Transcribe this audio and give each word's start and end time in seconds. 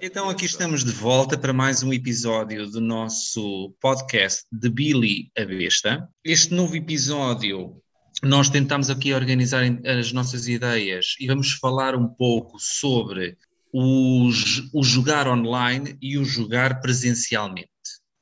Então 0.00 0.28
aqui 0.28 0.44
estamos 0.44 0.84
de 0.84 0.92
volta 0.92 1.38
para 1.38 1.52
mais 1.52 1.82
um 1.82 1.92
episódio 1.92 2.68
do 2.70 2.80
nosso 2.80 3.74
podcast 3.80 4.44
de 4.50 4.68
Billy 4.68 5.30
a 5.36 5.44
Besta. 5.44 6.08
Este 6.24 6.54
novo 6.54 6.74
episódio 6.74 7.80
nós 8.22 8.48
tentamos 8.48 8.88
aqui 8.90 9.12
organizar 9.12 9.62
as 9.84 10.12
nossas 10.12 10.48
ideias 10.48 11.14
e 11.20 11.26
vamos 11.26 11.52
falar 11.52 11.94
um 11.94 12.08
pouco 12.08 12.58
sobre 12.58 13.36
o, 13.72 14.30
o 14.72 14.82
jogar 14.82 15.28
online 15.28 15.96
e 16.00 16.16
o 16.18 16.24
jogar 16.24 16.80
presencialmente. 16.80 17.75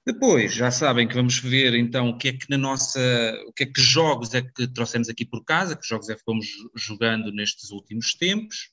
Depois, 0.07 0.53
já 0.53 0.71
sabem 0.71 1.09
que 1.09 1.15
vamos 1.15 1.39
ver 1.39 1.75
então 1.75 2.11
o 2.11 2.19
que 2.19 2.29
é 2.29 2.33
que 2.33 2.47
na 2.51 2.59
nossa, 2.59 3.01
o 3.49 3.53
que 3.55 3.63
é 3.63 3.67
que 3.67 3.81
jogos 3.81 4.35
é 4.35 4.43
que 4.43 4.69
trouxemos 4.69 5.09
aqui 5.09 5.25
por 5.25 5.43
casa, 5.45 5.75
que 5.75 5.87
jogos 5.87 6.11
é 6.11 6.15
que 6.15 6.23
fomos 6.23 6.47
jogando 6.77 7.33
nestes 7.33 7.71
últimos 7.71 8.15
tempos. 8.15 8.69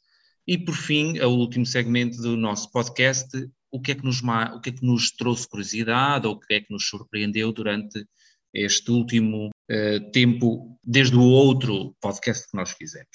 E 0.45 0.57
por 0.57 0.75
fim, 0.75 1.19
o 1.19 1.29
último 1.29 1.65
segmento 1.65 2.21
do 2.21 2.35
nosso 2.35 2.69
podcast, 2.71 3.29
o 3.71 3.79
que 3.79 3.93
é 3.93 3.95
que 3.95 4.03
nos, 4.03 4.21
o 4.21 4.59
que 4.59 4.71
é 4.71 4.73
que 4.73 4.85
nos 4.85 5.11
trouxe 5.11 5.47
curiosidade 5.47 6.27
ou 6.27 6.33
o 6.33 6.39
que 6.39 6.53
é 6.53 6.59
que 6.59 6.71
nos 6.73 6.85
surpreendeu 6.87 7.53
durante 7.53 8.05
este 8.53 8.91
último 8.91 9.47
uh, 9.47 10.11
tempo, 10.11 10.77
desde 10.83 11.15
o 11.15 11.23
outro 11.23 11.95
podcast 12.01 12.49
que 12.49 12.57
nós 12.57 12.71
fizemos. 12.71 13.07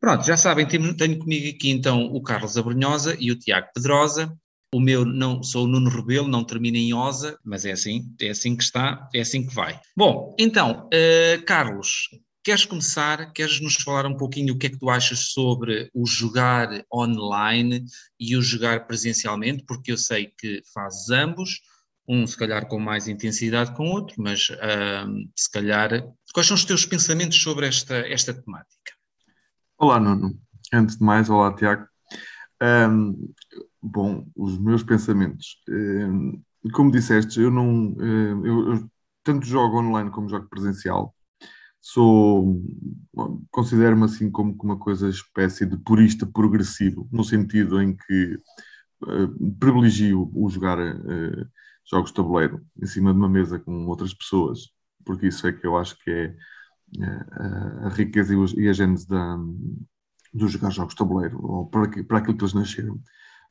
Pronto, 0.00 0.24
já 0.24 0.36
sabem, 0.38 0.66
tenho, 0.66 0.96
tenho 0.96 1.18
comigo 1.18 1.54
aqui 1.54 1.70
então 1.70 2.06
o 2.06 2.22
Carlos 2.22 2.56
Abrunhosa 2.56 3.14
e 3.20 3.30
o 3.30 3.38
Tiago 3.38 3.68
Pedrosa. 3.74 4.34
O 4.72 4.78
meu 4.78 5.04
não 5.04 5.42
sou 5.42 5.64
o 5.64 5.66
Nuno 5.66 5.90
Rebelo, 5.90 6.28
não 6.28 6.44
termina 6.44 6.78
em 6.78 6.94
Osa, 6.94 7.36
mas 7.44 7.64
é 7.64 7.72
assim, 7.72 8.14
é 8.20 8.30
assim 8.30 8.56
que 8.56 8.62
está, 8.62 9.08
é 9.12 9.20
assim 9.20 9.44
que 9.44 9.52
vai. 9.52 9.80
Bom, 9.96 10.32
então, 10.38 10.86
uh, 10.86 11.44
Carlos, 11.44 12.08
queres 12.44 12.64
começar? 12.64 13.32
Queres 13.32 13.60
nos 13.60 13.74
falar 13.74 14.06
um 14.06 14.16
pouquinho 14.16 14.54
o 14.54 14.58
que 14.58 14.68
é 14.68 14.70
que 14.70 14.78
tu 14.78 14.88
achas 14.88 15.32
sobre 15.32 15.90
o 15.92 16.06
jogar 16.06 16.68
online 16.94 17.84
e 18.18 18.36
o 18.36 18.42
jogar 18.42 18.86
presencialmente? 18.86 19.64
Porque 19.66 19.90
eu 19.90 19.98
sei 19.98 20.32
que 20.38 20.62
fazes 20.72 21.10
ambos, 21.10 21.60
um 22.08 22.24
se 22.24 22.36
calhar 22.36 22.68
com 22.68 22.78
mais 22.78 23.08
intensidade 23.08 23.74
com 23.74 23.88
o 23.88 23.92
outro, 23.92 24.14
mas 24.18 24.52
se 25.36 25.50
calhar, 25.50 25.90
quais 26.32 26.46
são 26.46 26.54
os 26.54 26.64
teus 26.64 26.86
pensamentos 26.86 27.42
sobre 27.42 27.66
esta, 27.66 27.96
esta 28.08 28.32
temática? 28.32 28.92
Olá, 29.76 29.98
Nuno. 29.98 30.38
Antes 30.72 30.96
de 30.96 31.02
mais, 31.02 31.28
olá, 31.28 31.52
Tiago. 31.56 31.88
Um, 32.62 33.32
bom, 33.82 34.26
os 34.36 34.58
meus 34.58 34.82
pensamentos. 34.82 35.56
Um, 35.68 36.42
como 36.72 36.90
disseste, 36.90 37.40
eu 37.40 37.50
não. 37.50 37.94
Eu, 37.98 38.72
eu, 38.72 38.90
tanto 39.22 39.46
jogo 39.46 39.78
online 39.80 40.10
como 40.10 40.28
jogo 40.28 40.48
presencial. 40.48 41.14
Sou. 41.80 42.62
Considero-me 43.50 44.04
assim 44.04 44.30
como 44.30 44.56
uma 44.62 44.78
coisa 44.78 45.08
espécie 45.08 45.64
de 45.66 45.78
purista 45.78 46.26
progressivo, 46.26 47.08
no 47.10 47.24
sentido 47.24 47.80
em 47.82 47.96
que 47.96 48.36
uh, 49.02 49.52
privilegio 49.58 50.30
o 50.34 50.48
jogar 50.50 50.78
uh, 50.78 51.48
jogos 51.90 52.10
de 52.10 52.16
tabuleiro 52.16 52.64
em 52.80 52.86
cima 52.86 53.12
de 53.12 53.18
uma 53.18 53.28
mesa 53.28 53.58
com 53.58 53.86
outras 53.86 54.14
pessoas, 54.14 54.68
porque 55.04 55.28
isso 55.28 55.46
é 55.46 55.52
que 55.52 55.66
eu 55.66 55.76
acho 55.76 55.98
que 56.04 56.10
é 56.10 56.36
a, 57.02 57.86
a 57.86 57.88
riqueza 57.88 58.34
e 58.56 58.68
a 58.68 58.72
gênese 58.72 59.08
da, 59.08 59.36
do 60.32 60.48
jogar 60.48 60.70
jogos 60.70 60.94
de 60.94 60.98
tabuleiro, 60.98 61.38
ou 61.42 61.66
para, 61.66 61.88
para 62.04 62.18
aquilo 62.18 62.36
que 62.36 62.44
eles 62.44 62.54
nasceram. 62.54 63.00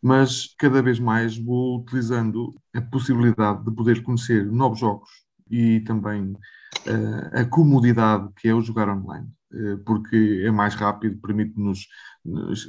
Mas 0.02 0.54
cada 0.58 0.82
vez 0.82 1.00
mais 1.00 1.38
vou 1.38 1.80
utilizando 1.80 2.54
a 2.74 2.82
possibilidade 2.82 3.64
de 3.66 3.72
poder 3.72 4.02
conhecer 4.02 4.46
novos 4.46 4.80
jogos 4.80 5.10
e 5.50 5.80
também 5.82 6.32
uh, 6.32 7.40
a 7.40 7.46
comodidade 7.46 8.30
que 8.38 8.48
é 8.48 8.54
o 8.54 8.62
jogar 8.62 8.88
online, 8.90 9.28
uh, 9.54 9.78
porque 9.86 10.44
é 10.46 10.52
mais 10.52 10.76
rápido, 10.76 11.20
permite-nos, 11.20 11.88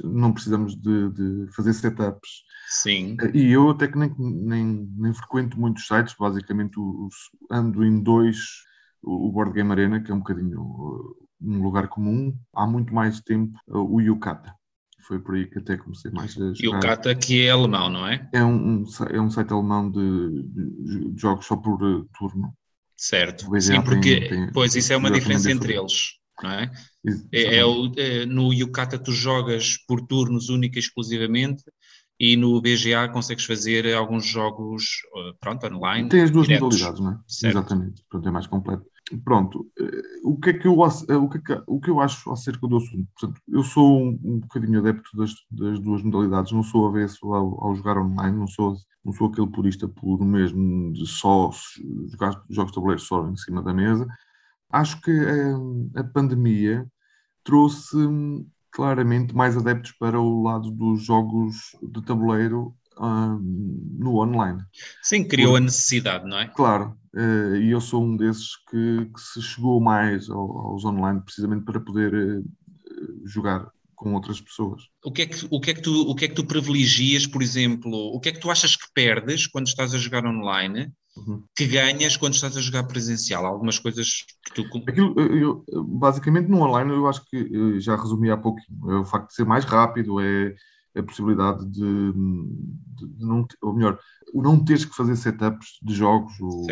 não 0.03 0.33
precisamos 0.33 0.75
de, 0.75 1.09
de, 1.11 1.47
fazer 1.53 1.73
setups. 1.73 2.43
Sim. 2.67 3.15
Uh, 3.21 3.35
e 3.35 3.51
eu 3.51 3.69
até 3.69 3.87
que 3.87 3.97
nem, 3.97 4.13
nem, 4.17 4.89
nem 4.97 5.13
frequento 5.13 5.59
muitos 5.59 5.87
sites, 5.87 6.15
basicamente 6.19 6.75
ando 7.49 7.85
em 7.85 8.01
dois, 8.01 8.37
o 9.03 9.31
Board 9.31 9.53
Game 9.53 9.71
Arena, 9.71 10.01
que 10.01 10.11
é 10.11 10.13
um 10.13 10.19
bocadinho 10.19 11.15
um 11.43 11.63
lugar 11.63 11.87
comum, 11.87 12.37
há 12.53 12.67
muito 12.67 12.93
mais 12.93 13.19
tempo 13.19 13.57
o 13.67 13.99
Yucata. 13.99 14.53
Foi 15.11 15.19
por 15.19 15.35
aí 15.35 15.45
que 15.45 15.59
até 15.59 15.75
comecei 15.75 16.09
mais 16.09 16.37
a 16.37 16.53
jogar. 16.53 16.77
Yucata, 16.77 17.13
que 17.13 17.45
é 17.45 17.49
alemão, 17.49 17.89
não 17.89 18.07
é? 18.07 18.29
É 18.31 18.41
um, 18.41 18.55
um 18.55 18.85
é 19.09 19.19
um 19.19 19.29
site 19.29 19.51
alemão 19.51 19.91
de, 19.91 20.43
de, 20.43 21.11
de 21.11 21.21
jogos 21.21 21.45
só 21.45 21.57
por 21.57 21.83
uh, 21.83 22.07
turno. 22.17 22.53
Certo. 22.95 23.43
Sim, 23.59 23.81
porque, 23.81 24.21
tem, 24.21 24.29
tem, 24.29 24.51
pois, 24.53 24.73
isso 24.73 24.93
é 24.93 24.95
uma 24.95 25.11
diferença 25.11 25.51
entre 25.51 25.75
eles, 25.75 26.13
não 26.41 26.49
é? 26.49 26.71
É, 27.29 27.57
é, 27.57 27.65
o, 27.65 27.91
é, 27.97 28.25
no 28.25 28.53
Yucata 28.53 28.97
tu 28.97 29.11
jogas 29.11 29.75
por 29.85 29.99
turnos 29.99 30.47
única 30.47 30.77
e 30.77 30.79
exclusivamente 30.79 31.61
e 32.17 32.37
no 32.37 32.61
BGA 32.61 33.09
consegues 33.11 33.43
fazer 33.43 33.93
alguns 33.93 34.25
jogos, 34.25 34.85
eh, 35.17 35.33
pronto, 35.41 35.65
online. 35.65 36.07
Tem 36.07 36.21
as 36.21 36.31
duas 36.31 36.47
diretos. 36.47 36.79
modalidades, 36.79 37.01
não 37.01 37.11
é? 37.11 37.19
Certo. 37.27 37.57
Exatamente, 37.57 38.03
é 38.13 38.31
mais 38.31 38.47
completo. 38.47 38.85
Pronto, 39.17 39.69
eh, 39.79 40.01
o 40.23 40.37
que, 40.39 40.51
é 40.51 40.53
que 40.53 40.67
eu, 40.67 40.77
eh, 40.83 41.15
o, 41.15 41.29
que 41.29 41.37
é 41.37 41.41
que, 41.41 41.63
o 41.67 41.79
que 41.79 41.89
eu 41.89 41.99
acho 41.99 42.31
acerca 42.31 42.67
do 42.67 42.77
assunto? 42.77 43.07
Portanto, 43.17 43.41
eu 43.47 43.63
sou 43.63 44.01
um, 44.01 44.19
um 44.23 44.39
bocadinho 44.39 44.79
adepto 44.79 45.09
das, 45.15 45.33
das, 45.49 45.79
duas 45.79 46.03
modalidades, 46.03 46.51
não 46.51 46.63
sou 46.63 46.87
avesso 46.87 47.33
ao, 47.33 47.63
ao 47.63 47.75
jogar 47.75 47.97
online, 47.97 48.37
não 48.37 48.47
sou, 48.47 48.75
não 49.03 49.13
sou 49.13 49.27
aquele 49.27 49.47
purista 49.47 49.87
por 49.87 50.23
mesmo 50.23 50.93
de 50.93 51.05
só 51.07 51.51
jogar 52.09 52.41
jogos 52.49 52.71
de 52.71 52.75
tabuleiro 52.75 53.01
só 53.01 53.27
em 53.27 53.37
cima 53.37 53.61
da 53.61 53.73
mesa. 53.73 54.07
Acho 54.69 55.01
que 55.01 55.11
a, 55.11 56.01
a 56.01 56.03
pandemia 56.03 56.87
trouxe 57.43 57.97
claramente 58.71 59.35
mais 59.35 59.57
adeptos 59.57 59.91
para 59.91 60.19
o 60.19 60.41
lado 60.43 60.71
dos 60.71 61.03
jogos 61.03 61.75
de 61.81 62.01
tabuleiro 62.03 62.73
uh, 62.97 63.37
no 63.97 64.17
online. 64.17 64.63
Sim, 65.01 65.27
criou 65.27 65.51
Por, 65.51 65.57
a 65.57 65.61
necessidade, 65.61 66.25
não 66.25 66.39
é? 66.39 66.47
Claro, 66.47 66.97
uh, 67.15 67.55
e 67.55 67.71
eu 67.71 67.81
sou 67.81 68.03
um 68.03 68.15
desses 68.15 68.55
que, 68.69 69.05
que 69.05 69.21
se 69.21 69.41
chegou 69.41 69.79
mais 69.79 70.29
ao, 70.29 70.57
aos 70.69 70.85
online 70.85 71.21
precisamente 71.21 71.65
para 71.65 71.79
poder 71.79 72.13
uh, 72.13 72.43
jogar 73.25 73.69
com 73.95 74.15
outras 74.15 74.41
pessoas. 74.41 74.81
O 75.05 75.11
que, 75.11 75.21
é 75.21 75.25
que, 75.27 75.47
o, 75.49 75.59
que 75.59 75.71
é 75.71 75.73
que 75.75 75.81
tu, 75.81 76.09
o 76.09 76.15
que 76.15 76.25
é 76.25 76.27
que 76.27 76.33
tu 76.33 76.43
privilegias, 76.43 77.27
por 77.27 77.41
exemplo, 77.43 77.91
o 77.91 78.19
que 78.19 78.29
é 78.29 78.31
que 78.31 78.39
tu 78.39 78.49
achas 78.49 78.75
que 78.75 78.87
perdes 78.95 79.45
quando 79.45 79.67
estás 79.67 79.93
a 79.93 79.97
jogar 79.97 80.25
online 80.25 80.91
Uhum. 81.17 81.43
que 81.53 81.67
ganhas 81.67 82.15
quando 82.15 82.35
estás 82.35 82.55
a 82.55 82.61
jogar 82.61 82.83
presencial? 82.83 83.45
Algumas 83.45 83.77
coisas 83.77 84.25
que 84.45 84.53
tu. 84.53 84.65
Aquilo, 84.87 85.13
eu, 85.19 85.65
basicamente, 85.83 86.47
no 86.47 86.61
online, 86.61 86.91
eu 86.91 87.07
acho 87.07 87.23
que 87.25 87.79
já 87.81 87.95
resumi 87.95 88.31
há 88.31 88.37
pouco. 88.37 88.61
É 88.89 88.95
o 88.95 89.05
facto 89.05 89.27
de 89.27 89.35
ser 89.35 89.45
mais 89.45 89.65
rápido, 89.65 90.21
é 90.21 90.55
a 90.95 91.03
possibilidade 91.03 91.65
de, 91.65 92.13
de, 92.13 93.07
de 93.07 93.25
não, 93.25 93.45
ou 93.61 93.73
melhor, 93.73 93.99
o 94.33 94.41
não 94.41 94.63
teres 94.63 94.85
que 94.85 94.95
fazer 94.95 95.15
setups 95.15 95.79
de 95.81 95.93
jogos, 95.93 96.39
ou, 96.39 96.65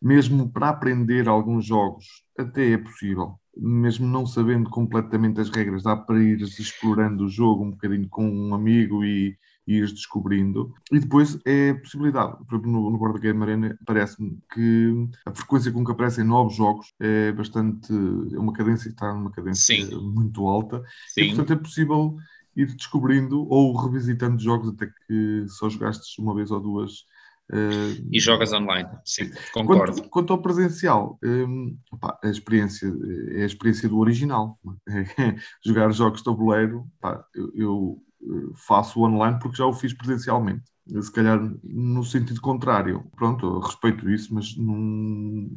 mesmo 0.00 0.50
para 0.50 0.68
aprender 0.68 1.28
alguns 1.28 1.64
jogos, 1.64 2.04
até 2.38 2.72
é 2.72 2.78
possível. 2.78 3.38
Mesmo 3.56 4.06
não 4.06 4.26
sabendo 4.26 4.70
completamente 4.70 5.40
as 5.40 5.50
regras, 5.50 5.82
dá 5.82 5.94
para 5.94 6.22
ir 6.22 6.40
explorando 6.40 7.24
o 7.24 7.28
jogo 7.28 7.64
um 7.64 7.70
bocadinho 7.70 8.08
com 8.08 8.26
um 8.26 8.54
amigo 8.54 9.04
e, 9.04 9.36
e 9.66 9.74
ires 9.76 9.92
descobrindo. 9.92 10.72
E 10.90 10.98
depois 10.98 11.38
é 11.44 11.70
a 11.70 11.78
possibilidade, 11.78 12.36
por 12.46 12.54
exemplo, 12.54 12.70
no, 12.70 12.90
no 12.90 12.98
Board 12.98 13.20
Game 13.20 13.42
Arena, 13.42 13.78
parece-me 13.84 14.38
que 14.52 15.08
a 15.26 15.34
frequência 15.34 15.70
com 15.70 15.84
que 15.84 15.92
aparecem 15.92 16.24
novos 16.24 16.56
jogos 16.56 16.94
é 16.98 17.30
bastante. 17.32 17.92
é 17.92 18.38
uma 18.38 18.54
cadência, 18.54 18.88
está 18.88 19.12
numa 19.12 19.30
cadência 19.30 19.76
Sim. 19.76 20.00
muito 20.00 20.46
alta. 20.46 20.82
Sim. 21.08 21.22
E, 21.22 21.26
portanto, 21.28 21.52
é 21.52 21.56
possível 21.56 22.16
ir 22.56 22.74
descobrindo 22.74 23.46
ou 23.48 23.76
revisitando 23.76 24.40
jogos 24.40 24.68
até 24.70 24.86
que 24.86 25.44
só 25.48 25.68
jogastes 25.68 26.18
uma 26.18 26.34
vez 26.34 26.50
ou 26.50 26.60
duas. 26.60 27.04
Uh, 27.50 28.08
e 28.10 28.18
jogas 28.18 28.52
online, 28.52 28.88
sim, 29.04 29.30
concordo. 29.52 29.94
Quanto, 29.94 30.08
quanto 30.08 30.32
ao 30.32 30.40
presencial, 30.40 31.18
um, 31.22 31.76
opa, 31.90 32.18
a 32.22 32.28
experiência 32.28 32.90
é 33.32 33.42
a 33.42 33.46
experiência 33.46 33.88
do 33.88 33.98
original. 33.98 34.58
É, 34.88 35.36
jogar 35.64 35.92
jogos 35.92 36.20
de 36.20 36.24
tabuleiro, 36.24 36.86
eu, 37.34 37.52
eu 37.54 38.02
eh, 38.22 38.52
faço 38.66 39.00
online 39.00 39.38
porque 39.38 39.56
já 39.56 39.66
o 39.66 39.72
fiz 39.72 39.92
presencialmente. 39.92 40.64
Se 41.00 41.12
calhar 41.12 41.38
no 41.62 42.02
sentido 42.04 42.40
contrário. 42.40 43.04
Pronto, 43.16 43.60
respeito 43.60 44.10
isso, 44.10 44.34
mas 44.34 44.56
não, 44.56 45.48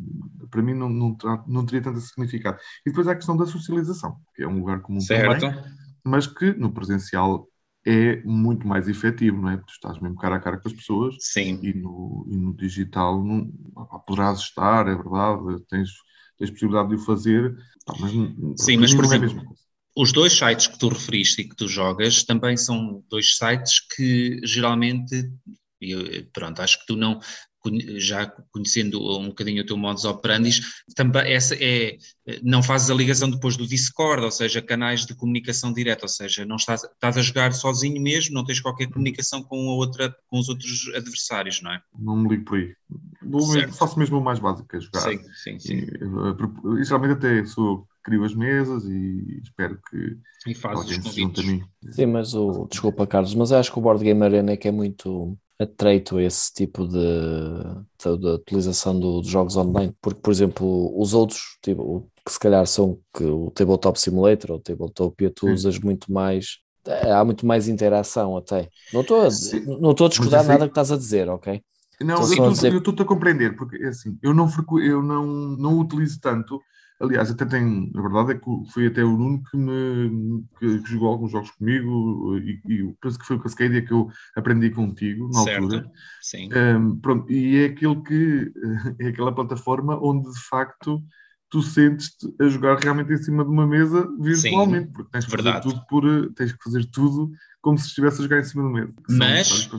para 0.51 0.61
mim 0.61 0.75
não, 0.75 0.87
não, 0.87 1.17
não, 1.47 1.65
teria 1.65 1.81
tanto 1.81 1.99
significado. 1.99 2.59
E 2.85 2.89
depois 2.89 3.07
há 3.07 3.13
a 3.13 3.15
questão 3.15 3.35
da 3.35 3.47
socialização, 3.47 4.17
que 4.35 4.43
é 4.43 4.47
um 4.47 4.59
lugar 4.59 4.81
comum 4.81 4.99
certo. 4.99 5.41
também, 5.41 5.63
mas 6.05 6.27
que 6.27 6.53
no 6.53 6.71
presencial 6.71 7.47
é 7.85 8.21
muito 8.23 8.67
mais 8.67 8.87
efetivo, 8.87 9.41
não 9.41 9.49
é? 9.49 9.57
Porque 9.57 9.71
tu 9.71 9.75
estás 9.75 9.99
mesmo 9.99 10.17
cara 10.17 10.35
a 10.35 10.39
cara 10.39 10.57
com 10.57 10.67
as 10.67 10.73
pessoas 10.73 11.15
Sim. 11.19 11.59
E, 11.61 11.73
no, 11.73 12.25
e 12.29 12.35
no 12.35 12.55
digital 12.55 13.23
não, 13.23 13.51
poderás 14.07 14.39
estar, 14.39 14.87
é 14.87 14.95
verdade, 14.95 15.61
tens, 15.69 15.89
tens 16.37 16.49
possibilidade 16.49 16.89
de 16.89 16.95
o 16.95 16.99
fazer, 16.99 17.55
mas, 17.99 18.11
Sim, 18.57 18.77
mas 18.77 18.93
por 18.93 19.03
é 19.03 19.07
exemplo, 19.07 19.55
os 19.95 20.11
dois 20.11 20.33
sites 20.33 20.67
que 20.67 20.77
tu 20.77 20.89
referiste 20.89 21.41
e 21.41 21.49
que 21.49 21.55
tu 21.55 21.67
jogas 21.67 22.23
também 22.23 22.57
são 22.57 23.03
dois 23.09 23.37
sites 23.37 23.79
que 23.95 24.41
geralmente, 24.43 25.31
pronto, 26.33 26.61
acho 26.61 26.79
que 26.79 26.87
tu 26.87 26.95
não, 26.95 27.19
já 27.97 28.25
conhecendo 28.51 28.99
um 29.19 29.27
bocadinho 29.27 29.61
o 29.61 29.65
teu 29.65 29.77
modus 29.77 30.05
operandi, 30.05 30.61
também 30.95 31.31
essa 31.33 31.55
é, 31.59 31.97
não 32.43 32.63
fazes 32.63 32.89
a 32.89 32.93
ligação 32.93 33.29
depois 33.29 33.57
do 33.57 33.67
Discord, 33.67 34.23
ou 34.23 34.31
seja, 34.31 34.61
canais 34.61 35.05
de 35.05 35.15
comunicação 35.15 35.73
direta, 35.73 36.05
ou 36.05 36.09
seja, 36.09 36.45
não 36.45 36.55
estás, 36.55 36.83
estás 36.83 37.17
a 37.17 37.21
jogar 37.21 37.53
sozinho 37.53 38.01
mesmo, 38.01 38.33
não 38.33 38.45
tens 38.45 38.59
qualquer 38.59 38.87
comunicação 38.87 39.43
com 39.43 39.69
a 39.69 39.73
outra, 39.73 40.15
com 40.27 40.39
os 40.39 40.49
outros 40.49 40.91
adversários, 40.95 41.61
não 41.61 41.71
é? 41.71 41.81
Não 41.97 42.15
me 42.15 42.29
ligo 42.29 42.45
por 42.45 42.57
aí. 42.57 42.73
faço 43.71 43.99
mesmo 43.99 44.17
o 44.17 44.23
mais 44.23 44.39
básico, 44.39 44.67
que 44.67 44.77
é 44.77 44.79
jogar. 44.79 45.01
Sim, 45.01 45.19
sim, 45.43 45.59
sim. 45.59 45.73
E, 45.75 46.81
e 46.81 46.83
geralmente 46.83 47.13
até 47.13 47.45
sou 47.45 47.87
crio 48.03 48.23
as 48.23 48.35
mesas 48.35 48.85
e 48.85 49.41
espero 49.43 49.79
que 49.89 50.17
e 50.47 50.53
fazes 50.53 50.97
os 50.97 50.97
convites. 50.99 51.45
Sim, 51.91 52.05
mas 52.05 52.35
o 52.35 52.67
desculpa 52.69 53.07
Carlos, 53.07 53.33
mas 53.33 53.51
acho 53.51 53.71
que 53.71 53.79
o 53.79 53.81
Board 53.81 54.03
Game 54.03 54.23
Arena 54.23 54.51
é 54.51 54.57
que 54.57 54.67
é 54.67 54.71
muito 54.71 55.35
atreito 55.59 56.17
a 56.17 56.23
esse 56.23 56.53
tipo 56.53 56.87
de, 56.87 56.97
de, 58.03 58.17
de 58.17 58.27
utilização 58.27 58.99
do, 58.99 59.21
de 59.21 59.29
jogos 59.29 59.55
online, 59.55 59.95
porque, 60.01 60.19
por 60.19 60.31
exemplo, 60.31 60.99
os 60.99 61.13
outros, 61.13 61.57
tipo, 61.61 62.09
que 62.25 62.31
se 62.31 62.39
calhar 62.39 62.65
são 62.65 62.99
que 63.15 63.23
o 63.23 63.51
Tabletop 63.51 63.99
Simulator 63.99 64.51
ou 64.51 64.57
o 64.57 64.61
Tabletopia, 64.61 65.31
tu 65.33 65.47
usas 65.47 65.79
muito 65.79 66.11
mais, 66.11 66.59
é, 66.85 67.11
há 67.11 67.23
muito 67.23 67.45
mais 67.45 67.67
interação 67.67 68.35
até. 68.35 68.69
Não 68.93 69.01
estou 69.01 69.21
a, 69.21 69.29
não 69.79 69.91
estou 69.91 70.07
a 70.07 70.09
discordar 70.09 70.41
assim, 70.41 70.49
nada 70.49 70.65
que 70.65 70.71
estás 70.71 70.91
a 70.91 70.97
dizer, 70.97 71.29
ok? 71.29 71.61
Não, 72.01 72.15
eu 72.15 72.23
estou-te 72.23 72.53
dizer... 72.53 73.01
a 73.01 73.05
compreender, 73.05 73.55
porque 73.55 73.77
é 73.77 73.87
assim, 73.87 74.17
eu 74.21 74.33
não, 74.33 74.49
eu 74.83 75.01
não, 75.01 75.25
não 75.25 75.79
utilizo 75.79 76.19
tanto 76.19 76.61
Aliás, 76.99 77.29
até 77.29 77.45
tem, 77.45 77.91
a 77.93 78.01
verdade 78.01 78.31
é 78.31 78.35
que 78.35 78.71
foi 78.71 78.87
até 78.87 79.03
o 79.03 79.17
Nuno 79.17 79.43
que, 79.43 79.57
me, 79.57 80.43
que, 80.57 80.81
que 80.81 80.89
jogou 80.91 81.09
alguns 81.09 81.31
jogos 81.31 81.51
comigo 81.51 82.37
e, 82.37 82.61
e 82.69 82.93
penso 83.01 83.19
que 83.19 83.25
foi 83.25 83.35
o 83.35 83.41
Cascadia 83.41 83.85
que 83.85 83.91
eu 83.91 84.07
aprendi 84.35 84.69
contigo 84.69 85.27
na 85.27 85.41
certo. 85.41 85.63
altura. 85.63 85.91
Sim. 86.21 86.49
Um, 86.53 86.97
pronto, 86.99 87.29
e 87.29 87.57
é 87.57 87.65
aquele 87.65 88.01
que 88.01 88.51
é 89.01 89.07
aquela 89.09 89.35
plataforma 89.35 89.99
onde 90.01 90.31
de 90.31 90.39
facto 90.47 91.03
tu 91.49 91.61
sentes-te 91.61 92.33
a 92.41 92.47
jogar 92.47 92.79
realmente 92.79 93.11
em 93.13 93.17
cima 93.17 93.43
de 93.43 93.49
uma 93.49 93.67
mesa 93.67 94.07
virtualmente, 94.19 94.87
Sim, 94.87 94.93
porque 94.93 95.11
tens 95.11 95.25
que 95.25 95.31
verdade. 95.31 95.63
fazer 95.63 95.75
tudo 95.75 95.85
por 95.87 96.33
tens 96.33 96.53
que 96.53 96.63
fazer 96.63 96.85
tudo 96.85 97.31
como 97.61 97.77
se 97.77 97.87
estivesse 97.87 98.19
a 98.21 98.23
jogar 98.23 98.39
em 98.39 98.43
cima 98.43 98.63
de 98.63 98.69
uma 98.69 98.79
mesa. 98.79 98.93
Mas 99.09 99.69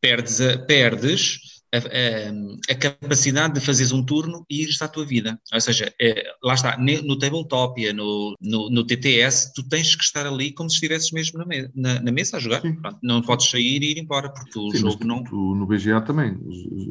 perdes, 0.00 0.38
perdes 0.66 1.55
a, 1.76 2.70
a, 2.70 2.72
a, 2.72 2.74
capacidade 2.74 3.54
de 3.54 3.60
fazeres 3.60 3.92
um 3.92 4.04
turno 4.04 4.44
e 4.50 4.62
ires 4.62 4.80
à 4.82 4.88
tua 4.88 5.04
vida. 5.04 5.38
Ou 5.52 5.60
seja, 5.60 5.92
é, 6.00 6.24
lá 6.42 6.54
está, 6.54 6.76
no 6.78 7.18
Tabletopia, 7.18 7.92
no, 7.92 8.34
no, 8.40 8.70
no, 8.70 8.86
TTS, 8.86 9.52
tu 9.54 9.66
tens 9.68 9.94
que 9.94 10.04
estar 10.04 10.26
ali 10.26 10.52
como 10.52 10.68
se 10.68 10.76
estivesses 10.76 11.10
mesmo 11.12 11.38
na, 11.38 11.46
me, 11.46 11.70
na, 11.74 12.00
na 12.00 12.12
mesa 12.12 12.36
a 12.36 12.40
jogar. 12.40 12.60
Pronto, 12.60 12.98
não 13.02 13.22
podes 13.22 13.48
sair 13.48 13.82
e 13.82 13.92
ir 13.92 13.98
embora, 13.98 14.28
porque 14.28 14.58
o 14.58 14.70
Sim, 14.70 14.78
jogo 14.78 15.04
não. 15.04 15.22
Tu, 15.24 15.36
no 15.36 15.66
BGA 15.66 16.00
também. 16.00 16.36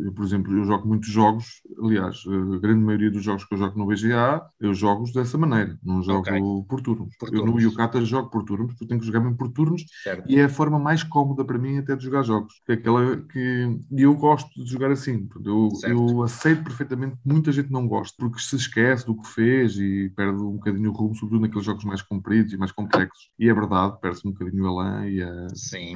Eu, 0.04 0.14
por 0.14 0.26
exemplo, 0.26 0.58
eu 0.58 0.66
jogo 0.66 0.88
muitos 0.88 1.10
jogos, 1.10 1.62
aliás, 1.84 2.18
a 2.28 2.60
grande 2.60 2.84
maioria 2.84 3.12
dos 3.12 3.24
jogos 3.24 3.46
que 3.46 3.54
eu 3.54 3.58
jogo 3.58 3.78
no 3.78 3.88
BGA, 3.88 4.42
eu 4.60 4.74
jogo 4.74 5.12
dessa 5.14 5.38
maneira, 5.38 5.78
não 5.84 6.02
jogo 6.02 6.20
okay. 6.20 6.40
por 6.68 6.82
turnos. 6.82 7.16
Por 7.18 7.30
eu 7.30 7.40
turnos. 7.40 7.56
no 7.56 7.62
Yukata 7.62 8.06
jogo 8.06 8.30
por 8.30 8.44
turnos, 8.44 8.68
porque 8.68 8.84
eu 8.84 8.88
tenho 8.88 9.00
que 9.00 9.06
jogar 9.06 9.20
mesmo 9.20 9.38
por 9.38 9.50
turnos 9.50 9.84
certo. 10.04 10.30
e 10.30 10.40
é 10.40 10.46
a 10.46 10.50
forma 10.50 10.80
mais 10.80 11.04
cómoda 11.04 11.44
para 11.44 11.58
mim 11.58 11.78
até 11.78 11.96
de 11.96 12.04
jogar 12.04 12.24
jogos. 12.24 12.62
É 12.68 12.74
aquela 12.74 13.18
que. 13.18 13.80
E 13.92 14.02
eu 14.02 14.14
gosto 14.16 14.64
de 14.64 14.70
jogar 14.76 14.92
assim. 14.92 15.28
Eu, 15.44 15.70
eu, 15.84 16.24
aceito 16.24 16.64
perfeitamente 16.64 17.16
que 17.16 17.28
muita 17.28 17.52
gente 17.52 17.72
não 17.72 17.88
gosta, 17.88 18.16
porque 18.18 18.40
se 18.40 18.56
esquece 18.56 19.06
do 19.06 19.20
que 19.20 19.28
fez 19.28 19.78
e 19.78 20.10
perde 20.16 20.42
um 20.42 20.54
bocadinho 20.54 20.92
o 20.92 20.94
rumo, 20.94 21.16
sobretudo 21.16 21.42
naqueles 21.42 21.66
jogos 21.66 21.84
mais 21.84 22.02
compridos 22.02 22.54
e 22.54 22.58
mais 22.58 22.72
complexos. 22.72 23.30
E 23.40 23.50
é 23.50 23.54
verdade, 23.54 24.00
perde-se 24.00 24.28
um 24.28 24.32
bocadinho 24.32 24.64
o 24.64 24.68
elan 24.68 25.08
e, 25.08 25.24
a, 25.24 25.48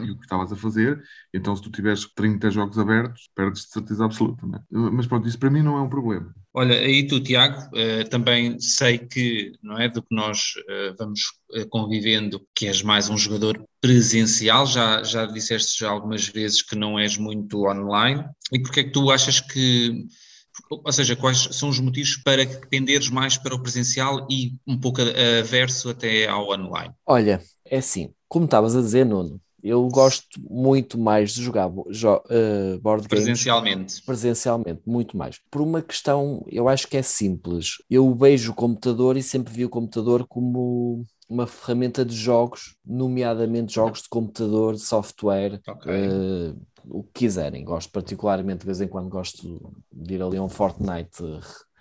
e, 0.08 0.12
o 0.12 0.18
que 0.18 0.26
estavas 0.26 0.52
a 0.52 0.56
fazer. 0.56 1.02
Então, 1.34 1.56
se 1.56 1.62
tu 1.62 1.72
tiveres 1.72 2.06
30 2.14 2.50
jogos 2.50 2.80
abertos, 2.80 3.30
perdes 3.36 3.64
de 3.64 3.72
certeza 3.72 4.06
absoluta. 4.06 4.46
Né? 4.48 4.60
Mas 4.70 5.08
pronto, 5.08 5.28
isso 5.28 5.40
para 5.40 5.50
mim 5.50 5.62
não 5.62 5.78
é 5.78 5.82
um 5.82 5.90
problema. 5.90 6.34
Olha, 6.52 6.76
aí 6.76 7.06
tu, 7.06 7.20
Tiago, 7.22 7.70
eh, 7.78 8.04
também 8.06 8.60
sei 8.60 8.98
que, 8.98 9.52
não 9.62 9.78
é, 9.78 9.88
do 9.88 10.02
que 10.02 10.14
nós 10.14 10.54
eh, 10.68 10.94
vamos 10.98 11.22
eh, 11.54 11.66
convivendo, 11.66 12.42
que 12.56 12.66
és 12.68 12.82
mais 12.82 13.08
um 13.08 13.18
jogador 13.18 13.64
presencial, 13.80 14.66
já, 14.66 15.04
já 15.04 15.26
disseste 15.28 15.80
já 15.80 15.90
algumas 15.90 16.28
vezes 16.28 16.64
que 16.64 16.76
não 16.76 16.98
és 16.98 17.18
muito 17.18 17.68
online, 17.68 18.26
e 18.52 18.60
porque 18.60 18.80
é 18.80 18.84
que 18.84 18.90
tu 18.92 19.12
achas 19.12 19.40
que, 19.40 20.08
ou 20.72 20.92
seja, 20.92 21.16
quais 21.16 21.38
são 21.52 21.70
os 21.70 21.80
motivos 21.80 22.18
para 22.18 22.44
que 22.44 22.68
tenderes 22.68 23.10
mais 23.10 23.38
para 23.38 23.54
o 23.54 23.62
presencial 23.62 24.26
e 24.30 24.56
um 24.66 24.78
pouco 24.78 25.02
averso 25.40 25.90
até 25.90 26.28
ao 26.28 26.50
online? 26.50 26.94
Olha, 27.06 27.44
é 27.64 27.78
assim, 27.78 28.12
como 28.28 28.46
estavas 28.46 28.76
a 28.76 28.82
dizer, 28.82 29.06
Nuno, 29.06 29.40
eu 29.64 29.88
gosto 29.88 30.40
muito 30.50 30.98
mais 30.98 31.32
de 31.32 31.42
jogar 31.42 31.68
uh, 31.68 32.80
board 32.82 33.08
games 33.08 33.08
presencialmente. 33.08 34.02
Presencialmente, 34.04 34.82
muito 34.86 35.18
mais. 35.18 35.40
Por 35.50 35.62
uma 35.62 35.82
questão, 35.82 36.46
eu 36.48 36.68
acho 36.68 36.88
que 36.88 36.98
é 36.98 37.02
simples. 37.02 37.76
Eu 37.90 38.14
vejo 38.16 38.52
o 38.52 38.56
computador 38.56 39.18
e 39.18 39.24
sempre 39.24 39.54
vi 39.54 39.66
o 39.66 39.70
computador 39.70 40.26
como 40.28 41.06
uma 41.30 41.46
ferramenta 41.46 42.04
de 42.04 42.16
jogos, 42.16 42.76
nomeadamente 42.86 43.76
jogos 43.76 44.02
de 44.02 44.10
computador, 44.10 44.74
de 44.74 44.82
software, 44.82 45.62
okay. 45.68 46.08
uh, 46.08 46.62
o 46.86 47.04
que 47.04 47.26
quiserem. 47.26 47.64
Gosto 47.64 47.92
particularmente, 47.92 48.62
de 48.62 48.66
vez 48.66 48.82
em 48.82 48.88
quando, 48.88 49.10
gosto 49.10 49.72
de 49.92 50.16
ir 50.16 50.22
ali 50.22 50.38
a 50.38 50.44
um 50.44 50.50
Fortnite 50.50 51.22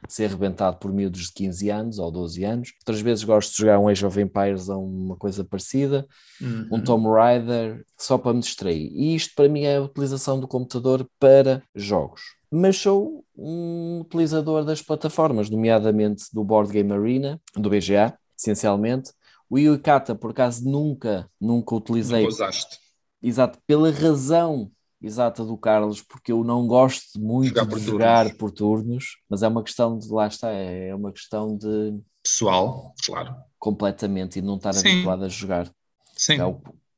ser 0.09 0.27
arrebentado 0.27 0.79
por 0.79 0.93
miúdos 0.93 1.23
de 1.23 1.33
15 1.33 1.71
anos 1.71 1.99
ou 1.99 2.11
12 2.11 2.45
anos. 2.45 2.73
Outras 2.81 3.01
vezes 3.01 3.25
gosto 3.25 3.51
de 3.51 3.59
jogar 3.59 3.79
um 3.79 3.89
Age 3.89 4.05
of 4.05 4.21
Empires 4.21 4.69
ou 4.69 4.85
uma 4.85 5.17
coisa 5.17 5.45
parecida, 5.45 6.07
uhum. 6.41 6.69
um 6.73 6.81
Tomb 6.81 7.09
Raider, 7.09 7.85
só 7.97 8.19
para 8.19 8.35
me 8.35 8.41
distrair. 8.41 8.91
E 8.93 9.15
isto 9.15 9.35
para 9.35 9.49
mim 9.49 9.63
é 9.63 9.77
a 9.77 9.83
utilização 9.83 10.39
do 10.39 10.47
computador 10.47 11.09
para 11.19 11.63
jogos. 11.75 12.23
Mas 12.51 12.77
sou 12.77 13.25
um 13.37 14.01
utilizador 14.01 14.65
das 14.65 14.81
plataformas, 14.81 15.51
nomeadamente 15.51 16.25
do 16.33 16.43
Board 16.43 16.73
Game 16.73 16.93
Arena, 16.93 17.41
do 17.55 17.69
BGA, 17.69 18.17
essencialmente. 18.39 19.13
O 19.51 19.59
Yuikata, 19.59 20.15
por 20.15 20.31
acaso, 20.31 20.69
nunca, 20.69 21.29
nunca 21.41 21.75
utilizei. 21.75 22.23
Nunca 22.23 22.35
usaste. 22.35 22.79
Exato, 23.23 23.59
pela 23.67 23.91
razão 23.91 24.71
exata 25.01 25.45
do 25.45 25.57
Carlos, 25.57 26.03
porque 26.03 26.33
eu 26.33 26.43
não 26.43 26.67
gosto 26.67 27.21
muito 27.21 27.55
jogar 27.55 27.67
de 27.67 27.85
jogar 27.85 28.23
turnos. 28.25 28.39
por 28.39 28.51
turnos, 28.51 29.05
mas 29.29 29.43
é 29.43 29.49
uma 29.49 29.63
questão 29.63 29.99
de, 29.99 30.09
lá 30.09 30.27
está, 30.27 30.51
é, 30.51 30.89
é 30.89 30.95
uma 30.95 31.13
questão 31.13 31.57
de... 31.57 31.99
Pessoal, 32.23 32.95
claro. 33.05 33.35
Completamente, 33.59 34.39
e 34.39 34.43
não 34.43 34.57
estar 34.57 34.73
Sim. 34.73 34.89
habituado 34.89 35.25
a 35.25 35.29
jogar. 35.29 35.71
Sim. 36.17 36.41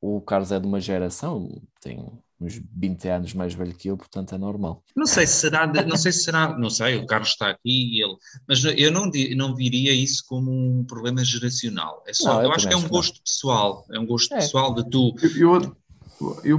O, 0.00 0.17
o 0.17 0.20
Carlos 0.23 0.50
é 0.50 0.58
de 0.58 0.67
uma 0.67 0.81
geração, 0.81 1.61
tem 1.81 2.02
uns 2.41 2.61
20 2.75 3.08
anos 3.08 3.35
mais 3.35 3.52
velho 3.52 3.75
que 3.75 3.88
eu, 3.88 3.97
portanto 3.97 4.35
é 4.35 4.38
normal. 4.38 4.82
Não 4.97 5.06
sei 5.06 5.26
se 5.26 5.35
será, 5.35 5.67
não 5.67 5.97
sei 5.97 6.11
se 6.11 6.25
será, 6.25 6.58
não 6.58 6.70
sei, 6.70 6.97
o 6.97 7.06
Carlos 7.06 7.29
está 7.29 7.50
aqui 7.50 7.99
e 7.99 8.02
ele, 8.02 8.17
mas 8.49 8.64
eu 8.64 8.91
não, 8.91 9.11
não 9.37 9.55
viria 9.55 9.93
isso 9.93 10.25
como 10.26 10.50
um 10.50 10.82
problema 10.85 11.23
geracional. 11.23 12.02
É 12.06 12.14
só, 12.14 12.35
não, 12.35 12.41
eu, 12.41 12.47
eu 12.47 12.52
acho 12.52 12.67
que 12.67 12.73
é 12.73 12.76
um 12.76 12.88
gosto 12.88 13.16
não. 13.16 13.23
pessoal, 13.23 13.87
é 13.92 13.99
um 13.99 14.07
gosto 14.07 14.33
é. 14.33 14.37
pessoal 14.38 14.75
de 14.75 14.88
tu. 14.88 15.14
Eu, 15.37 15.54
eu 15.54 15.76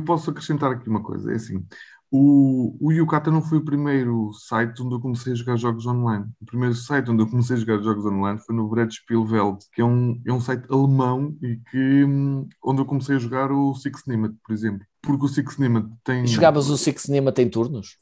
posso 0.05 0.29
acrescentar 0.29 0.71
aqui 0.71 0.89
uma 0.89 1.03
coisa, 1.03 1.31
é 1.31 1.35
assim, 1.35 1.65
o, 2.13 2.75
o 2.81 2.91
Yukata 2.91 3.31
não 3.31 3.41
foi 3.41 3.59
o 3.59 3.63
primeiro 3.63 4.33
site 4.33 4.83
onde 4.83 4.93
eu 4.93 4.99
comecei 4.99 5.31
a 5.31 5.35
jogar 5.35 5.55
jogos 5.55 5.85
online. 5.85 6.25
O 6.41 6.45
primeiro 6.45 6.75
site 6.75 7.09
onde 7.09 7.23
eu 7.23 7.27
comecei 7.27 7.55
a 7.55 7.59
jogar 7.59 7.81
jogos 7.81 8.05
online 8.05 8.37
foi 8.45 8.53
no 8.53 8.67
Brettspielwelt, 8.67 9.63
que 9.73 9.81
é 9.81 9.85
um, 9.85 10.21
é 10.27 10.33
um 10.33 10.41
site 10.41 10.65
alemão 10.69 11.33
e 11.41 11.55
que, 11.71 12.03
hum, 12.03 12.49
onde 12.61 12.81
eu 12.81 12.85
comecei 12.85 13.15
a 13.15 13.19
jogar 13.19 13.49
o 13.49 13.73
Six 13.75 14.03
Nimmt, 14.07 14.35
por 14.45 14.51
exemplo. 14.51 14.85
Porque 15.01 15.25
o 15.25 15.29
Six 15.29 15.57
Nimmt 15.57 15.89
tem... 16.03 16.27
Jogavas 16.27 16.69
o 16.69 16.77
Six 16.77 17.07
Nimmt 17.07 17.39
em 17.39 17.49
turnos? 17.49 17.97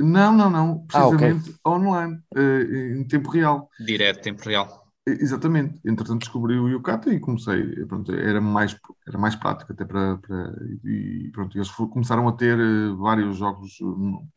Não, 0.00 0.36
não, 0.36 0.50
não. 0.50 0.84
Precisamente 0.86 1.54
ah, 1.62 1.70
okay. 1.70 1.88
online, 1.88 2.18
uh, 2.36 2.98
em 2.98 3.04
tempo 3.04 3.30
real. 3.30 3.70
Direto, 3.78 4.20
tempo 4.20 4.42
real. 4.42 4.83
Exatamente. 5.06 5.78
Entretanto 5.86 6.20
descobri 6.20 6.58
o 6.58 6.66
Yukata 6.68 7.12
e 7.12 7.20
comecei. 7.20 7.84
Pronto, 7.86 8.10
era 8.12 8.40
mais, 8.40 8.74
era 9.06 9.18
mais 9.18 9.36
prático 9.36 9.72
até 9.72 9.84
para. 9.84 10.16
para 10.18 10.54
e 10.82 11.30
pronto, 11.32 11.56
eles 11.58 11.70
começaram 11.70 12.26
a 12.26 12.32
ter 12.32 12.58
eh, 12.58 12.88
vários 12.96 13.36
jogos 13.36 13.78
eh, 13.82 13.84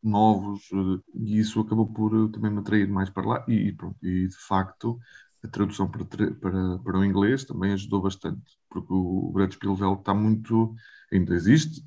novos 0.04 0.62
eh, 0.74 1.00
e 1.16 1.40
isso 1.40 1.62
acabou 1.62 1.88
por 1.94 2.30
também 2.32 2.52
me 2.52 2.60
atrair 2.60 2.88
mais 2.90 3.10
para 3.10 3.26
lá. 3.28 3.46
E, 3.48 3.72
pronto, 3.74 3.96
e 4.06 4.28
de 4.28 4.36
facto 4.38 5.00
a 5.44 5.48
tradução 5.48 5.90
para, 5.90 6.04
para, 6.06 6.80
para 6.80 7.00
o 7.00 7.06
inglês 7.06 7.46
também 7.46 7.72
ajudou 7.74 8.02
bastante, 8.02 8.42
porque 8.70 8.92
o 8.92 9.32
Brad 9.34 9.52
Spielveld 9.54 10.00
está 10.00 10.14
muito. 10.14 10.76
ainda 11.14 11.34
existe, 11.34 11.82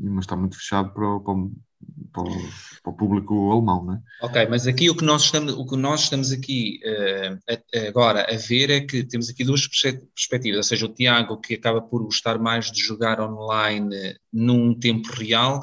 mas 0.00 0.24
está 0.24 0.34
muito 0.36 0.56
fechado 0.56 0.92
para, 0.92 1.20
para 1.20 1.34
para, 2.12 2.30
para, 2.82 2.92
o 2.92 2.96
público 2.96 3.52
alemão, 3.52 3.84
não 3.84 3.94
é? 3.94 4.00
Ok, 4.22 4.46
mas 4.48 4.66
aqui 4.66 4.90
o 4.90 4.96
que 4.96 5.04
nós 5.04 5.22
estamos, 5.22 5.54
o 5.54 5.66
que 5.66 5.76
nós 5.76 6.02
estamos 6.02 6.32
aqui 6.32 6.80
uh, 6.84 7.88
agora 7.88 8.26
a 8.32 8.36
ver 8.36 8.70
é 8.70 8.80
que 8.80 9.04
temos 9.04 9.28
aqui 9.28 9.44
duas 9.44 9.66
perspectivas, 9.66 10.58
ou 10.58 10.62
seja, 10.62 10.86
o 10.86 10.92
Tiago 10.92 11.40
que 11.40 11.54
acaba 11.54 11.80
por 11.80 12.02
gostar 12.04 12.38
mais 12.38 12.70
de 12.70 12.80
jogar 12.80 13.20
online 13.20 14.16
num 14.32 14.78
tempo 14.78 15.12
real, 15.12 15.62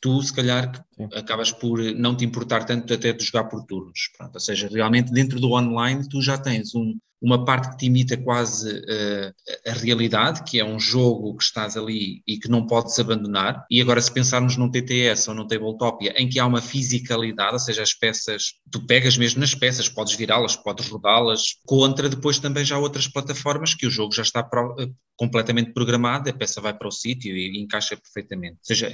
tu 0.00 0.22
se 0.22 0.32
calhar 0.32 0.72
Sim. 0.96 1.08
acabas 1.14 1.52
por 1.52 1.78
não 1.94 2.16
te 2.16 2.24
importar 2.24 2.64
tanto 2.64 2.92
até 2.92 3.12
de 3.12 3.24
jogar 3.24 3.44
por 3.44 3.64
turnos, 3.64 4.10
Pronto, 4.16 4.34
ou 4.34 4.40
seja, 4.40 4.68
realmente 4.68 5.12
dentro 5.12 5.38
do 5.38 5.52
online 5.52 6.08
tu 6.08 6.22
já 6.22 6.38
tens 6.38 6.74
um, 6.74 6.98
uma 7.20 7.44
parte 7.44 7.70
que 7.70 7.76
te 7.76 7.86
imita 7.86 8.16
quase 8.16 8.70
uh, 8.70 9.34
a 9.66 9.72
realidade, 9.72 10.42
que 10.44 10.58
é 10.58 10.64
um 10.64 10.80
jogo 10.80 11.36
que 11.36 11.44
estás 11.44 11.76
ali 11.76 12.22
e 12.26 12.38
que 12.38 12.48
não 12.48 12.66
podes 12.66 12.98
abandonar. 12.98 13.64
E 13.70 13.80
agora, 13.80 14.00
se 14.00 14.10
pensarmos 14.10 14.56
num 14.56 14.70
TTS 14.70 15.28
ou 15.28 15.36
num 15.36 15.46
Tabletopia, 15.46 16.14
em 16.16 16.28
que 16.28 16.38
há 16.38 16.46
uma 16.46 16.62
fisicalidade, 16.62 17.52
ou 17.52 17.58
seja, 17.58 17.82
as 17.82 17.92
peças, 17.92 18.54
tu 18.70 18.86
pegas 18.86 19.18
mesmo 19.18 19.40
nas 19.40 19.54
peças, 19.54 19.88
podes 19.88 20.14
virá-las, 20.14 20.56
podes 20.56 20.88
rodá-las, 20.88 21.56
contra 21.66 22.08
depois 22.08 22.38
também 22.38 22.64
já 22.64 22.78
outras 22.78 23.06
plataformas 23.06 23.74
que 23.74 23.86
o 23.86 23.90
jogo 23.90 24.14
já 24.14 24.22
está 24.22 24.42
pro, 24.42 24.72
uh, 24.72 24.94
completamente 25.16 25.72
programado, 25.74 26.30
a 26.30 26.32
peça 26.32 26.62
vai 26.62 26.72
para 26.72 26.88
o 26.88 26.90
sítio 26.90 27.36
e, 27.36 27.58
e 27.58 27.60
encaixa 27.60 27.94
perfeitamente. 27.94 28.54
Ou 28.54 28.64
seja, 28.64 28.90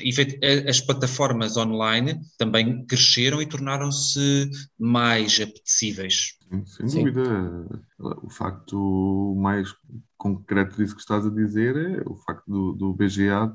as 0.68 0.80
plataformas 0.80 1.56
online 1.56 2.18
também 2.37 2.85
cresceram 2.85 3.40
e 3.40 3.47
tornaram-se 3.47 4.50
mais 4.76 5.40
apetecíveis. 5.40 6.37
Sem 6.64 6.88
Sim. 6.88 7.04
dúvida. 7.04 7.66
O 7.98 8.28
facto 8.28 9.34
mais 9.38 9.74
concreto 10.16 10.76
disso 10.76 10.94
que 10.94 11.00
estás 11.00 11.26
a 11.26 11.30
dizer 11.30 11.76
é 11.76 12.02
o 12.06 12.14
facto 12.16 12.44
do, 12.46 12.72
do 12.72 12.94
BGA 12.94 13.52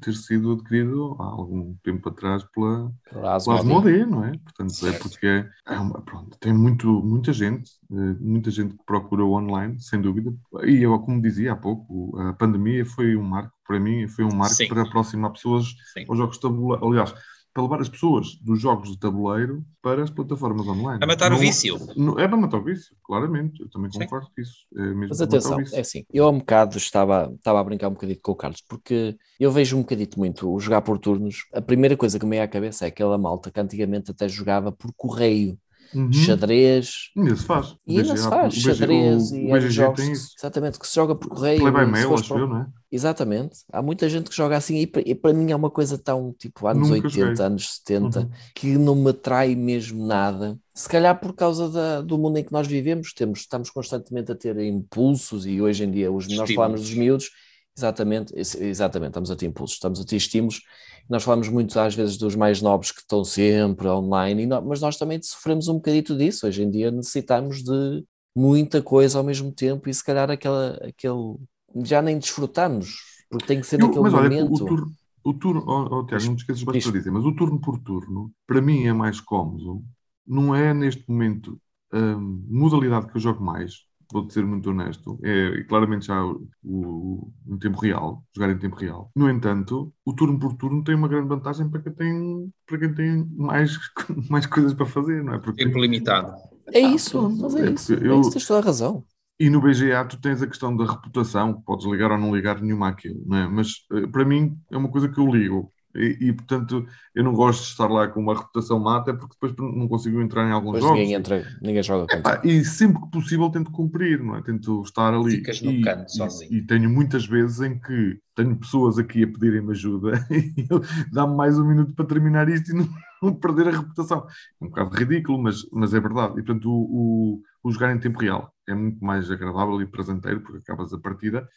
ter 0.00 0.14
sido 0.14 0.52
adquirido 0.52 1.16
há 1.18 1.24
algum 1.24 1.74
tempo 1.82 2.08
atrás 2.08 2.44
pela, 2.44 2.92
pela 3.10 3.36
Asmodee, 3.36 4.06
não 4.06 4.24
é? 4.24 4.32
Portanto, 4.38 4.70
é 4.70 4.74
certo. 4.74 4.94
é 4.94 4.98
porque 4.98 5.26
é, 5.26 5.50
é 5.66 5.78
uma, 5.78 6.00
pronto, 6.02 6.36
tem 6.38 6.52
muito, 6.52 6.86
muita 6.86 7.32
gente, 7.32 7.72
eh, 7.90 8.16
muita 8.20 8.50
gente 8.50 8.76
que 8.76 8.84
procura 8.84 9.24
online, 9.24 9.80
sem 9.80 10.00
dúvida. 10.00 10.32
E 10.64 10.82
eu, 10.82 10.98
como 11.00 11.20
dizia 11.20 11.52
há 11.52 11.56
pouco, 11.56 12.16
a 12.20 12.32
pandemia 12.32 12.86
foi 12.86 13.16
um 13.16 13.22
marco, 13.22 13.52
para 13.66 13.80
mim, 13.80 14.06
foi 14.06 14.24
um 14.24 14.34
marco 14.34 14.54
Sim. 14.54 14.68
para 14.68 14.82
aproximar 14.82 15.32
pessoas 15.32 15.66
Sim. 15.92 16.04
aos 16.08 16.18
jogos 16.18 16.36
de 16.36 16.42
tabuleiro. 16.42 16.86
Aliás, 16.86 17.14
para 17.54 17.62
levar 17.62 17.80
as 17.80 17.88
pessoas 17.88 18.34
dos 18.42 18.60
jogos 18.60 18.90
de 18.90 18.98
tabuleiro 18.98 19.64
para 19.80 20.02
as 20.02 20.10
plataformas 20.10 20.66
online. 20.66 20.98
É 21.00 21.06
matar 21.06 21.30
não, 21.30 21.36
o 21.36 21.40
vício. 21.40 21.78
Não, 21.96 22.18
é 22.18 22.26
para 22.26 22.36
matar 22.36 22.58
o 22.58 22.64
vício, 22.64 22.96
claramente. 23.04 23.62
Eu 23.62 23.70
também 23.70 23.88
concordo 23.92 24.26
com 24.26 24.42
isso. 24.42 24.66
É 24.76 24.92
Mas 24.92 25.20
atenção, 25.20 25.60
é 25.72 25.80
assim, 25.80 26.04
eu 26.12 26.24
há 26.24 26.30
um 26.30 26.38
bocado 26.38 26.76
estava, 26.76 27.32
estava 27.32 27.60
a 27.60 27.64
brincar 27.64 27.88
um 27.88 27.92
bocadinho 27.92 28.18
com 28.20 28.32
o 28.32 28.36
Carlos, 28.36 28.60
porque 28.68 29.16
eu 29.38 29.52
vejo 29.52 29.76
um 29.76 29.82
bocadito 29.82 30.18
muito 30.18 30.52
o 30.52 30.58
jogar 30.58 30.82
por 30.82 30.98
turnos. 30.98 31.46
A 31.54 31.62
primeira 31.62 31.96
coisa 31.96 32.18
que 32.18 32.26
me 32.26 32.36
ia 32.36 32.42
à 32.42 32.48
cabeça 32.48 32.86
é 32.86 32.88
aquela 32.88 33.16
malta 33.16 33.52
que 33.52 33.60
antigamente 33.60 34.10
até 34.10 34.28
jogava 34.28 34.72
por 34.72 34.92
correio 34.96 35.56
uhum. 35.94 36.12
xadrez. 36.12 37.10
Ainda 37.16 37.36
se 37.36 37.44
faz. 37.44 37.76
E 37.86 37.98
ainda 37.98 38.16
se 38.16 38.28
faz, 38.28 38.54
xadrez 38.54 39.30
o, 39.30 39.36
e 39.36 39.52
o 39.52 39.70
jogos. 39.70 40.34
Exatamente, 40.38 40.78
que 40.78 40.86
se 40.86 40.94
joga 40.94 41.14
por 41.14 41.28
correio. 41.28 41.60
Play 41.60 41.72
by 41.72 41.90
mail, 41.90 42.14
acho 42.14 42.38
eu, 42.38 42.48
não 42.48 42.60
é? 42.62 42.66
Exatamente. 42.90 43.56
Há 43.72 43.82
muita 43.82 44.08
gente 44.08 44.30
que 44.30 44.36
joga 44.36 44.56
assim 44.56 44.78
e 44.78 44.86
para, 44.86 45.02
e 45.04 45.14
para 45.16 45.32
mim 45.32 45.50
é 45.50 45.56
uma 45.56 45.70
coisa 45.70 45.98
tão 45.98 46.32
tipo 46.38 46.66
anos 46.68 46.88
Nunca 46.90 47.08
80, 47.08 47.26
joguei. 47.26 47.44
anos 47.44 47.74
70 47.76 48.20
uhum. 48.20 48.30
que 48.54 48.78
não 48.78 48.94
me 48.94 49.10
atrai 49.10 49.56
mesmo 49.56 50.06
nada. 50.06 50.56
Se 50.72 50.88
calhar 50.88 51.18
por 51.18 51.34
causa 51.34 51.68
da, 51.68 52.00
do 52.00 52.16
mundo 52.16 52.38
em 52.38 52.44
que 52.44 52.52
nós 52.52 52.68
vivemos, 52.68 53.12
temos, 53.12 53.40
estamos 53.40 53.68
constantemente 53.70 54.30
a 54.30 54.34
ter 54.36 54.56
impulsos 54.60 55.44
e 55.44 55.60
hoje 55.60 55.84
em 55.84 55.90
dia 55.90 56.12
os, 56.12 56.28
nós 56.28 56.52
falamos 56.52 56.82
dos 56.82 56.94
miúdos, 56.94 57.30
exatamente, 57.76 58.34
exatamente, 58.36 59.10
estamos 59.10 59.30
a 59.30 59.36
ter 59.36 59.46
impulsos, 59.46 59.76
estamos 59.76 60.00
a 60.00 60.04
ter 60.04 60.16
estímulos 60.16 60.60
nós 61.08 61.22
falamos 61.22 61.48
muito 61.48 61.78
às 61.78 61.94
vezes 61.94 62.16
dos 62.16 62.34
mais 62.34 62.62
novos 62.62 62.90
que 62.90 63.00
estão 63.00 63.24
sempre 63.24 63.88
online, 63.88 64.46
mas 64.64 64.80
nós 64.80 64.96
também 64.96 65.20
sofremos 65.22 65.68
um 65.68 65.74
bocadito 65.74 66.16
disso. 66.16 66.46
Hoje 66.46 66.62
em 66.62 66.70
dia 66.70 66.90
necessitamos 66.90 67.62
de 67.62 68.04
muita 68.34 68.82
coisa 68.82 69.18
ao 69.18 69.24
mesmo 69.24 69.52
tempo 69.52 69.88
e 69.88 69.94
se 69.94 70.02
calhar 70.02 70.30
aquela, 70.30 70.78
aquele 70.82 71.36
já 71.84 72.00
nem 72.00 72.18
desfrutamos, 72.18 72.96
porque 73.28 73.46
tem 73.46 73.60
que 73.60 73.66
ser 73.66 73.80
Eu, 73.80 73.86
naquele 73.86 74.02
mas, 74.02 74.14
olha, 74.14 74.30
momento. 74.30 74.54
O 74.54 74.66
turno, 74.66 74.92
o 75.22 75.34
turno 75.34 75.64
oh, 75.66 75.98
oh, 75.98 76.06
Tiago, 76.06 76.24
não 76.24 76.36
te 76.36 76.40
esqueças 76.40 76.62
o 76.62 76.66
que 76.66 76.98
dizer, 76.98 77.10
mas 77.10 77.24
o 77.24 77.34
turno 77.34 77.60
por 77.60 77.78
turno, 77.78 78.32
para 78.46 78.62
mim 78.62 78.84
é 78.86 78.92
mais 78.92 79.20
cómodo, 79.20 79.84
não 80.26 80.54
é 80.54 80.72
neste 80.72 81.08
momento 81.08 81.60
a 81.92 82.16
modalidade 82.18 83.06
que 83.08 83.16
eu 83.16 83.20
jogo 83.20 83.44
mais, 83.44 83.84
vou 84.14 84.30
ser 84.30 84.46
muito 84.46 84.70
honesto, 84.70 85.18
é 85.24 85.64
claramente 85.64 86.06
já 86.06 86.24
o, 86.24 86.46
o, 86.62 87.32
em 87.48 87.58
tempo 87.58 87.80
real, 87.80 88.24
jogar 88.32 88.52
em 88.52 88.58
tempo 88.58 88.76
real. 88.76 89.10
No 89.16 89.28
entanto, 89.28 89.92
o 90.04 90.12
turno 90.14 90.38
por 90.38 90.54
turno 90.54 90.84
tem 90.84 90.94
uma 90.94 91.08
grande 91.08 91.26
vantagem 91.26 91.68
para 91.68 91.82
quem 91.82 91.92
tem, 91.92 92.52
para 92.64 92.78
quem 92.78 92.94
tem 92.94 93.24
mais, 93.36 93.76
mais 94.30 94.46
coisas 94.46 94.72
para 94.72 94.86
fazer, 94.86 95.24
não 95.24 95.34
é? 95.34 95.38
Porque 95.40 95.64
tempo 95.64 95.80
limitado. 95.80 96.32
É 96.72 96.78
isso, 96.78 97.28
mas 97.28 97.56
é, 97.56 97.66
é 97.66 97.70
isso. 97.72 97.94
Eu, 97.94 98.16
é 98.16 98.20
isso, 98.20 98.30
tens 98.30 98.46
toda 98.46 98.60
a 98.60 98.64
razão. 98.64 99.04
E 99.38 99.50
no 99.50 99.60
BGA 99.60 100.04
tu 100.04 100.20
tens 100.20 100.40
a 100.40 100.46
questão 100.46 100.76
da 100.76 100.84
reputação, 100.86 101.60
podes 101.62 101.84
ligar 101.84 102.12
ou 102.12 102.18
não 102.18 102.34
ligar 102.34 102.62
nenhuma 102.62 102.90
àquilo, 102.90 103.20
não 103.26 103.36
é? 103.36 103.48
Mas 103.48 103.84
eh, 103.92 104.06
para 104.06 104.24
mim 104.24 104.56
é 104.70 104.76
uma 104.76 104.88
coisa 104.88 105.08
que 105.08 105.18
eu 105.18 105.26
ligo. 105.26 105.72
E, 105.96 106.28
e, 106.28 106.32
portanto 106.32 106.86
eu 107.14 107.22
não 107.22 107.32
gosto 107.32 107.62
de 107.62 107.68
estar 107.68 107.86
lá 107.86 108.08
com 108.08 108.20
uma 108.20 108.34
reputação 108.34 108.80
mata 108.80 109.14
porque 109.14 109.36
depois 109.40 109.54
não 109.56 109.86
consigo 109.86 110.20
entrar 110.20 110.48
em 110.48 110.50
alguns 110.50 110.72
pois 110.72 110.82
jogos. 110.82 110.98
Ninguém, 110.98 111.14
entra, 111.14 111.46
ninguém 111.62 111.82
joga 111.82 112.06
contra. 112.08 112.40
e 112.44 112.64
sempre 112.64 113.00
que 113.02 113.10
possível 113.10 113.48
tento 113.48 113.70
cumprir, 113.70 114.20
não 114.20 114.36
é? 114.36 114.42
Tento 114.42 114.82
estar 114.82 115.14
ali. 115.14 115.36
Ficas 115.36 115.62
no 115.62 115.70
e, 115.70 115.82
canto 115.82 116.10
sozinho. 116.10 116.52
E, 116.52 116.56
e, 116.56 116.62
tenho 116.62 116.90
muitas 116.90 117.24
vezes 117.26 117.60
em 117.60 117.78
que 117.78 118.18
tenho 118.34 118.56
pessoas 118.56 118.98
aqui 118.98 119.22
a 119.22 119.26
pedirem-me 119.28 119.70
ajuda 119.70 120.26
e 120.30 120.66
dá-me 121.12 121.36
mais 121.36 121.58
um 121.58 121.64
minuto 121.64 121.92
para 121.94 122.06
terminar 122.06 122.48
isto 122.48 122.72
e 122.72 122.74
não, 122.74 122.88
não, 123.22 123.34
perder 123.34 123.68
a 123.68 123.78
reputação. 123.78 124.26
É 124.60 124.64
um 124.64 124.68
bocado 124.68 124.96
ridículo, 124.96 125.40
mas, 125.40 125.64
mas 125.72 125.94
é 125.94 126.00
verdade. 126.00 126.32
E 126.32 126.42
portanto 126.42 126.68
o, 126.68 127.40
o, 127.62 127.68
o 127.68 127.70
jogar 127.70 127.94
em 127.94 128.00
tempo 128.00 128.18
real 128.18 128.52
é 128.68 128.74
muito 128.74 129.04
mais 129.04 129.30
agradável 129.30 129.80
e 129.80 129.86
prazenteiro 129.86 130.40
porque 130.40 130.58
acabas 130.58 130.92
a 130.92 130.98
partida 130.98 131.48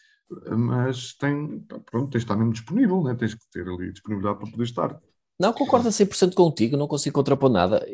mas 0.57 1.13
tem, 1.13 1.59
pronto, 1.85 2.11
tens 2.11 2.19
de 2.21 2.25
estar 2.25 2.35
mesmo 2.35 2.53
disponível, 2.53 3.03
né? 3.03 3.15
tens 3.15 3.33
que 3.33 3.49
ter 3.51 3.67
ali 3.67 3.91
disponibilidade 3.91 4.39
para 4.39 4.51
poder 4.51 4.63
estar. 4.63 5.01
Não, 5.39 5.53
concordo 5.53 5.87
a 5.87 5.91
100% 5.91 6.33
contigo, 6.33 6.77
não 6.77 6.87
consigo 6.87 7.13
contrapor 7.13 7.49
nada, 7.49 7.85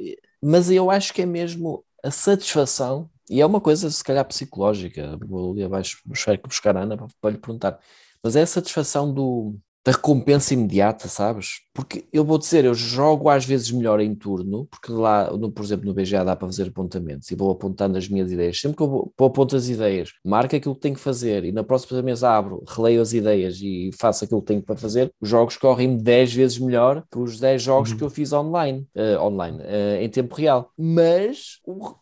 mas 0.41 0.71
eu 0.71 0.89
acho 0.89 1.13
que 1.13 1.21
é 1.21 1.25
mesmo 1.25 1.85
a 2.03 2.09
satisfação, 2.09 3.09
e 3.29 3.41
é 3.41 3.45
uma 3.45 3.61
coisa 3.61 3.89
se 3.89 4.03
calhar 4.03 4.25
psicológica, 4.25 5.17
vou 5.25 5.51
ali 5.51 5.63
abaixo 5.63 6.01
buscar, 6.05 6.37
buscar 6.37 6.77
a 6.77 6.81
Ana 6.81 6.97
para 7.19 7.31
lhe 7.31 7.37
perguntar, 7.37 7.79
mas 8.23 8.35
é 8.35 8.41
a 8.41 8.47
satisfação 8.47 9.13
do, 9.13 9.55
da 9.85 9.91
recompensa 9.91 10.53
imediata, 10.53 11.09
sabes? 11.09 11.61
Porque 11.73 12.05
eu 12.13 12.23
vou 12.23 12.37
dizer, 12.37 12.63
eu 12.63 12.73
jogo 12.73 13.27
às 13.27 13.45
vezes 13.45 13.69
melhor 13.69 13.99
em 13.99 14.15
turno, 14.15 14.65
porque 14.71 14.91
lá, 14.91 15.29
no, 15.35 15.51
por 15.51 15.63
exemplo, 15.63 15.85
no 15.85 15.93
BGA 15.93 16.23
dá 16.23 16.35
para 16.35 16.47
fazer 16.47 16.69
apontamentos 16.69 17.29
e 17.29 17.35
vou 17.35 17.51
apontando 17.51 17.97
as 17.97 18.07
minhas 18.07 18.31
ideias. 18.31 18.59
Sempre 18.59 18.77
que 18.77 18.83
eu 18.83 18.87
vou, 18.87 19.13
vou 19.17 19.27
aponto 19.27 19.57
as 19.57 19.67
ideias, 19.67 20.11
marco 20.23 20.55
aquilo 20.55 20.75
que 20.75 20.81
tenho 20.81 20.95
que 20.95 21.01
fazer 21.01 21.43
e 21.43 21.51
na 21.51 21.63
próxima 21.63 22.01
mesa 22.01 22.29
abro, 22.29 22.63
releio 22.65 23.01
as 23.01 23.11
ideias 23.11 23.59
e 23.61 23.89
faço 23.99 24.23
aquilo 24.23 24.41
que 24.41 24.47
tenho 24.47 24.61
para 24.61 24.77
fazer, 24.77 25.11
os 25.19 25.27
jogos 25.27 25.57
correm 25.57 25.97
10 25.97 26.33
vezes 26.33 26.59
melhor 26.59 27.03
que 27.11 27.19
os 27.19 27.39
10 27.39 27.61
jogos 27.61 27.91
uhum. 27.91 27.97
que 27.97 28.03
eu 28.03 28.09
fiz 28.09 28.31
online, 28.31 28.87
uh, 28.95 29.21
online 29.21 29.57
uh, 29.57 30.01
em 30.01 30.07
tempo 30.09 30.33
real. 30.35 30.71
Mas 30.77 31.59
o 31.65 31.95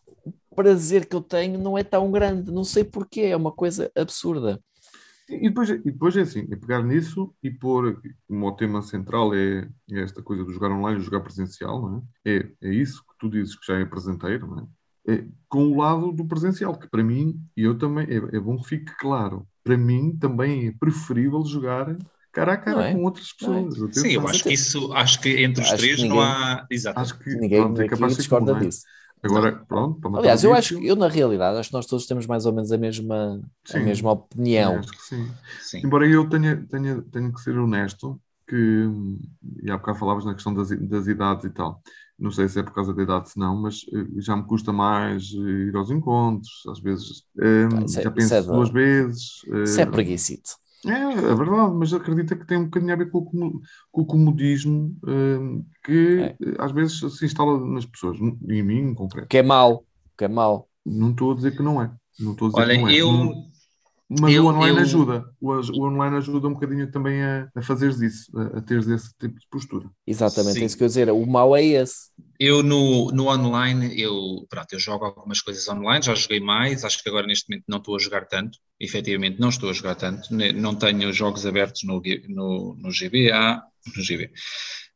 prazer 0.54 1.06
que 1.06 1.16
eu 1.16 1.20
tenho 1.20 1.58
não 1.58 1.76
é 1.76 1.82
tão 1.82 2.10
grande, 2.12 2.52
não 2.52 2.62
sei 2.62 2.84
porquê, 2.84 3.22
é 3.22 3.36
uma 3.36 3.50
coisa 3.50 3.90
absurda. 3.96 4.60
E 5.40 5.48
depois, 5.48 5.70
e 5.70 5.78
depois 5.78 6.16
é 6.16 6.22
assim, 6.22 6.46
é 6.50 6.56
pegar 6.56 6.82
nisso 6.82 7.34
e 7.42 7.50
pôr, 7.50 8.00
como 8.26 8.46
o 8.46 8.52
tema 8.52 8.82
central 8.82 9.34
é, 9.34 9.68
é 9.90 10.00
esta 10.00 10.22
coisa 10.22 10.44
do 10.44 10.52
jogar 10.52 10.70
online 10.70 11.00
e 11.00 11.04
jogar 11.04 11.20
presencial, 11.20 11.82
não 11.82 12.06
é? 12.24 12.36
é? 12.36 12.52
É 12.62 12.74
isso 12.74 13.02
que 13.02 13.14
tu 13.18 13.30
dizes 13.30 13.56
que 13.56 13.66
já 13.66 13.78
é 13.78 13.84
presenteiro, 13.84 14.46
não 14.46 14.58
é? 14.58 15.14
é 15.14 15.24
com 15.48 15.64
o 15.64 15.78
lado 15.78 16.12
do 16.12 16.26
presencial, 16.26 16.78
que 16.78 16.88
para 16.88 17.02
mim, 17.02 17.40
e 17.56 17.62
eu 17.62 17.76
também, 17.76 18.06
é, 18.06 18.36
é 18.36 18.40
bom 18.40 18.56
que 18.60 18.68
fique 18.68 18.92
claro, 18.98 19.46
para 19.64 19.76
mim 19.76 20.16
também 20.18 20.68
é 20.68 20.72
preferível 20.72 21.44
jogar 21.44 21.96
cara 22.32 22.54
a 22.54 22.56
cara 22.56 22.88
é? 22.88 22.92
com 22.92 23.04
outras 23.04 23.28
é? 23.28 23.38
pessoas. 23.38 23.96
É? 23.96 24.00
Sim, 24.00 24.12
eu 24.12 24.26
acho 24.26 24.42
que 24.42 24.52
isso, 24.52 24.92
acho 24.92 25.20
que 25.20 25.42
entre 25.42 25.62
os 25.62 25.68
acho 25.68 25.76
três 25.76 25.96
ninguém, 25.98 26.16
não 26.16 26.20
há. 26.20 26.66
Exato. 26.70 26.98
Acho 26.98 27.18
que 27.18 27.34
ninguém 27.34 27.60
pronto, 27.60 27.82
é 27.82 27.86
capaz 27.86 28.12
de 28.12 28.18
discorda 28.18 28.54
comum, 28.54 28.66
disso. 28.66 28.82
Agora, 29.22 29.52
pronto. 29.68 30.16
Aliás, 30.16 30.42
eu 30.42 30.52
acho 30.52 30.78
que 30.78 30.86
eu, 30.86 30.96
na 30.96 31.08
realidade, 31.08 31.58
acho 31.58 31.68
que 31.68 31.74
nós 31.74 31.86
todos 31.86 32.06
temos 32.06 32.26
mais 32.26 32.44
ou 32.44 32.52
menos 32.52 32.72
a 32.72 32.78
mesma, 32.78 33.40
sim, 33.64 33.78
a 33.78 33.80
mesma 33.80 34.12
opinião. 34.12 34.78
Acho 34.78 34.90
que 34.90 35.02
sim. 35.02 35.30
sim. 35.60 35.78
Embora 35.78 36.06
eu 36.08 36.28
tenha, 36.28 36.56
tenha, 36.68 37.00
tenha 37.02 37.32
que 37.32 37.40
ser 37.40 37.56
honesto, 37.56 38.20
que, 38.48 38.88
e 39.62 39.70
há 39.70 39.76
bocado 39.76 39.98
falavas 39.98 40.24
na 40.24 40.34
questão 40.34 40.52
das, 40.52 40.70
das 40.70 41.06
idades 41.06 41.44
e 41.44 41.50
tal. 41.50 41.80
Não 42.18 42.30
sei 42.30 42.48
se 42.48 42.58
é 42.58 42.62
por 42.62 42.72
causa 42.72 42.92
da 42.92 43.02
idade, 43.02 43.30
se 43.30 43.38
não, 43.38 43.56
mas 43.56 43.86
eh, 43.92 44.20
já 44.20 44.36
me 44.36 44.44
custa 44.44 44.72
mais 44.72 45.24
ir 45.32 45.74
aos 45.74 45.90
encontros, 45.90 46.62
às 46.68 46.78
vezes 46.80 47.24
um, 47.36 47.78
ah, 47.78 47.84
é, 47.84 48.02
já 48.02 48.10
penso 48.10 48.34
é 48.34 48.42
duas 48.42 48.70
vezes. 48.70 49.40
Isso 49.64 49.80
é 49.80 49.86
preguiçito. 49.86 50.50
É, 50.84 50.90
é 50.90 51.34
verdade, 51.34 51.74
mas 51.74 51.92
acredita 51.92 52.34
que 52.34 52.46
tem 52.46 52.58
um 52.58 52.64
bocadinho 52.64 52.92
a 52.92 52.96
ver 52.96 53.10
com 53.10 53.18
o, 53.18 53.60
com 53.90 54.02
o 54.02 54.06
comodismo 54.06 54.96
um, 55.06 55.64
que 55.84 56.18
é. 56.20 56.36
às 56.58 56.72
vezes 56.72 56.98
se 57.16 57.24
instala 57.24 57.58
nas 57.64 57.86
pessoas, 57.86 58.18
e 58.18 58.54
em 58.54 58.62
mim 58.62 58.78
em 58.78 58.94
concreto. 58.94 59.28
Que 59.28 59.38
é 59.38 59.42
mau, 59.42 59.84
que 60.18 60.24
é 60.24 60.28
mau. 60.28 60.68
Não 60.84 61.10
estou 61.10 61.32
a 61.32 61.34
dizer 61.36 61.56
que 61.56 61.62
não 61.62 61.80
é. 61.80 61.92
Não 62.18 62.32
estou 62.32 62.48
a 62.48 62.50
dizer 62.50 62.62
Olha, 62.62 62.74
que 62.74 62.80
não 62.82 62.88
é. 62.88 62.94
eu. 62.94 63.51
Mas 64.20 64.34
eu, 64.34 64.44
o 64.44 64.48
online 64.48 64.78
eu... 64.78 64.82
ajuda. 64.82 65.24
O, 65.40 65.52
o, 65.52 65.86
online 65.86 66.16
ajuda 66.16 66.48
um 66.48 66.54
bocadinho 66.54 66.90
também 66.90 67.22
a, 67.22 67.48
a 67.54 67.62
fazeres 67.62 68.00
isso, 68.00 68.30
a, 68.38 68.58
a 68.58 68.60
teres 68.60 68.86
esse 68.88 69.10
tipo 69.18 69.38
de 69.38 69.46
postura. 69.50 69.88
Exatamente, 70.06 70.54
Sim. 70.54 70.62
é 70.62 70.64
isso 70.66 70.76
que 70.76 70.84
eu 70.84 70.88
dizer. 70.88 71.10
O 71.10 71.26
mau 71.26 71.56
é 71.56 71.62
esse. 71.64 72.10
Eu 72.38 72.62
no, 72.62 73.10
no 73.12 73.28
online, 73.28 73.98
eu, 74.00 74.46
pronto, 74.48 74.72
eu 74.72 74.78
jogo 74.78 75.04
algumas 75.04 75.40
coisas 75.40 75.66
online, 75.68 76.04
já 76.04 76.14
joguei 76.14 76.40
mais, 76.40 76.84
acho 76.84 77.02
que 77.02 77.08
agora 77.08 77.26
neste 77.26 77.48
momento 77.48 77.64
não 77.68 77.78
estou 77.78 77.94
a 77.94 77.98
jogar 77.98 78.26
tanto, 78.26 78.58
efetivamente 78.80 79.40
não 79.40 79.48
estou 79.48 79.70
a 79.70 79.72
jogar 79.72 79.94
tanto, 79.94 80.28
não 80.32 80.74
tenho 80.74 81.12
jogos 81.12 81.46
abertos 81.46 81.84
no, 81.84 82.02
no, 82.28 82.74
no 82.76 82.90
GBA, 82.90 83.62
no 83.96 84.02
GB, 84.02 84.30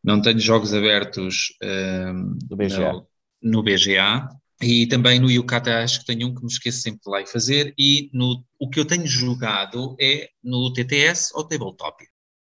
não 0.03 0.21
tenho 0.21 0.41
jogos 0.41 0.75
abertos 0.75 1.53
um, 1.63 2.37
BGA. 2.57 2.93
No, 2.93 3.07
no 3.43 3.63
BGA, 3.63 4.29
E 4.61 4.87
também 4.87 5.19
no 5.21 5.31
Yukata 5.31 5.83
acho 5.83 6.01
que 6.01 6.07
tenho 6.07 6.29
um 6.29 6.35
que 6.35 6.43
me 6.43 6.51
esqueço 6.51 6.81
sempre 6.81 7.01
de 7.05 7.11
lá 7.11 7.21
e 7.21 7.27
fazer. 7.27 7.75
E 7.79 8.11
no, 8.13 8.45
o 8.59 8.69
que 8.71 8.81
eu 8.81 8.85
tenho 8.85 9.07
jogado 9.07 9.95
é 10.01 10.31
no 10.43 10.73
TTS 10.73 11.31
ou 11.35 11.45
Tabletop. 11.45 12.05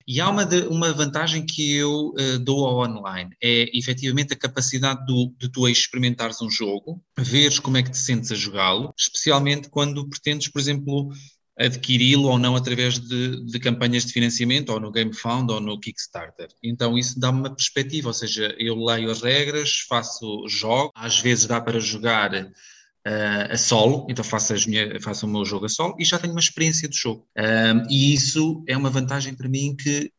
E 0.06 0.20
há 0.20 0.30
uma, 0.30 0.46
de, 0.46 0.68
uma 0.68 0.92
vantagem 0.92 1.46
que 1.46 1.76
eu 1.76 2.10
uh, 2.10 2.40
dou 2.40 2.66
ao 2.66 2.80
online, 2.80 3.30
é 3.42 3.70
efetivamente 3.78 4.34
a 4.34 4.38
capacidade 4.38 5.06
do, 5.06 5.34
de 5.38 5.50
tu 5.50 5.68
experimentares 5.68 6.42
um 6.42 6.50
jogo, 6.50 7.02
veres 7.18 7.58
como 7.58 7.78
é 7.78 7.84
que 7.84 7.92
te 7.92 7.98
sentes 7.98 8.30
a 8.30 8.36
jogá-lo, 8.36 8.94
especialmente 8.98 9.70
quando 9.70 10.08
pretendes, 10.10 10.50
por 10.50 10.60
exemplo, 10.60 11.10
adquiri-lo 11.58 12.30
ou 12.30 12.40
não 12.40 12.56
através 12.56 13.00
de, 13.00 13.46
de, 13.46 13.60
campanhas 13.60 14.06
de 14.06 14.14
financiamento, 14.14 14.70
ou 14.70 14.80
no 14.80 14.92
GameFound 14.92 15.52
ou 15.52 15.62
no 15.62 15.80
Kickstarter. 15.80 16.48
Então 16.64 16.98
isso 16.98 17.20
dá-me 17.20 17.40
uma 17.40 17.56
perspectiva, 17.56 18.10
ou 18.10 18.14
seja, 18.14 18.56
eu 18.58 18.76
leio 18.76 19.12
as 19.12 19.22
regras, 19.22 19.86
faço 19.88 20.48
jogo, 20.48 20.92
às 20.96 21.20
vezes 21.20 21.46
dá 21.46 21.62
para 21.62 21.80
jogar 21.80 22.34
uh, 22.34 23.52
a 23.52 23.58
solo, 23.58 24.08
então 24.10 24.24
faço, 24.24 24.54
minha, 24.68 25.00
faço 25.00 25.26
o 25.26 25.30
meu 25.30 25.46
jogo 25.46 25.66
a 25.66 25.70
solo 25.70 25.96
e 26.00 26.06
já 26.06 26.18
tenho 26.18 26.34
uma 26.34 26.40
experiência 26.40 26.88
do 26.88 26.96
jogo. 26.96 27.28
Um, 27.38 27.90
e 27.90 28.14
isso 28.14 28.64
é 28.68 28.76
uma 28.76 28.90
vantagem 28.90 29.36
para 29.36 29.50
mim 29.50 29.76
que 29.76 30.12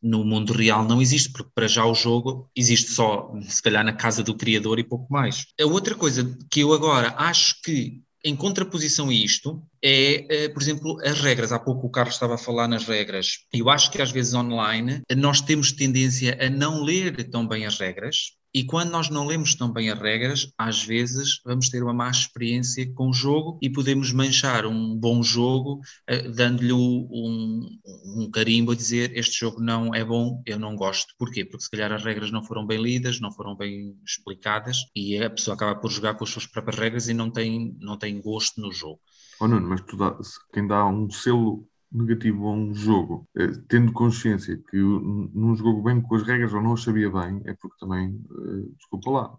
no 0.00 0.24
mundo 0.24 0.52
real 0.52 0.84
não 0.84 1.02
existe, 1.02 1.30
porque 1.30 1.50
para 1.54 1.66
já 1.66 1.84
o 1.84 1.94
jogo 1.94 2.48
existe 2.54 2.92
só, 2.92 3.32
se 3.42 3.62
calhar, 3.62 3.84
na 3.84 3.92
casa 3.92 4.22
do 4.22 4.34
criador 4.34 4.78
e 4.78 4.84
pouco 4.84 5.12
mais. 5.12 5.46
A 5.60 5.64
outra 5.64 5.94
coisa 5.94 6.36
que 6.50 6.60
eu 6.60 6.72
agora 6.72 7.14
acho 7.18 7.60
que 7.62 8.02
em 8.28 8.36
contraposição 8.36 9.08
a 9.08 9.14
isto, 9.14 9.62
é, 9.82 10.26
eh, 10.28 10.48
por 10.50 10.60
exemplo, 10.60 10.98
as 11.02 11.18
regras. 11.20 11.50
Há 11.50 11.58
pouco 11.58 11.86
o 11.86 11.90
Carlos 11.90 12.14
estava 12.14 12.34
a 12.34 12.38
falar 12.38 12.68
nas 12.68 12.86
regras. 12.86 13.46
Eu 13.52 13.70
acho 13.70 13.90
que 13.90 14.02
às 14.02 14.10
vezes 14.10 14.34
online 14.34 15.00
nós 15.16 15.40
temos 15.40 15.72
tendência 15.72 16.36
a 16.38 16.50
não 16.50 16.82
ler 16.82 17.28
tão 17.30 17.48
bem 17.48 17.64
as 17.64 17.78
regras 17.78 18.36
e 18.58 18.64
quando 18.64 18.90
nós 18.90 19.08
não 19.08 19.24
lemos 19.24 19.54
tão 19.54 19.72
bem 19.72 19.88
as 19.88 20.00
regras, 20.00 20.52
às 20.58 20.82
vezes 20.82 21.40
vamos 21.44 21.68
ter 21.68 21.80
uma 21.80 21.94
má 21.94 22.10
experiência 22.10 22.92
com 22.92 23.10
o 23.10 23.12
jogo 23.12 23.56
e 23.62 23.70
podemos 23.70 24.12
manchar 24.12 24.66
um 24.66 24.96
bom 24.96 25.22
jogo 25.22 25.80
uh, 26.10 26.32
dando-lhe 26.34 26.72
um, 26.72 27.68
um, 28.16 28.28
carimbo 28.32 28.72
a 28.72 28.74
dizer 28.74 29.16
este 29.16 29.38
jogo 29.38 29.60
não 29.60 29.94
é 29.94 30.04
bom, 30.04 30.42
eu 30.44 30.58
não 30.58 30.74
gosto. 30.74 31.14
Porquê? 31.16 31.44
Porque 31.44 31.62
se 31.62 31.70
calhar 31.70 31.92
as 31.92 32.02
regras 32.02 32.32
não 32.32 32.42
foram 32.42 32.66
bem 32.66 32.82
lidas, 32.82 33.20
não 33.20 33.30
foram 33.30 33.54
bem 33.56 33.96
explicadas 34.04 34.78
e 34.92 35.16
a 35.22 35.30
pessoa 35.30 35.54
acaba 35.54 35.76
por 35.76 35.92
jogar 35.92 36.14
com 36.14 36.24
as 36.24 36.30
suas 36.30 36.48
próprias 36.48 36.80
regras 36.80 37.08
e 37.08 37.14
não 37.14 37.30
tem, 37.30 37.76
não 37.78 37.96
tem 37.96 38.20
gosto 38.20 38.60
no 38.60 38.72
jogo. 38.72 38.98
Oh, 39.40 39.46
Nuno, 39.46 39.68
mas 39.68 39.82
dá, 39.96 40.18
quem 40.52 40.66
dá 40.66 40.84
um 40.84 41.08
selo 41.12 41.64
negativo 41.90 42.46
a 42.46 42.52
um 42.52 42.74
jogo, 42.74 43.26
eh, 43.36 43.50
tendo 43.66 43.92
consciência 43.92 44.60
que 44.70 44.76
não 44.76 45.56
jogou 45.56 45.82
bem 45.82 46.00
com 46.00 46.14
as 46.16 46.22
regras 46.22 46.52
ou 46.52 46.62
não 46.62 46.74
as 46.74 46.82
sabia 46.82 47.10
bem, 47.10 47.40
é 47.46 47.54
porque 47.54 47.76
também, 47.80 48.20
eh, 48.30 48.68
desculpa 48.76 49.10
lá, 49.10 49.36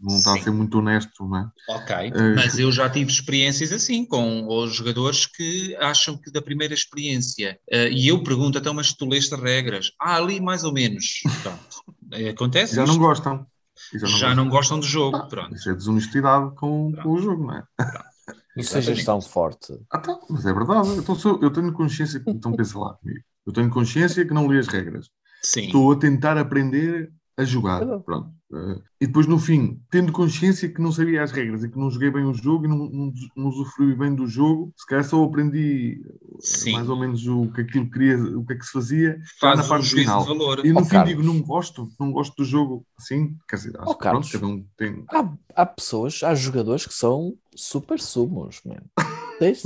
não 0.00 0.16
está 0.16 0.32
Sim. 0.32 0.38
a 0.38 0.42
ser 0.42 0.50
muito 0.50 0.78
honesto, 0.78 1.24
não 1.24 1.36
é? 1.36 1.50
Ok, 1.68 1.94
uh, 1.94 2.34
mas 2.34 2.58
eu 2.58 2.72
já 2.72 2.90
tive 2.90 3.10
experiências 3.10 3.72
assim 3.72 4.04
com 4.04 4.46
os 4.48 4.74
jogadores 4.74 5.26
que 5.26 5.76
acham 5.76 6.16
que 6.16 6.30
da 6.32 6.42
primeira 6.42 6.74
experiência, 6.74 7.58
uh, 7.72 7.88
e 7.92 8.08
eu 8.08 8.22
pergunto 8.22 8.58
até, 8.58 8.70
mas 8.72 8.92
tu 8.92 9.08
leste 9.08 9.34
as 9.34 9.40
regras? 9.40 9.92
Ah, 10.00 10.16
ali 10.16 10.40
mais 10.40 10.64
ou 10.64 10.72
menos. 10.72 11.20
Pronto, 11.42 11.84
acontece 12.30 12.74
Já 12.74 12.82
isto? 12.82 12.92
não 12.92 12.98
gostam. 13.00 13.46
Já, 13.92 14.00
não, 14.00 14.08
já 14.08 14.26
gostam. 14.26 14.34
não, 14.34 14.50
gostam 14.50 14.80
do 14.80 14.86
jogo, 14.86 15.28
pronto. 15.28 15.54
Isso 15.54 15.70
é 15.70 15.74
desonestidade 15.74 16.54
com, 16.56 16.92
com 16.92 17.10
o 17.10 17.18
jogo, 17.18 17.46
não 17.46 17.56
é? 17.56 17.64
Pronto. 17.76 18.11
Isso 18.56 18.76
é 18.76 18.82
gestão 18.82 19.20
forte. 19.20 19.78
Ah, 19.90 19.98
tá, 19.98 20.18
mas 20.28 20.44
é 20.44 20.52
verdade. 20.52 20.88
Então, 20.98 21.14
sou, 21.14 21.38
eu 21.42 21.50
tenho 21.50 21.72
consciência 21.72 22.20
que 22.20 22.30
estão 22.30 22.52
pensa 22.52 22.78
lá 22.78 22.94
comigo. 22.94 23.20
Eu 23.46 23.52
tenho 23.52 23.70
consciência 23.70 24.26
que 24.26 24.34
não 24.34 24.50
li 24.50 24.58
as 24.58 24.68
regras. 24.68 25.08
Sim. 25.42 25.66
Estou 25.66 25.92
a 25.92 25.96
tentar 25.98 26.38
aprender 26.38 27.10
a 27.36 27.44
jogar. 27.44 27.84
Pronto. 28.00 28.30
Uh, 28.52 28.82
e 29.00 29.06
depois, 29.06 29.26
no 29.26 29.38
fim, 29.38 29.80
tendo 29.90 30.12
consciência 30.12 30.68
que 30.68 30.80
não 30.80 30.92
sabia 30.92 31.22
as 31.22 31.32
regras 31.32 31.64
e 31.64 31.70
que 31.70 31.78
não 31.78 31.90
joguei 31.90 32.10
bem 32.10 32.24
o 32.24 32.34
jogo 32.34 32.66
e 32.66 32.68
não, 32.68 32.76
não, 32.76 33.12
não 33.34 33.48
usufrui 33.48 33.94
bem 33.94 34.14
do 34.14 34.26
jogo, 34.26 34.72
se 34.76 34.86
calhar 34.86 35.04
só 35.04 35.24
aprendi 35.24 36.02
Sim. 36.40 36.72
mais 36.72 36.88
ou 36.88 36.98
menos 36.98 37.26
o 37.26 37.50
que 37.50 37.62
aquilo 37.62 37.90
queria, 37.90 38.18
o 38.18 38.44
que 38.44 38.52
é 38.52 38.56
que 38.56 38.66
se 38.66 38.72
fazia 38.72 39.18
Faz 39.40 39.58
na 39.58 39.64
parte 39.64 39.88
final. 39.88 40.26
E 40.62 40.70
no 40.70 40.80
oh, 40.80 40.84
fim 40.84 40.90
Carlos. 40.90 41.08
digo, 41.08 41.22
não 41.22 41.40
gosto, 41.40 41.88
não 41.98 42.12
gosto 42.12 42.36
do 42.36 42.44
jogo 42.44 42.84
assim. 42.98 43.34
Quer 43.48 43.56
dizer, 43.56 43.72
acho 43.78 43.90
oh, 43.90 43.94
que, 43.94 44.08
pronto, 44.08 44.30
cada 44.30 44.46
um 44.46 44.64
tem. 44.76 45.04
Há, 45.10 45.32
há 45.56 45.66
pessoas, 45.66 46.22
há 46.22 46.34
jogadores 46.34 46.86
que 46.86 46.94
são 46.94 47.34
super 47.56 47.98
sumos, 47.98 48.60
man. 48.66 48.82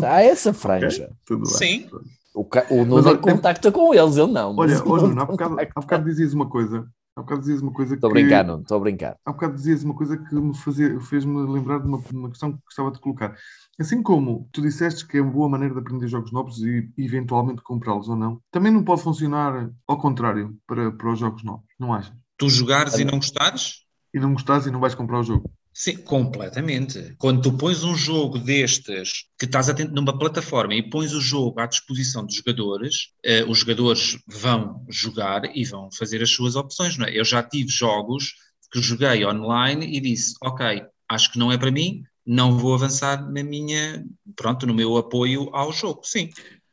há 0.09 0.23
essa 0.23 0.53
franja. 0.55 1.11
Okay, 1.29 1.45
Sim. 1.47 1.91
O, 2.33 2.47
o 2.71 2.85
Nuno 2.85 3.19
contacta 3.19 3.73
com 3.73 3.93
eles, 3.93 4.17
ele 4.17 4.31
não. 4.31 4.55
Olha, 4.57 4.81
olha 4.85 5.23
há 5.23 5.25
bocado, 5.25 5.57
há 5.59 5.81
bocado 5.81 6.05
dizias 6.05 6.33
uma 6.33 6.49
coisa 6.49 6.87
Há 7.17 7.23
bocado 7.23 7.41
dizias 7.41 7.63
uma 7.63 7.73
coisa 7.73 7.95
estou 7.95 8.11
que. 8.11 8.19
Estou 8.19 8.37
a 8.37 8.43
brincar, 8.43 8.45
não, 8.45 8.61
estou 8.61 8.77
a 8.77 8.81
brincar. 8.81 9.17
Há 9.25 9.33
bocado 9.33 9.55
dizias 9.55 9.83
uma 9.83 9.95
coisa 9.95 10.19
que 10.19 10.35
me 10.35 10.55
fazia, 10.55 11.01
fez-me 11.01 11.51
lembrar 11.51 11.79
de 11.79 11.87
uma, 11.87 11.99
uma 12.13 12.29
questão 12.29 12.53
que 12.53 12.59
gostava 12.63 12.91
de 12.91 13.01
colocar. 13.01 13.35
Assim 13.81 14.03
como 14.03 14.47
tu 14.53 14.61
disseste 14.61 15.07
que 15.07 15.17
é 15.17 15.23
uma 15.23 15.33
boa 15.33 15.49
maneira 15.49 15.73
de 15.73 15.81
aprender 15.81 16.09
jogos 16.09 16.31
novos 16.31 16.59
e 16.59 16.93
eventualmente 16.99 17.63
comprá-los 17.63 18.11
ou 18.11 18.17
não, 18.17 18.43
também 18.51 18.71
não 18.71 18.85
pode 18.85 19.03
funcionar 19.03 19.71
ao 19.89 19.99
contrário 19.99 20.55
para, 20.67 20.93
para 20.93 21.11
os 21.11 21.19
jogos 21.19 21.43
novos, 21.43 21.65
não 21.81 21.95
achas? 21.95 22.15
Tu 22.37 22.51
jogares 22.51 22.99
e 22.99 23.05
não 23.05 23.19
gostares? 23.19 23.87
E 24.13 24.21
não 24.21 24.35
gostares 24.35 24.67
e 24.67 24.71
não 24.71 24.81
vais 24.81 24.95
comprar 24.95 25.21
o 25.21 25.25
jogo. 25.25 25.51
Sim, 25.79 25.99
completamente. 25.99 27.15
Quando 27.19 27.43
tu 27.43 27.55
pões 27.55 27.85
um 27.85 27.95
jogo 27.95 28.39
destes, 28.39 29.27
que 29.39 29.45
estás 29.45 29.69
atento 29.69 29.93
numa 29.93 30.19
plataforma 30.19 30.75
e 30.75 30.89
pões 30.89 31.13
o 31.13 31.21
jogo 31.21 31.61
à 31.61 31.67
disposição 31.67 32.25
dos 32.25 32.37
jogadores, 32.37 33.11
eh, 33.23 33.45
os 33.45 33.59
jogadores 33.59 34.19
vão 34.27 34.87
jogar 34.89 35.55
e 35.55 35.67
vão 35.67 35.91
fazer 35.93 36.23
as 36.23 36.31
suas 36.31 36.57
opções. 36.57 36.97
Não 36.97 37.07
é? 37.07 37.15
Eu 37.15 37.27
já 37.27 37.43
tive 37.43 37.69
jogos 37.69 38.33
que 38.73 38.81
joguei 38.81 39.27
online 39.27 39.85
e 39.95 40.01
disse, 40.01 40.33
ok, 40.43 40.83
acho 41.11 41.31
que 41.31 41.39
não 41.39 41.53
é 41.53 41.59
para 41.59 41.71
mim, 41.71 42.03
não 42.25 42.57
vou 42.57 42.73
avançar 42.73 43.31
na 43.31 43.45
minha, 43.45 44.03
pronto, 44.35 44.67
no 44.67 44.73
meu 44.73 44.97
apoio 44.97 45.55
ao 45.55 45.75
jogo. 45.75 46.01
Sim. 46.05 46.31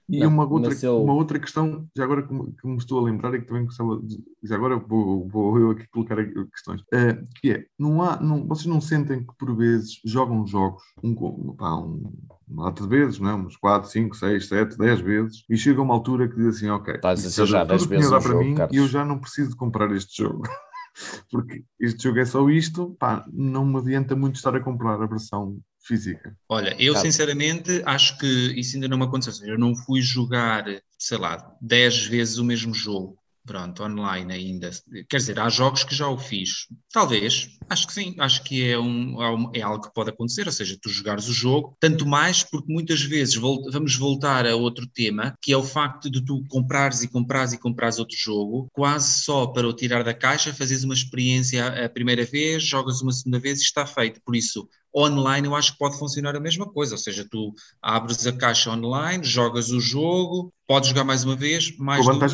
E 0.09 0.19
não, 0.19 0.27
uma, 0.27 0.45
outra, 0.45 0.73
eu... 0.83 1.01
uma 1.01 1.13
outra 1.13 1.39
questão, 1.39 1.87
já 1.95 2.03
agora 2.03 2.23
que 2.23 2.33
me, 2.33 2.77
estou 2.77 2.99
a 2.99 3.03
lembrar 3.03 3.33
e 3.33 3.39
que 3.39 3.47
também 3.47 3.65
gostava, 3.65 3.99
de, 4.01 4.21
já 4.43 4.55
agora 4.55 4.77
vou, 4.77 5.27
vou 5.29 5.57
eu 5.57 5.71
aqui 5.71 5.87
colocar 5.87 6.17
questões, 6.51 6.81
uh, 6.81 7.25
que 7.39 7.51
é, 7.51 7.65
não 7.79 8.01
há, 8.01 8.19
não, 8.19 8.45
vocês 8.45 8.65
não 8.65 8.81
sentem 8.81 9.25
que 9.25 9.33
por 9.37 9.55
vezes 9.55 10.01
jogam 10.03 10.45
jogos, 10.45 10.83
um, 11.01 11.15
pá, 11.55 11.75
um, 11.75 12.13
uma 12.47 12.65
lata 12.65 12.83
de 12.83 12.89
vezes, 12.89 13.19
não 13.19 13.29
é? 13.29 13.35
uns 13.35 13.55
4, 13.55 13.89
5, 13.89 14.15
6, 14.15 14.47
7, 14.47 14.77
10 14.77 15.01
vezes, 15.01 15.45
e 15.49 15.57
chega 15.57 15.81
uma 15.81 15.93
altura 15.93 16.27
que 16.27 16.35
diz 16.35 16.57
assim, 16.57 16.69
ok, 16.69 16.95
Estás 16.95 17.39
a 17.39 17.45
já 17.45 17.63
10 17.63 17.85
vezes 17.85 18.09
para 18.09 18.19
jogo, 18.19 18.43
mim 18.43 18.55
Carlos. 18.55 18.75
e 18.75 18.79
eu 18.79 18.87
já 18.87 19.05
não 19.05 19.19
preciso 19.19 19.51
de 19.51 19.55
comprar 19.55 19.91
este 19.91 20.21
jogo. 20.21 20.43
Porque 21.31 21.63
este 21.79 22.03
jogo 22.03 22.19
é 22.19 22.25
só 22.25 22.47
isto, 22.49 22.95
pá, 22.99 23.25
não 23.31 23.65
me 23.65 23.77
adianta 23.79 24.15
muito 24.15 24.35
estar 24.35 24.55
a 24.55 24.59
comprar 24.59 25.01
a 25.01 25.07
versão 25.07 25.57
física? 25.83 26.35
Olha, 26.47 26.75
eu 26.79 26.95
sinceramente 26.95 27.81
acho 27.85 28.17
que 28.17 28.25
isso 28.59 28.75
ainda 28.75 28.87
não 28.87 28.97
me 28.97 29.03
aconteceu. 29.03 29.47
Eu 29.47 29.59
não 29.59 29.75
fui 29.75 30.01
jogar, 30.01 30.65
sei 30.97 31.17
lá, 31.17 31.55
10 31.61 32.05
vezes 32.05 32.37
o 32.37 32.45
mesmo 32.45 32.73
jogo. 32.73 33.17
Pronto, 33.45 33.83
online 33.83 34.33
ainda. 34.33 34.71
Quer 35.09 35.17
dizer, 35.17 35.37
há 35.37 35.49
jogos 35.49 35.83
que 35.83 35.93
já 35.93 36.07
o 36.07 36.17
fiz. 36.17 36.67
Talvez, 36.93 37.49
acho 37.69 37.87
que 37.87 37.93
sim, 37.93 38.15
acho 38.17 38.41
que 38.41 38.69
é, 38.69 38.79
um, 38.79 39.51
é 39.53 39.61
algo 39.61 39.83
que 39.85 39.93
pode 39.93 40.11
acontecer, 40.11 40.45
ou 40.45 40.51
seja, 40.53 40.77
tu 40.81 40.89
jogares 40.89 41.27
o 41.27 41.33
jogo, 41.33 41.75
tanto 41.77 42.05
mais 42.05 42.41
porque 42.41 42.71
muitas 42.71 43.01
vezes 43.01 43.35
vamos 43.35 43.97
voltar 43.97 44.47
a 44.47 44.55
outro 44.55 44.87
tema, 44.87 45.37
que 45.41 45.51
é 45.51 45.57
o 45.57 45.63
facto 45.63 46.09
de 46.09 46.23
tu 46.23 46.41
comprares 46.47 47.03
e 47.03 47.07
comprares 47.09 47.51
e 47.51 47.57
comprares 47.57 47.99
outro 47.99 48.15
jogo, 48.17 48.69
quase 48.71 49.21
só 49.23 49.45
para 49.47 49.67
o 49.67 49.73
tirar 49.73 50.05
da 50.05 50.13
caixa, 50.13 50.53
fazes 50.53 50.85
uma 50.85 50.93
experiência 50.93 51.85
a 51.85 51.89
primeira 51.89 52.23
vez, 52.23 52.63
jogas 52.63 53.01
uma 53.01 53.11
segunda 53.11 53.39
vez 53.39 53.59
e 53.59 53.63
está 53.63 53.85
feito. 53.85 54.21
Por 54.23 54.37
isso, 54.37 54.69
online 54.95 55.47
eu 55.47 55.55
acho 55.55 55.73
que 55.73 55.79
pode 55.79 55.99
funcionar 55.99 56.33
a 56.33 56.39
mesma 56.39 56.65
coisa, 56.65 56.93
ou 56.93 56.99
seja, 56.99 57.27
tu 57.29 57.53
abres 57.81 58.25
a 58.25 58.31
caixa 58.31 58.71
online, 58.71 59.21
jogas 59.25 59.69
o 59.69 59.81
jogo, 59.81 60.53
podes 60.65 60.89
jogar 60.89 61.03
mais 61.03 61.25
uma 61.25 61.35
vez, 61.35 61.75
mais 61.77 62.05
duas. 62.05 62.31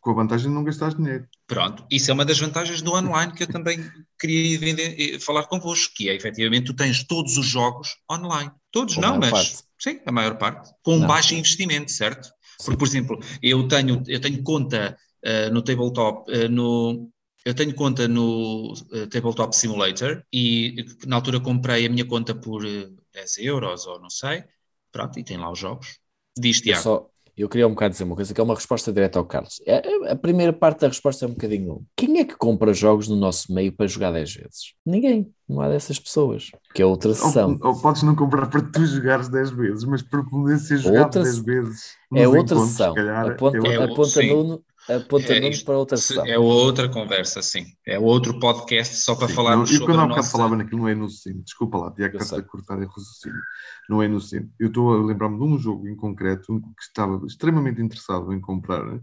Com 0.00 0.10
a 0.12 0.14
vantagem 0.14 0.48
de 0.48 0.54
não 0.54 0.64
gastar 0.64 0.94
dinheiro. 0.94 1.28
Pronto, 1.46 1.84
isso 1.90 2.10
é 2.10 2.14
uma 2.14 2.24
das 2.24 2.38
vantagens 2.38 2.80
do 2.80 2.94
online 2.94 3.32
que 3.32 3.42
eu 3.42 3.46
também 3.46 3.78
queria 4.18 4.58
vender, 4.58 5.18
falar 5.20 5.44
convosco, 5.44 5.92
que 5.94 6.08
é 6.08 6.14
efetivamente 6.14 6.66
tu 6.66 6.74
tens 6.74 7.04
todos 7.04 7.36
os 7.36 7.46
jogos 7.46 7.96
online. 8.10 8.50
Todos 8.70 8.94
com 8.94 9.00
não, 9.00 9.18
mas 9.18 9.30
parte. 9.30 9.64
sim, 9.78 10.00
a 10.06 10.12
maior 10.12 10.38
parte, 10.38 10.72
com 10.82 10.96
não. 10.96 11.06
baixo 11.06 11.34
investimento, 11.34 11.90
certo? 11.90 12.26
Sim. 12.26 12.64
Porque, 12.64 12.78
por 12.78 12.88
exemplo, 12.88 13.20
eu 13.42 13.68
tenho, 13.68 14.02
eu 14.06 14.20
tenho 14.20 14.42
conta 14.42 14.96
uh, 15.24 15.52
no 15.52 15.60
tabletop, 15.60 16.30
uh, 16.30 16.48
no, 16.48 17.10
eu 17.44 17.54
tenho 17.54 17.74
conta 17.74 18.06
no 18.06 18.72
uh, 18.72 19.06
Tabletop 19.08 19.56
Simulator 19.56 20.22
e 20.32 20.84
na 21.06 21.16
altura 21.16 21.40
comprei 21.40 21.86
a 21.86 21.90
minha 21.90 22.04
conta 22.04 22.34
por 22.34 22.64
uh, 22.64 22.96
10 23.12 23.38
euros 23.38 23.86
ou 23.86 23.98
não 23.98 24.10
sei. 24.10 24.44
Pronto, 24.92 25.18
e 25.18 25.24
tem 25.24 25.36
lá 25.36 25.50
os 25.50 25.58
jogos. 25.58 25.98
Diz, 26.36 26.60
Tiago. 26.60 27.09
Eu 27.40 27.48
queria 27.48 27.66
um 27.66 27.70
bocado 27.70 27.92
dizer 27.92 28.04
uma 28.04 28.14
coisa, 28.14 28.34
que 28.34 28.40
é 28.40 28.44
uma 28.44 28.54
resposta 28.54 28.92
direta 28.92 29.18
ao 29.18 29.24
Carlos. 29.24 29.62
A, 29.66 29.70
é, 29.70 29.82
é, 29.82 30.12
a, 30.12 30.16
primeira 30.16 30.52
parte 30.52 30.80
da 30.80 30.88
resposta 30.88 31.24
é 31.24 31.28
um 31.28 31.32
bocadinho: 31.32 31.82
quem 31.96 32.18
é 32.18 32.24
que 32.24 32.36
compra 32.36 32.74
jogos 32.74 33.08
no 33.08 33.16
nosso 33.16 33.52
meio 33.52 33.72
para 33.72 33.86
jogar 33.86 34.12
10 34.12 34.34
vezes? 34.34 34.74
Ninguém. 34.84 35.32
Não 35.48 35.60
há 35.60 35.68
dessas 35.68 35.98
pessoas. 35.98 36.50
Que 36.74 36.82
é 36.82 36.86
outra 36.86 37.14
sessão. 37.14 37.58
Ou, 37.62 37.70
ou 37.70 37.80
podes 37.80 38.02
não 38.02 38.14
comprar 38.14 38.46
para 38.46 38.60
tu 38.60 38.84
jogares 38.84 39.28
10 39.28 39.50
vezes, 39.50 39.84
mas 39.84 40.02
para 40.02 40.22
poder 40.22 40.58
ser 40.58 40.76
jogado 40.76 41.04
outra, 41.06 41.22
10 41.22 41.38
vezes. 41.38 41.82
É 42.14 42.28
outra 42.28 42.58
sessão. 42.58 42.94
A 42.96 43.30
ponta, 43.34 43.58
é, 43.66 43.84
a 43.84 43.88
ponta 43.88 44.22
Nuno 44.22 44.62
Apontamento 44.88 45.58
é, 45.60 45.64
para 45.64 45.78
outra 45.78 45.96
sessão. 45.96 46.26
É 46.26 46.38
outra 46.38 46.88
conversa, 46.88 47.42
sim. 47.42 47.66
É 47.86 47.98
outro 47.98 48.38
podcast 48.38 48.96
só 48.96 49.14
para 49.14 49.28
sim, 49.28 49.34
falar 49.34 49.56
não, 49.56 49.66
sobre 49.66 49.82
E 49.82 49.86
quando 49.86 50.00
há 50.00 50.02
bocado 50.02 50.16
nossa... 50.16 50.32
falava 50.32 50.56
naquilo, 50.56 50.80
não 50.80 50.88
é 50.88 50.92
inocente. 50.92 51.42
Desculpa 51.42 51.78
lá, 51.78 51.90
Tiago, 51.92 52.16
está 52.16 52.38
a 52.38 52.42
cortar 52.42 52.74
a 52.74 52.86
raciocínio. 52.86 53.40
Não 53.88 54.02
é 54.02 54.06
inocente. 54.06 54.48
Eu 54.58 54.68
estou 54.68 54.94
a 54.94 55.04
lembrar-me 55.04 55.38
de 55.38 55.44
um 55.44 55.58
jogo 55.58 55.88
em 55.88 55.96
concreto 55.96 56.60
que 56.60 56.82
estava 56.82 57.24
extremamente 57.26 57.80
interessado 57.80 58.32
em 58.32 58.40
comprar, 58.40 58.84
né? 58.84 59.00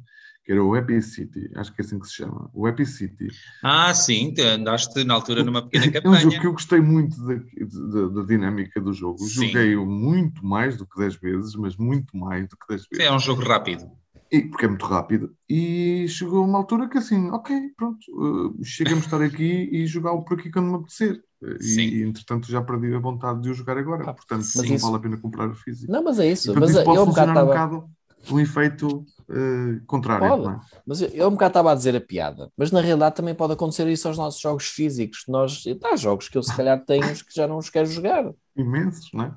que 0.47 0.53
era 0.53 0.63
o 0.63 0.73
Happy 0.73 1.01
City, 1.01 1.51
acho 1.57 1.73
que 1.73 1.81
é 1.81 1.83
assim 1.85 1.99
que 1.99 2.07
se 2.07 2.13
chama, 2.13 2.49
o 2.53 2.65
Happy 2.65 2.85
City. 2.85 3.27
Ah, 3.61 3.93
sim, 3.93 4.33
andaste 4.39 5.03
na 5.03 5.13
altura 5.13 5.43
numa 5.43 5.61
pequena 5.61 5.91
campanha. 5.91 6.15
É 6.23 6.25
um 6.25 6.31
jogo 6.31 6.39
que 6.39 6.47
eu 6.47 6.53
gostei 6.53 6.79
muito 6.79 7.17
da, 7.17 7.33
da, 7.35 8.07
da 8.07 8.21
dinâmica 8.25 8.79
do 8.79 8.93
jogo. 8.93 9.27
Joguei-o 9.27 9.85
muito 9.85 10.45
mais 10.45 10.77
do 10.77 10.87
que 10.87 10.97
10 10.97 11.17
vezes, 11.17 11.55
mas 11.55 11.75
muito 11.75 12.15
mais 12.15 12.47
do 12.47 12.55
que 12.55 12.65
10 12.65 12.87
vezes. 12.89 13.05
É 13.05 13.11
um 13.11 13.19
jogo 13.19 13.43
rápido. 13.43 13.91
E, 14.31 14.41
porque 14.41 14.65
é 14.65 14.67
muito 14.67 14.85
rápido. 14.85 15.33
E 15.49 16.05
chegou 16.09 16.43
uma 16.45 16.57
altura 16.57 16.89
que 16.89 16.97
assim, 16.97 17.29
ok, 17.29 17.55
pronto, 17.77 17.99
uh, 18.09 18.63
chegamos 18.63 19.03
a 19.03 19.07
estar 19.07 19.21
aqui 19.21 19.69
e 19.71 19.85
jogá-lo 19.87 20.23
por 20.23 20.39
aqui 20.39 20.51
quando 20.51 20.69
me 20.69 20.75
apetecer. 20.75 21.23
Sim. 21.59 21.81
E, 21.81 22.03
entretanto, 22.03 22.49
já 22.49 22.61
perdi 22.61 22.93
a 22.93 22.99
vontade 22.99 23.41
de 23.41 23.49
o 23.49 23.53
jogar 23.53 23.77
agora. 23.77 24.09
Ah, 24.09 24.13
Portanto, 24.13 24.45
não 24.55 24.77
vale 24.77 24.95
a 24.95 24.99
pena 24.99 25.17
comprar 25.17 25.49
o 25.49 25.55
físico. 25.55 25.91
Não, 25.91 26.03
mas 26.03 26.19
é 26.19 26.31
isso. 26.31 26.47
Portanto, 26.47 26.61
mas 26.61 26.71
isso 26.71 26.83
pode 26.83 26.97
eu 26.97 27.05
funcionar 27.05 27.43
um 27.43 27.47
bocado, 27.47 27.75
um 27.75 27.79
bocado 27.79 27.97
um 28.31 28.39
efeito 28.39 29.05
uh, 29.29 29.85
contrário. 29.85 30.27
Pode, 30.27 30.55
é? 30.55 30.59
mas 30.85 31.01
eu, 31.01 31.09
eu 31.09 31.27
um 31.27 31.31
bocado 31.31 31.51
estava 31.51 31.71
a 31.71 31.75
dizer 31.75 31.95
a 31.95 32.01
piada, 32.01 32.51
mas 32.57 32.71
na 32.71 32.81
realidade 32.81 33.15
também 33.15 33.35
pode 33.35 33.53
acontecer 33.53 33.87
isso 33.87 34.07
aos 34.07 34.17
nossos 34.17 34.41
jogos 34.41 34.67
físicos. 34.67 35.23
Nós, 35.27 35.63
há 35.83 35.95
jogos 35.95 36.27
que 36.27 36.37
eu 36.37 36.43
se 36.43 36.55
calhar 36.55 36.83
tenho 36.83 37.03
que 37.03 37.35
já 37.35 37.47
não 37.47 37.57
os 37.57 37.69
quero 37.69 37.87
jogar. 37.87 38.31
Imensos, 38.55 39.09
não 39.13 39.25
é? 39.25 39.35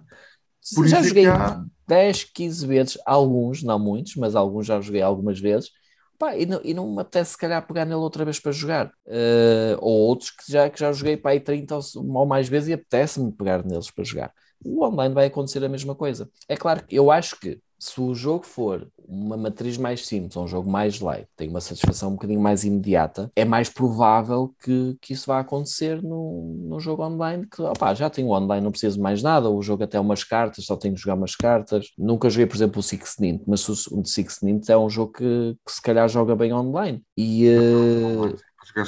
Por 0.74 0.86
já 0.86 0.98
é 0.98 1.02
joguei 1.02 1.26
há... 1.26 1.64
10, 1.86 2.24
15 2.24 2.66
vezes, 2.66 2.98
alguns, 3.04 3.62
não 3.62 3.78
muitos, 3.78 4.14
mas 4.16 4.36
alguns 4.36 4.66
já 4.66 4.80
joguei 4.80 5.02
algumas 5.02 5.40
vezes. 5.40 5.70
Pá, 6.18 6.36
e, 6.36 6.44
não, 6.44 6.60
e 6.62 6.74
não 6.74 6.94
me 6.94 7.00
apetece 7.00 7.32
se 7.32 7.38
calhar 7.38 7.66
pegar 7.66 7.84
nele 7.84 7.96
outra 7.96 8.24
vez 8.24 8.38
para 8.38 8.52
jogar. 8.52 8.88
Uh, 9.06 9.76
ou 9.80 10.00
outros 10.08 10.30
que 10.30 10.52
já, 10.52 10.68
que 10.68 10.78
já 10.78 10.92
joguei 10.92 11.16
para 11.16 11.30
aí 11.32 11.40
30 11.40 11.74
ou, 11.74 11.82
ou 11.96 12.26
mais 12.26 12.48
vezes 12.48 12.68
e 12.68 12.72
apetece-me 12.74 13.32
pegar 13.32 13.64
neles 13.64 13.90
para 13.90 14.04
jogar. 14.04 14.32
O 14.62 14.84
online 14.84 15.14
vai 15.14 15.26
acontecer 15.26 15.64
a 15.64 15.68
mesma 15.68 15.94
coisa. 15.94 16.28
É 16.46 16.56
claro 16.56 16.84
que 16.86 16.94
eu 16.94 17.10
acho 17.10 17.40
que 17.40 17.58
se 17.80 17.98
o 17.98 18.14
jogo 18.14 18.44
for 18.44 18.86
uma 19.08 19.36
matriz 19.36 19.78
mais 19.78 20.06
simples, 20.06 20.36
um 20.36 20.46
jogo 20.46 20.70
mais 20.70 21.00
light, 21.00 21.26
tem 21.34 21.48
uma 21.48 21.60
satisfação 21.60 22.10
um 22.10 22.12
bocadinho 22.12 22.40
mais 22.40 22.62
imediata, 22.62 23.32
é 23.34 23.44
mais 23.44 23.70
provável 23.70 24.54
que, 24.62 24.96
que 25.00 25.14
isso 25.14 25.26
vá 25.26 25.40
acontecer 25.40 26.02
no, 26.02 26.54
no 26.68 26.78
jogo 26.78 27.02
online, 27.02 27.46
que 27.46 27.62
opa, 27.62 27.94
já 27.94 28.10
tenho 28.10 28.28
online, 28.28 28.62
não 28.62 28.70
preciso 28.70 29.00
mais 29.00 29.22
nada, 29.22 29.48
o 29.48 29.62
jogo 29.62 29.82
até 29.82 29.98
umas 29.98 30.22
cartas, 30.22 30.66
só 30.66 30.76
tenho 30.76 30.94
que 30.94 31.00
jogar 31.00 31.14
umas 31.14 31.34
cartas. 31.34 31.88
Nunca 31.98 32.28
joguei, 32.28 32.46
por 32.46 32.56
exemplo, 32.56 32.80
o 32.80 32.82
Six 32.82 33.16
Nint, 33.18 33.42
mas 33.46 33.66
o, 33.68 34.00
o 34.00 34.04
Six 34.04 34.40
Nint 34.42 34.68
é 34.68 34.76
um 34.76 34.90
jogo 34.90 35.12
que, 35.12 35.56
que, 35.66 35.72
se 35.72 35.80
calhar 35.80 36.08
joga 36.08 36.36
bem 36.36 36.52
online. 36.52 37.02
E, 37.16 37.48
uh... 37.48 38.36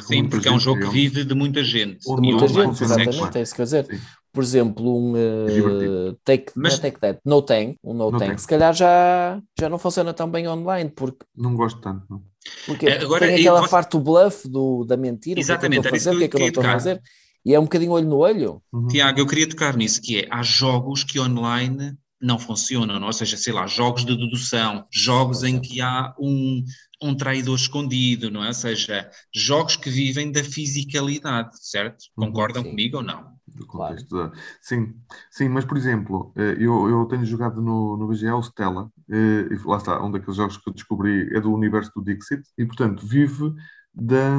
Sim, 0.07 0.29
porque 0.29 0.47
é 0.47 0.53
um 0.53 0.61
jogo 0.61 0.81
que 0.83 0.91
vive 0.91 1.25
de 1.25 1.35
muita 1.35 1.65
gente. 1.65 2.05
De 2.05 2.21
muita 2.21 2.47
gente, 2.47 2.85
exatamente, 2.85 3.39
é 3.39 3.43
isso 3.43 3.55
que 3.55 3.63
eu 3.63 3.65
dizer. 3.65 3.87
Sim 3.87 3.99
por 4.33 4.43
exemplo, 4.43 4.97
um 4.97 5.13
uh, 5.13 6.17
take, 6.25 6.53
Mas... 6.57 6.79
take 6.79 6.99
that, 7.01 7.21
no 7.25 7.43
tank, 7.43 7.77
um 7.85 7.93
no, 7.93 8.11
no 8.11 8.19
tank, 8.19 8.31
tank, 8.31 8.41
se 8.41 8.49
calhar 8.49 8.73
já, 8.73 9.41
já 9.59 9.69
não 9.69 9.79
funciona 9.79 10.15
tão 10.15 10.31
bem 10.31 10.49
online, 10.49 10.91
porque 10.91 11.27
não 11.37 11.55
gosto 11.55 11.81
tanto, 11.81 12.05
não. 12.09 12.23
Porque 12.67 12.87
é, 12.87 13.03
agora, 13.03 13.27
tem 13.27 13.37
aquela 13.37 13.61
posso... 13.61 13.71
parte 13.71 13.93
do 13.93 14.01
bluff 14.01 14.49
do, 14.49 14.85
da 14.85 14.97
mentira, 14.97 15.39
Exatamente, 15.39 15.81
o 15.81 15.83
que 15.83 15.89
é 15.89 15.91
que 15.91 15.97
eu 15.97 15.99
estou 15.99 16.13
a 16.13 16.15
fazer, 16.15 16.17
o 16.17 16.19
que 16.19 16.25
é 16.25 16.29
que 16.29 16.37
eu 16.37 16.41
não 16.41 16.49
estou 16.49 16.65
a 16.65 16.73
fazer, 16.73 17.03
e 17.45 17.55
é 17.55 17.61
um 17.61 17.65
bocadinho 17.65 17.93
olho 17.93 18.09
no 18.09 18.17
olho. 18.17 18.63
Uhum. 18.73 18.89
Tiago, 18.89 19.21
eu 19.21 19.27
queria 19.27 19.49
tocar 19.49 19.77
nisso, 19.77 20.01
que 20.01 20.21
é, 20.21 20.29
há 20.31 20.43
jogos 20.43 21.05
que 21.05 21.21
online 21.21 21.97
não 22.21 22.39
funcionam, 22.39 23.01
não? 23.01 23.09
ou 23.09 23.13
seja, 23.13 23.37
sei 23.37 23.53
lá, 23.53 23.67
jogos 23.67 24.05
de 24.05 24.17
dedução, 24.17 24.87
jogos 24.91 25.43
em 25.43 25.61
que 25.61 25.81
há 25.81 26.15
um, 26.19 26.65
um 27.03 27.15
traidor 27.15 27.57
escondido, 27.57 28.31
não 28.31 28.45
é? 28.45 28.49
Ou 28.49 28.55
seja, 28.55 29.11
jogos 29.35 29.75
que 29.75 29.91
vivem 29.91 30.31
da 30.31 30.45
fisicalidade, 30.45 31.51
certo? 31.61 32.05
Uhum, 32.17 32.27
Concordam 32.27 32.63
comigo 32.63 32.99
ou 32.99 33.03
não? 33.03 33.32
Do 33.55 33.67
contexto 33.67 34.09
claro. 34.09 34.31
da... 34.31 34.37
Sim, 34.61 34.95
sim, 35.31 35.49
mas 35.49 35.65
por 35.65 35.77
exemplo, 35.77 36.33
eh, 36.37 36.57
eu, 36.59 36.89
eu 36.89 37.05
tenho 37.07 37.25
jogado 37.25 37.61
no, 37.61 37.97
no 37.97 38.09
BGA 38.09 38.37
o 38.37 38.43
Stella, 38.43 38.91
eh, 39.11 39.49
e 39.51 39.67
lá 39.67 39.77
está, 39.77 40.03
um 40.03 40.11
daqueles 40.11 40.37
jogos 40.37 40.57
que 40.57 40.69
eu 40.69 40.73
descobri 40.73 41.29
é 41.35 41.41
do 41.41 41.53
universo 41.53 41.93
do 41.95 42.03
Dixit, 42.03 42.43
e 42.57 42.65
portanto 42.65 43.07
vive 43.07 43.53
da, 43.95 44.31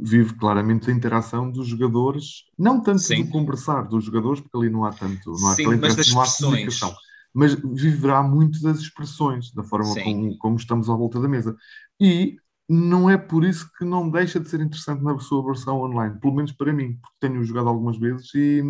vive 0.00 0.34
claramente 0.34 0.86
da 0.86 0.92
interação 0.92 1.50
dos 1.50 1.66
jogadores, 1.66 2.44
não 2.56 2.80
tanto 2.80 3.00
sim. 3.00 3.24
do 3.24 3.30
conversar 3.30 3.82
dos 3.82 4.04
jogadores, 4.04 4.40
porque 4.40 4.56
ali 4.56 4.70
não 4.70 4.84
há 4.84 4.92
tanto, 4.92 5.32
não 5.32 5.48
há, 5.48 5.54
sim, 5.54 5.66
mas 5.76 6.12
não 6.12 6.22
há 6.22 6.26
comunicação 6.26 6.94
mas 7.36 7.54
viverá 7.54 8.22
muito 8.22 8.62
das 8.62 8.78
expressões, 8.78 9.52
da 9.52 9.62
forma 9.62 9.94
como, 10.02 10.38
como, 10.38 10.56
estamos 10.56 10.88
à 10.88 10.94
volta 10.94 11.20
da 11.20 11.28
mesa. 11.28 11.54
E 12.00 12.38
não 12.68 13.08
é 13.08 13.16
por 13.16 13.44
isso 13.44 13.70
que 13.78 13.84
não 13.84 14.10
deixa 14.10 14.40
de 14.40 14.48
ser 14.48 14.60
interessante 14.60 15.02
na 15.02 15.18
sua 15.18 15.44
versão 15.44 15.80
online, 15.80 16.18
pelo 16.20 16.34
menos 16.34 16.52
para 16.52 16.72
mim, 16.72 16.98
porque 17.00 17.16
tenho 17.20 17.44
jogado 17.44 17.68
algumas 17.68 17.98
vezes 17.98 18.34
e, 18.34 18.62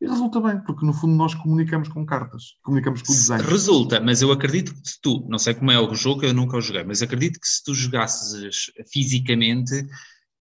e 0.00 0.06
resulta 0.06 0.40
bem, 0.40 0.58
porque 0.60 0.86
no 0.86 0.92
fundo 0.94 1.14
nós 1.14 1.34
comunicamos 1.34 1.88
com 1.88 2.04
cartas, 2.04 2.56
comunicamos 2.62 3.02
com 3.02 3.12
o 3.12 3.14
desenho. 3.14 3.42
Resulta, 3.42 4.00
mas 4.00 4.22
eu 4.22 4.32
acredito 4.32 4.72
que 4.74 4.88
se 4.88 5.00
tu, 5.00 5.26
não 5.28 5.38
sei 5.38 5.54
como 5.54 5.70
é 5.70 5.78
o 5.78 5.94
jogo, 5.94 6.24
eu 6.24 6.32
nunca 6.32 6.56
o 6.56 6.60
joguei, 6.60 6.84
mas 6.84 7.02
acredito 7.02 7.38
que 7.38 7.48
se 7.48 7.62
tu 7.62 7.74
jogasses 7.74 8.70
fisicamente, 8.90 9.86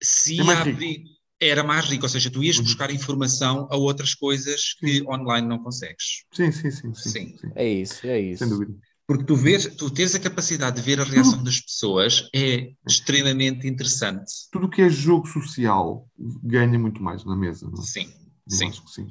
se 0.01 0.39
é 0.39 0.53
abrir, 0.53 1.03
era 1.39 1.63
mais 1.63 1.85
rico, 1.85 2.03
ou 2.03 2.09
seja, 2.09 2.29
tu 2.29 2.43
ias 2.43 2.57
uhum. 2.57 2.63
buscar 2.63 2.91
informação 2.91 3.67
a 3.71 3.75
outras 3.75 4.13
coisas 4.13 4.73
que 4.75 5.03
online 5.07 5.47
não 5.47 5.59
consegues. 5.59 6.25
Sim, 6.31 6.51
sim, 6.51 6.69
sim. 6.69 6.93
sim, 6.93 7.09
sim. 7.09 7.37
sim. 7.37 7.51
É 7.55 7.67
isso, 7.67 8.05
é 8.05 8.19
isso. 8.19 8.45
Sem 8.45 8.49
dúvida. 8.49 8.73
Porque 9.05 9.25
tu, 9.25 9.35
vês, 9.35 9.65
tu 9.75 9.89
tens 9.89 10.15
a 10.15 10.19
capacidade 10.19 10.77
de 10.77 10.81
ver 10.81 10.99
a 10.99 11.03
reação 11.03 11.43
das 11.43 11.59
pessoas 11.59 12.29
é 12.33 12.71
extremamente 12.87 13.67
interessante. 13.67 14.31
Tudo 14.51 14.69
que 14.69 14.81
é 14.81 14.89
jogo 14.89 15.27
social 15.27 16.07
ganha 16.41 16.79
muito 16.79 17.03
mais 17.03 17.25
na 17.25 17.35
mesa, 17.35 17.69
não 17.69 17.81
é? 17.81 17.85
Sim. 17.85 18.13
Sim. 18.47 18.71
sim. 18.87 19.07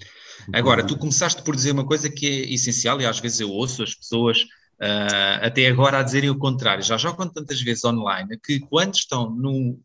Agora, 0.52 0.86
tu 0.86 0.96
começaste 0.98 1.42
por 1.42 1.56
dizer 1.56 1.72
uma 1.72 1.86
coisa 1.86 2.10
que 2.10 2.26
é 2.26 2.52
essencial, 2.52 3.00
e 3.00 3.06
às 3.06 3.18
vezes 3.18 3.40
eu 3.40 3.50
ouço 3.50 3.82
as 3.82 3.94
pessoas 3.94 4.42
uh, 4.42 5.40
até 5.42 5.68
agora 5.68 5.98
a 5.98 6.02
dizerem 6.02 6.30
o 6.30 6.38
contrário. 6.38 6.84
Já 6.84 6.96
jogam 6.96 7.28
tantas 7.28 7.60
vezes 7.60 7.84
online 7.84 8.38
que 8.44 8.60
quando 8.60 8.94
estão 8.94 9.30
no, 9.30 9.78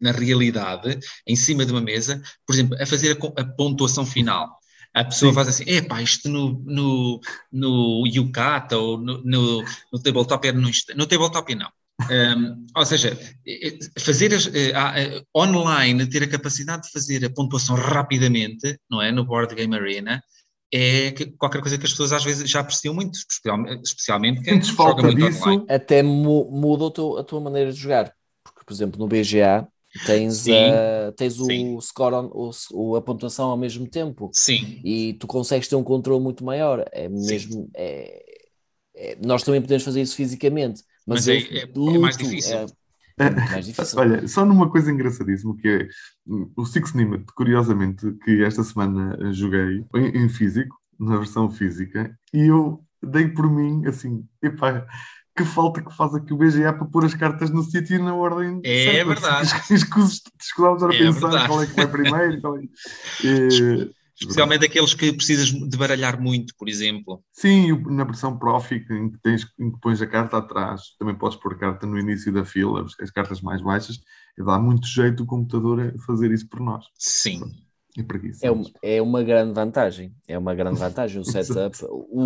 na 0.00 0.12
realidade, 0.12 0.98
em 1.26 1.36
cima 1.36 1.64
de 1.64 1.72
uma 1.72 1.80
mesa, 1.80 2.20
por 2.46 2.54
exemplo, 2.54 2.76
a 2.80 2.86
fazer 2.86 3.16
a, 3.16 3.40
a 3.40 3.44
pontuação 3.44 4.04
final 4.04 4.58
a 4.96 5.04
pessoa 5.04 5.30
Sim. 5.30 5.34
faz 5.34 5.48
assim, 5.48 5.64
epá, 5.66 6.00
isto 6.00 6.26
no, 6.26 6.58
no, 6.64 7.20
no 7.52 8.06
Yukata 8.06 8.78
ou 8.78 8.96
no, 8.96 9.22
no, 9.22 9.62
no 9.92 10.02
tabletop 10.02 10.48
era 10.48 10.56
no, 10.56 10.70
no 10.96 11.06
tabletop 11.06 11.54
não. 11.54 11.68
Um, 12.10 12.66
ou 12.74 12.86
seja, 12.86 13.18
fazer 13.98 14.32
as, 14.32 14.46
uh, 14.46 14.50
uh, 14.50 15.38
online, 15.38 16.06
ter 16.06 16.22
a 16.22 16.28
capacidade 16.28 16.84
de 16.84 16.92
fazer 16.92 17.22
a 17.26 17.30
pontuação 17.30 17.76
rapidamente, 17.76 18.78
não 18.90 19.02
é? 19.02 19.12
No 19.12 19.26
Board 19.26 19.54
Game 19.54 19.74
Arena, 19.76 20.22
é 20.72 21.10
que, 21.10 21.26
qualquer 21.26 21.60
coisa 21.60 21.76
que 21.76 21.84
as 21.84 21.90
pessoas 21.90 22.12
às 22.12 22.24
vezes 22.24 22.48
já 22.48 22.60
apreciam 22.60 22.94
muito, 22.94 23.16
especialmente, 23.16 23.82
especialmente 23.84 24.42
quem 24.42 24.62
joga 24.62 25.02
muito 25.02 25.26
disso, 25.26 25.42
online. 25.42 25.66
Até 25.68 26.02
mu 26.02 26.50
muda 26.50 26.86
a 26.86 26.90
tua, 26.90 27.20
a 27.20 27.24
tua 27.24 27.40
maneira 27.40 27.70
de 27.70 27.78
jogar. 27.78 28.14
Porque, 28.42 28.64
por 28.64 28.72
exemplo, 28.72 28.98
no 28.98 29.06
BGA 29.06 29.68
Tens, 30.04 30.46
uh, 30.46 31.12
tens 31.16 31.38
o 31.38 31.80
score, 31.80 32.14
on, 32.14 32.52
o, 32.72 32.96
a 32.96 33.02
pontuação 33.02 33.50
ao 33.50 33.56
mesmo 33.56 33.88
tempo. 33.88 34.30
Sim. 34.32 34.80
E 34.84 35.14
tu 35.14 35.26
consegues 35.26 35.68
ter 35.68 35.76
um 35.76 35.84
controle 35.84 36.22
muito 36.22 36.44
maior. 36.44 36.84
É 36.92 37.08
mesmo. 37.08 37.70
É, 37.74 38.22
é, 38.96 39.18
nós 39.24 39.42
também 39.42 39.60
podemos 39.60 39.84
fazer 39.84 40.00
isso 40.00 40.16
fisicamente, 40.16 40.82
mas, 41.06 41.26
mas 41.26 41.28
é, 41.28 41.58
é, 41.58 41.66
luto, 41.74 41.96
é, 41.96 41.98
mais 41.98 42.16
difícil. 42.16 42.66
É 43.18 43.30
mais 43.30 43.66
difícil. 43.66 43.98
Olha, 43.98 44.26
só 44.26 44.44
numa 44.44 44.70
coisa 44.70 44.90
engraçadíssima 44.90 45.56
que 45.56 45.68
é 45.68 45.88
o 46.56 46.64
Six 46.64 46.94
Nimit, 46.94 47.24
curiosamente, 47.34 48.12
que 48.24 48.42
esta 48.42 48.62
semana 48.64 49.32
joguei 49.32 49.84
em, 49.94 50.24
em 50.24 50.28
físico, 50.28 50.76
na 50.98 51.18
versão 51.18 51.50
física, 51.50 52.18
e 52.32 52.50
eu 52.50 52.82
dei 53.02 53.28
por 53.28 53.50
mim 53.50 53.86
assim, 53.86 54.24
epá, 54.42 54.86
que 55.36 55.44
falta 55.44 55.82
que 55.82 55.94
faz 55.94 56.14
aqui 56.14 56.32
o 56.32 56.36
BGA 56.36 56.72
para 56.72 56.86
pôr 56.86 57.04
as 57.04 57.14
cartas 57.14 57.50
no 57.50 57.62
sítio 57.62 57.96
e 57.96 57.98
na 57.98 58.14
ordem. 58.14 58.60
É 58.64 58.92
certa. 58.92 59.08
verdade. 59.08 59.50
Escusávamos 60.40 60.82
a 60.82 60.94
é 60.94 60.98
pensar 60.98 61.28
verdade. 61.28 61.48
qual 61.48 61.62
é 61.62 61.66
que 61.66 61.74
vai 61.74 61.86
primeiro. 61.86 62.40
Qual 62.40 62.56
é... 62.56 62.62
é... 62.62 63.90
Especialmente 64.18 64.64
aqueles 64.64 64.94
que 64.94 65.12
precisas 65.12 65.48
de 65.48 65.76
baralhar 65.76 66.18
muito, 66.18 66.54
por 66.56 66.70
exemplo. 66.70 67.22
Sim, 67.30 67.82
na 67.84 68.02
versão 68.02 68.38
Profi, 68.38 68.76
em 68.90 69.10
que, 69.10 69.18
tens, 69.22 69.46
em 69.58 69.70
que 69.70 69.78
pões 69.78 70.00
a 70.00 70.06
carta 70.06 70.38
atrás, 70.38 70.96
também 70.98 71.14
podes 71.14 71.38
pôr 71.38 71.52
a 71.52 71.58
carta 71.58 71.86
no 71.86 71.98
início 71.98 72.32
da 72.32 72.42
fila, 72.42 72.86
as 72.98 73.10
cartas 73.10 73.42
mais 73.42 73.60
baixas, 73.60 74.00
dá 74.38 74.58
muito 74.58 74.86
jeito 74.86 75.22
o 75.22 75.26
computador 75.26 75.92
a 75.94 76.02
fazer 76.06 76.32
isso 76.32 76.48
por 76.48 76.60
nós. 76.60 76.86
Sim. 76.94 77.42
Pronto. 78.04 78.38
É, 78.42 78.50
uma, 78.50 78.64
é 78.82 79.02
uma 79.02 79.22
grande 79.22 79.52
vantagem. 79.52 80.12
É 80.28 80.38
uma 80.38 80.54
grande 80.54 80.78
vantagem 80.78 81.20
o 81.20 81.24
setup. 81.26 81.76
O, 81.90 82.24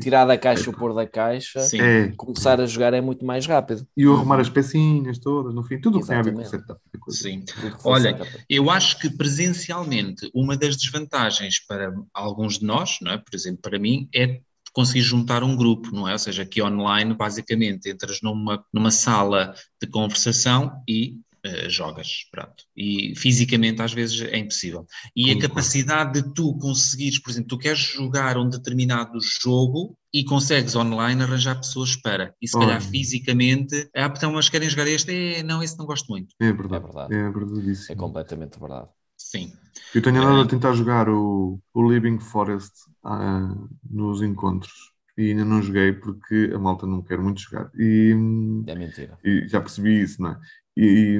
tirar 0.00 0.24
da 0.24 0.38
caixa, 0.38 0.70
o 0.70 0.72
pôr 0.72 0.94
da 0.94 1.06
caixa, 1.06 1.60
é. 1.74 2.12
começar 2.16 2.60
a 2.60 2.66
jogar 2.66 2.94
é 2.94 3.00
muito 3.00 3.24
mais 3.24 3.46
rápido. 3.46 3.86
E 3.96 4.06
o 4.06 4.14
arrumar 4.14 4.40
as 4.40 4.48
pecinhas 4.48 5.18
todas, 5.18 5.54
no 5.54 5.62
fim, 5.62 5.80
tudo 5.80 5.98
o 5.98 6.00
que 6.00 6.06
tem 6.06 6.16
a 6.16 6.22
ver 6.22 6.34
com 6.34 6.42
o 6.42 6.44
setup. 6.44 6.80
Sim. 7.08 7.44
Olha, 7.84 8.18
eu 8.48 8.70
acho 8.70 8.98
que 8.98 9.08
presencialmente 9.10 10.30
uma 10.34 10.56
das 10.56 10.76
desvantagens 10.76 11.58
para 11.66 11.94
alguns 12.12 12.58
de 12.58 12.66
nós, 12.66 12.98
não 13.00 13.12
é? 13.12 13.18
por 13.18 13.34
exemplo, 13.34 13.60
para 13.62 13.78
mim, 13.78 14.08
é 14.14 14.40
conseguir 14.72 15.02
juntar 15.02 15.42
um 15.42 15.56
grupo, 15.56 15.90
não 15.92 16.08
é? 16.08 16.12
Ou 16.12 16.18
seja, 16.18 16.42
aqui 16.42 16.62
online, 16.62 17.14
basicamente, 17.14 17.90
entras 17.90 18.20
numa, 18.22 18.64
numa 18.72 18.90
sala 18.90 19.54
de 19.80 19.88
conversação 19.88 20.82
e 20.88 21.16
uh, 21.46 21.70
jogas, 21.70 22.26
pronto. 22.30 22.64
E 22.76 23.14
fisicamente 23.16 23.82
às 23.82 23.92
vezes 23.92 24.20
é 24.22 24.38
impossível. 24.38 24.86
E 25.14 25.30
a 25.30 25.38
capacidade 25.38 26.22
de 26.22 26.34
tu 26.34 26.56
conseguires, 26.58 27.18
por 27.18 27.30
exemplo, 27.30 27.48
tu 27.48 27.58
queres 27.58 27.78
jogar 27.78 28.36
um 28.36 28.48
determinado 28.48 29.18
jogo 29.42 29.96
e 30.12 30.24
consegues 30.24 30.74
online 30.74 31.22
arranjar 31.22 31.56
pessoas 31.56 31.96
para. 31.96 32.34
E 32.40 32.48
se 32.48 32.58
calhar 32.58 32.80
fisicamente, 32.80 33.88
ah, 33.94 34.12
então, 34.14 34.32
mas 34.32 34.48
querem 34.48 34.68
jogar 34.68 34.86
este? 34.86 35.12
É, 35.12 35.42
não, 35.42 35.62
esse 35.62 35.78
não 35.78 35.86
gosto 35.86 36.08
muito. 36.08 36.34
É 36.40 36.52
verdade. 36.52 36.84
É 36.84 36.86
verdade. 36.86 37.14
É, 37.14 37.30
verdade 37.30 37.72
é 37.90 37.94
completamente 37.94 38.58
verdade. 38.58 38.88
Sim. 39.16 39.52
Eu 39.94 40.00
tenho 40.00 40.22
andado 40.22 40.40
a 40.40 40.46
tentar 40.46 40.72
jogar 40.74 41.08
o, 41.08 41.60
o 41.74 41.90
Living 41.90 42.20
Forest 42.20 42.72
uh, 43.04 43.68
nos 43.90 44.22
encontros 44.22 44.92
e 45.18 45.30
ainda 45.30 45.44
não 45.44 45.60
joguei 45.60 45.92
porque 45.92 46.52
a 46.54 46.58
malta 46.58 46.86
não 46.86 47.02
quer 47.02 47.18
muito 47.18 47.40
jogar. 47.40 47.68
E, 47.74 48.12
é 48.66 48.74
mentira. 48.76 49.18
E 49.24 49.48
já 49.48 49.60
percebi 49.60 50.00
isso, 50.00 50.22
não 50.22 50.30
é? 50.30 50.38
E, 50.80 51.18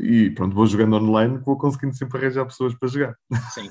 e 0.00 0.30
pronto, 0.30 0.52
vou 0.52 0.66
jogando 0.66 0.96
online, 0.96 1.38
vou 1.38 1.56
conseguindo 1.56 1.94
sempre 1.94 2.18
arranjar 2.18 2.44
pessoas 2.44 2.74
para 2.74 2.88
jogar. 2.88 3.16
Sim. 3.54 3.70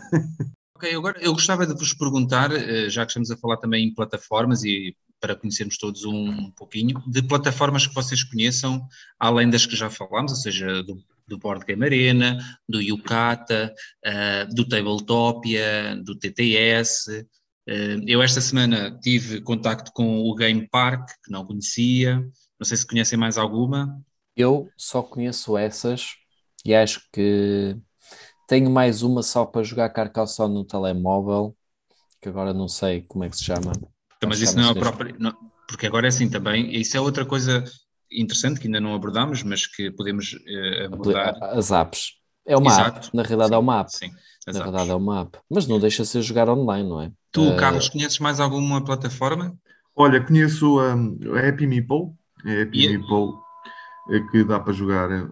ok, 0.77 0.95
agora 0.95 1.19
eu 1.19 1.33
gostava 1.33 1.67
de 1.67 1.73
vos 1.73 1.93
perguntar, 1.93 2.53
eh, 2.53 2.89
já 2.89 3.05
que 3.05 3.11
estamos 3.11 3.29
a 3.29 3.35
falar 3.35 3.57
também 3.57 3.85
em 3.85 3.93
plataformas 3.93 4.63
e 4.63 4.95
para 5.19 5.35
conhecermos 5.35 5.77
todos 5.77 6.05
um 6.05 6.51
pouquinho, 6.51 7.03
de 7.05 7.21
plataformas 7.21 7.85
que 7.85 7.93
vocês 7.93 8.23
conheçam, 8.23 8.87
além 9.19 9.49
das 9.49 9.65
que 9.65 9.75
já 9.75 9.89
falámos, 9.89 10.31
ou 10.31 10.37
seja, 10.37 10.81
do, 10.83 11.03
do 11.27 11.37
Board 11.37 11.65
Game 11.65 11.83
Arena, 11.83 12.37
do 12.69 12.81
Yucata, 12.81 13.73
uh, 14.05 14.55
do 14.55 14.65
Tabletopia, 14.65 15.99
do 16.01 16.15
TTS. 16.15 17.27
Uh, 17.67 17.99
eu 18.07 18.21
esta 18.21 18.39
semana 18.39 18.97
tive 19.01 19.41
contacto 19.41 19.91
com 19.93 20.21
o 20.21 20.35
Game 20.35 20.65
Park, 20.69 21.09
que 21.23 21.31
não 21.31 21.45
conhecia. 21.45 22.19
Não 22.57 22.65
sei 22.65 22.77
se 22.77 22.87
conhecem 22.87 23.17
mais 23.17 23.37
alguma. 23.37 23.99
Eu 24.35 24.69
só 24.77 25.01
conheço 25.01 25.57
essas 25.57 26.15
e 26.65 26.73
acho 26.73 27.01
que 27.13 27.77
tenho 28.47 28.69
mais 28.69 29.01
uma 29.01 29.23
só 29.23 29.45
para 29.45 29.63
jogar 29.63 29.89
Carcassonne 29.89 30.53
no 30.53 30.65
telemóvel, 30.65 31.55
que 32.21 32.29
agora 32.29 32.53
não 32.53 32.67
sei 32.67 33.01
como 33.03 33.23
é 33.23 33.29
que 33.29 33.37
se 33.37 33.45
chama. 33.45 33.71
Então, 34.17 34.29
mas 34.29 34.41
isso 34.41 34.57
não 34.57 34.69
é 34.69 34.71
a 34.71 34.75
própria. 34.75 35.15
Não, 35.19 35.33
porque 35.67 35.87
agora 35.87 36.07
é 36.07 36.09
assim 36.09 36.29
também, 36.29 36.75
isso 36.75 36.95
é 36.97 36.99
outra 36.99 37.25
coisa 37.25 37.63
interessante 38.11 38.59
que 38.59 38.67
ainda 38.67 38.79
não 38.79 38.93
abordámos, 38.93 39.43
mas 39.43 39.65
que 39.65 39.91
podemos 39.91 40.33
uh, 40.33 40.85
abordar. 40.85 41.35
As 41.41 41.71
apps. 41.71 42.13
É 42.47 42.55
uma 42.55 42.71
Exato. 42.71 42.97
app, 42.99 43.15
na 43.15 43.23
realidade 43.23 43.49
sim, 43.49 43.55
é 43.55 43.57
uma 43.57 43.79
app. 43.79 43.91
Sim, 43.91 44.11
na 44.45 44.53
realidade 44.53 44.89
é 44.91 44.95
uma 44.95 45.21
app. 45.21 45.39
Mas 45.49 45.67
não 45.67 45.79
deixa 45.79 46.05
ser 46.05 46.21
jogar 46.21 46.47
online, 46.47 46.87
não 46.87 47.01
é? 47.01 47.11
Tu, 47.31 47.41
uh... 47.41 47.57
Carlos, 47.57 47.89
conheces 47.89 48.19
mais 48.19 48.39
alguma 48.39 48.83
plataforma? 48.83 49.57
Olha, 49.95 50.23
conheço 50.23 50.79
um, 50.79 51.17
a 51.35 51.47
Happy 51.47 51.65
Meeple. 51.65 52.13
A 52.45 52.61
Happy 52.61 52.83
yeah. 52.83 52.99
Meeple 52.99 53.33
é 53.39 53.44
que 54.31 54.43
dá 54.43 54.59
para 54.59 54.73
jogar 54.73 55.11
eh, 55.11 55.27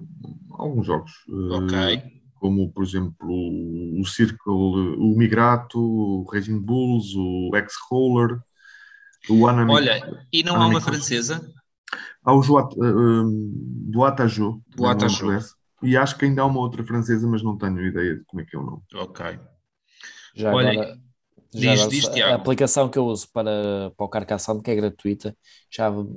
alguns 0.51 0.85
jogos. 0.85 1.11
Ok. 1.51 2.21
Como, 2.35 2.71
por 2.71 2.83
exemplo, 2.83 3.29
o 3.29 4.05
Circle, 4.05 4.37
o 4.47 5.15
Migrato, 5.15 5.79
o 5.79 6.29
Raging 6.29 6.59
Bulls, 6.59 7.15
o 7.15 7.55
X-Roller, 7.55 8.39
o 9.29 9.47
Anami. 9.47 9.71
Olha, 9.71 10.25
e 10.31 10.43
não 10.43 10.61
há 10.61 10.67
uma 10.67 10.81
francesa? 10.81 11.49
Há 12.23 12.33
o 12.33 12.41
Joat, 12.41 12.75
uh, 12.77 13.23
Boatajo. 13.91 14.61
Boatajo. 14.75 15.27
E 15.81 15.95
acho 15.95 16.17
que 16.17 16.25
ainda 16.25 16.41
há 16.41 16.45
uma 16.45 16.59
outra 16.59 16.83
francesa, 16.83 17.27
mas 17.27 17.43
não 17.43 17.57
tenho 17.57 17.85
ideia 17.85 18.15
de 18.15 18.23
como 18.25 18.41
é 18.41 18.45
que 18.45 18.55
é 18.55 18.59
o 18.59 18.63
nome. 18.63 18.81
Ok. 18.95 19.39
Já 20.35 20.53
Olha, 20.53 20.71
agora, 20.71 20.99
já 21.53 21.75
diz, 21.75 21.81
agora, 21.81 21.89
diz, 21.89 22.07
a 22.23 22.35
aplicação 22.35 22.89
que 22.89 22.97
eu 22.97 23.05
uso 23.05 23.29
para, 23.31 23.91
para 23.95 24.05
o 24.05 24.09
Carcassonne, 24.09 24.61
que 24.61 24.71
é 24.71 24.75
gratuita, 24.75 25.35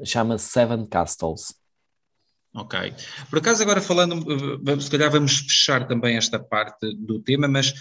chama 0.04 0.38
Seven 0.38 0.86
Castles. 0.86 1.54
Ok. 2.56 2.94
Por 3.28 3.38
acaso, 3.38 3.62
agora 3.62 3.82
falando, 3.82 4.24
se 4.80 4.90
calhar 4.90 5.10
vamos 5.10 5.40
fechar 5.40 5.86
também 5.86 6.16
esta 6.16 6.38
parte 6.38 6.90
do 6.96 7.20
tema, 7.20 7.46
mas 7.46 7.74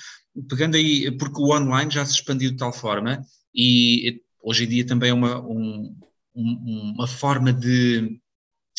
pegando 0.50 0.76
aí, 0.76 1.10
porque 1.18 1.40
o 1.40 1.56
online 1.56 1.90
já 1.90 2.06
se 2.06 2.16
expandiu 2.16 2.52
de 2.52 2.58
tal 2.58 2.74
forma 2.74 3.26
e 3.56 4.22
hoje 4.44 4.66
em 4.66 4.68
dia 4.68 4.86
também 4.86 5.12
é 5.12 5.14
uma, 5.14 5.40
um, 5.40 5.96
uma 6.36 7.08
forma 7.08 7.54
de 7.54 8.20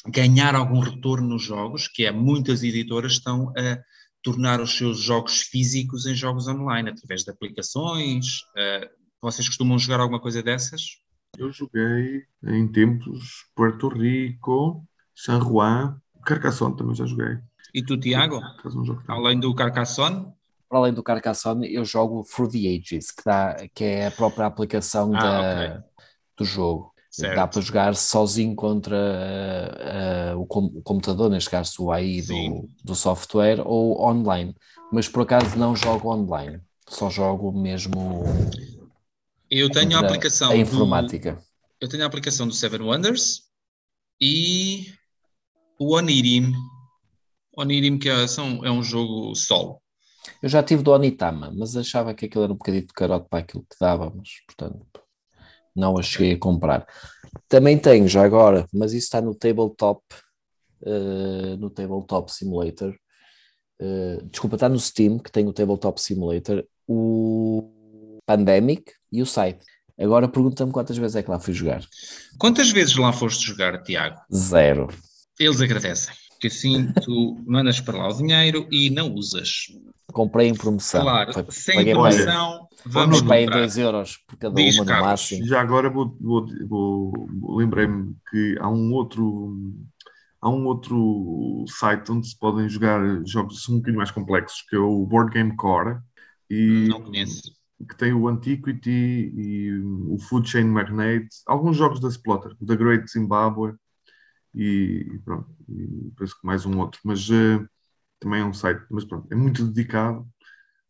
ganhar 0.06 0.54
algum 0.54 0.80
retorno 0.80 1.28
nos 1.28 1.42
jogos, 1.42 1.88
que 1.88 2.04
é 2.04 2.12
muitas 2.12 2.62
editoras 2.62 3.12
estão 3.12 3.54
a 3.56 3.78
tornar 4.22 4.61
os 4.61 4.76
seus 4.76 5.00
jogos 5.00 5.40
físicos 5.40 6.04
em 6.04 6.14
jogos 6.14 6.46
online, 6.46 6.90
através 6.90 7.24
de 7.24 7.30
aplicações. 7.30 8.42
Uh, 8.54 8.87
vocês 9.22 9.48
costumam 9.48 9.78
jogar 9.78 10.00
alguma 10.00 10.20
coisa 10.20 10.42
dessas? 10.42 10.82
Eu 11.38 11.50
joguei 11.50 12.24
em 12.44 12.68
tempos 12.68 13.46
Puerto 13.54 13.88
Rico, 13.88 14.87
San 15.16 15.40
Juan, 15.40 15.98
Carcassonne 16.24 16.76
também 16.76 16.94
já 16.94 17.07
joguei. 17.07 17.38
E 17.72 17.83
tu, 17.83 17.98
Tiago? 17.98 18.40
Além 19.09 19.40
do 19.40 19.55
Carcassonne? 19.55 20.33
Além 20.68 20.92
do 20.92 21.02
Carcassonne, 21.02 21.72
eu 21.72 21.85
jogo 21.85 22.24
Through 22.24 22.50
the 22.50 22.59
Ages, 22.59 23.11
que, 23.11 23.24
dá, 23.24 23.57
que 23.74 23.85
é 23.85 24.07
a 24.09 24.11
própria 24.11 24.46
aplicação 24.46 25.14
ah, 25.14 25.20
da, 25.20 25.40
okay. 25.40 25.85
do 26.37 26.44
jogo. 26.44 26.92
Certo. 27.11 27.35
Dá 27.35 27.46
para 27.46 27.62
jogar 27.62 27.94
sozinho 27.94 28.55
contra 28.55 28.96
uh, 28.96 30.37
uh, 30.37 30.40
o, 30.42 30.46
com, 30.46 30.66
o, 30.66 30.83
computador, 30.83 31.31
neste 31.31 31.48
caso 31.48 31.85
o 31.85 31.90
AI 31.90 32.20
do, 32.20 32.68
do 32.85 32.94
software, 32.94 33.62
ou 33.64 34.02
online. 34.02 34.55
Mas 34.92 35.09
por 35.09 35.22
acaso 35.22 35.57
não 35.57 35.74
jogo 35.74 36.12
online, 36.12 36.61
só 36.87 37.09
jogo 37.09 37.52
mesmo. 37.52 38.22
Eu 39.50 39.70
tenho 39.70 39.96
a 39.96 40.00
aplicação. 40.00 40.50
A 40.50 40.57
informática. 40.57 41.37
Do, 41.37 41.42
eu 41.81 41.88
tenho 41.88 42.02
a 42.02 42.07
aplicação 42.07 42.46
do 42.46 42.52
Seven 42.52 42.83
Wonders 42.83 43.44
e 44.20 44.92
o 45.78 45.96
Onirim. 45.96 46.52
Onirim, 47.56 47.98
que 47.98 48.08
é, 48.08 48.26
são, 48.26 48.64
é 48.64 48.70
um 48.70 48.82
jogo 48.82 49.34
solo. 49.34 49.80
Eu 50.42 50.48
já 50.48 50.62
tive 50.62 50.82
do 50.82 50.92
Onitama, 50.92 51.52
mas 51.56 51.76
achava 51.76 52.12
que 52.14 52.26
aquilo 52.26 52.44
era 52.44 52.52
um 52.52 52.56
bocadinho 52.56 52.86
de 52.86 52.92
carote 52.92 53.28
para 53.28 53.38
aquilo 53.40 53.62
que 53.62 53.76
dava, 53.80 54.12
mas 54.14 54.28
portanto 54.46 55.00
não 55.74 55.98
a 55.98 56.02
cheguei 56.02 56.32
a 56.32 56.38
comprar. 56.38 56.86
Também 57.48 57.78
tenho 57.78 58.08
já 58.08 58.24
agora, 58.24 58.66
mas 58.72 58.92
isso 58.92 59.04
está 59.04 59.20
no 59.20 59.34
tabletop, 59.34 60.02
uh, 60.82 61.56
no 61.58 61.68
tabletop 61.68 62.32
simulator. 62.32 62.96
Uh, 63.80 64.26
desculpa, 64.30 64.56
está 64.56 64.68
no 64.68 64.80
Steam, 64.80 65.18
que 65.18 65.30
tem 65.30 65.46
o 65.46 65.52
tabletop 65.52 66.00
simulator, 66.00 66.64
o 66.88 68.20
Pandemic 68.24 68.90
e 69.12 69.20
o 69.20 69.26
site. 69.26 69.62
Agora 69.98 70.28
pergunta-me 70.28 70.72
quantas 70.72 70.96
vezes 70.96 71.16
é 71.16 71.22
que 71.22 71.30
lá 71.30 71.38
fui 71.38 71.52
jogar. 71.54 71.82
Quantas 72.38 72.70
vezes 72.70 72.96
lá 72.96 73.12
foste 73.12 73.46
jogar, 73.46 73.82
Tiago? 73.82 74.20
Zero. 74.34 74.88
Eles 75.38 75.61
agradecem, 75.61 76.14
porque 76.31 76.46
assim 76.46 76.92
tu 77.05 77.37
mandas 77.46 77.81
para 77.81 77.99
lá 77.99 78.09
o 78.09 78.16
dinheiro 78.16 78.66
e 78.70 78.90
não 78.90 79.12
usas. 79.12 79.66
Comprei 80.12 80.49
em 80.49 80.55
promoção. 80.55 81.03
Claro, 81.03 81.53
sem 81.53 81.85
promoção, 81.92 82.66
vamos 82.87 83.20
comprar. 83.20 83.51
2 83.51 83.79
euros 83.79 84.18
por 84.27 84.37
cada 84.38 84.55
Diz, 84.55 84.79
uma 84.79 84.85
no 84.85 85.01
máximo. 85.03 85.46
Já 85.46 85.61
agora 85.61 85.90
vou, 85.90 86.16
vou, 86.20 86.46
vou 86.66 87.57
lembrei-me 87.57 88.14
que 88.31 88.57
há 88.61 88.68
um 88.70 88.92
outro 88.92 89.55
há 90.40 90.49
um 90.49 90.64
outro 90.66 91.64
site 91.68 92.11
onde 92.12 92.29
se 92.29 92.38
podem 92.38 92.68
jogar 92.68 93.01
jogos 93.27 93.68
um 93.68 93.77
bocadinho 93.77 93.99
mais 93.99 94.11
complexos, 94.11 94.62
que 94.68 94.77
é 94.77 94.79
o 94.79 95.05
Board 95.05 95.33
Game 95.33 95.55
Core. 95.57 95.99
E 96.49 96.87
não 96.88 97.03
conheço. 97.03 97.42
Que 97.87 97.96
tem 97.96 98.12
o 98.12 98.27
Antiquity 98.27 99.33
e 99.37 99.70
o 100.09 100.18
Food 100.18 100.49
Chain 100.49 100.64
Magnate, 100.64 101.29
alguns 101.46 101.77
jogos 101.77 102.01
da 102.01 102.09
Splotter, 102.09 102.57
o 102.59 102.64
The 102.64 102.77
Great 102.77 103.11
Zimbabwe 103.11 103.75
e, 104.57 105.19
pronto, 105.25 105.55
e 105.69 106.11
penso 106.16 106.40
que 106.40 106.47
mais 106.47 106.64
um 106.64 106.79
outro, 106.79 106.99
mas 107.05 107.29
uh, 107.29 107.69
também 108.19 108.40
é 108.40 108.45
um 108.45 108.55
site, 108.55 108.85
mas 108.90 109.05
pronto, 109.05 109.29
é 109.31 109.35
muito 109.35 109.66
dedicado. 109.66 110.27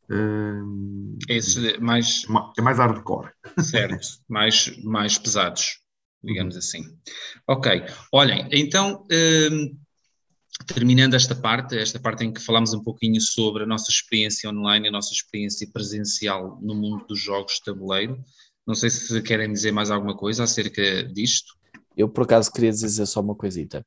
Uh, 0.08 1.18
Esse 1.28 1.78
mais... 1.80 2.24
É 2.56 2.62
mais 2.62 2.78
hardcore. 2.78 3.32
Certo, 3.60 4.20
mais, 4.28 4.76
mais 4.84 5.18
pesados, 5.18 5.80
digamos 6.22 6.54
uhum. 6.54 6.58
assim. 6.60 6.98
Ok, 7.48 7.82
olhem, 8.12 8.48
então, 8.52 9.04
uh, 9.04 9.76
terminando 10.64 11.14
esta 11.14 11.34
parte, 11.34 11.76
esta 11.76 11.98
parte 11.98 12.24
em 12.24 12.32
que 12.32 12.40
falamos 12.40 12.72
um 12.72 12.82
pouquinho 12.82 13.20
sobre 13.20 13.64
a 13.64 13.66
nossa 13.66 13.90
experiência 13.90 14.48
online, 14.48 14.88
a 14.88 14.92
nossa 14.92 15.12
experiência 15.12 15.68
presencial 15.72 16.58
no 16.62 16.74
mundo 16.74 17.04
dos 17.06 17.20
jogos 17.20 17.54
de 17.54 17.64
tabuleiro, 17.64 18.24
não 18.66 18.74
sei 18.74 18.90
se 18.90 19.22
querem 19.22 19.52
dizer 19.52 19.72
mais 19.72 19.90
alguma 19.90 20.16
coisa 20.16 20.44
acerca 20.44 21.04
disto. 21.04 21.55
Eu, 21.96 22.08
por 22.08 22.24
acaso, 22.24 22.52
queria 22.52 22.70
dizer 22.70 23.06
só 23.06 23.20
uma 23.20 23.34
coisita. 23.34 23.84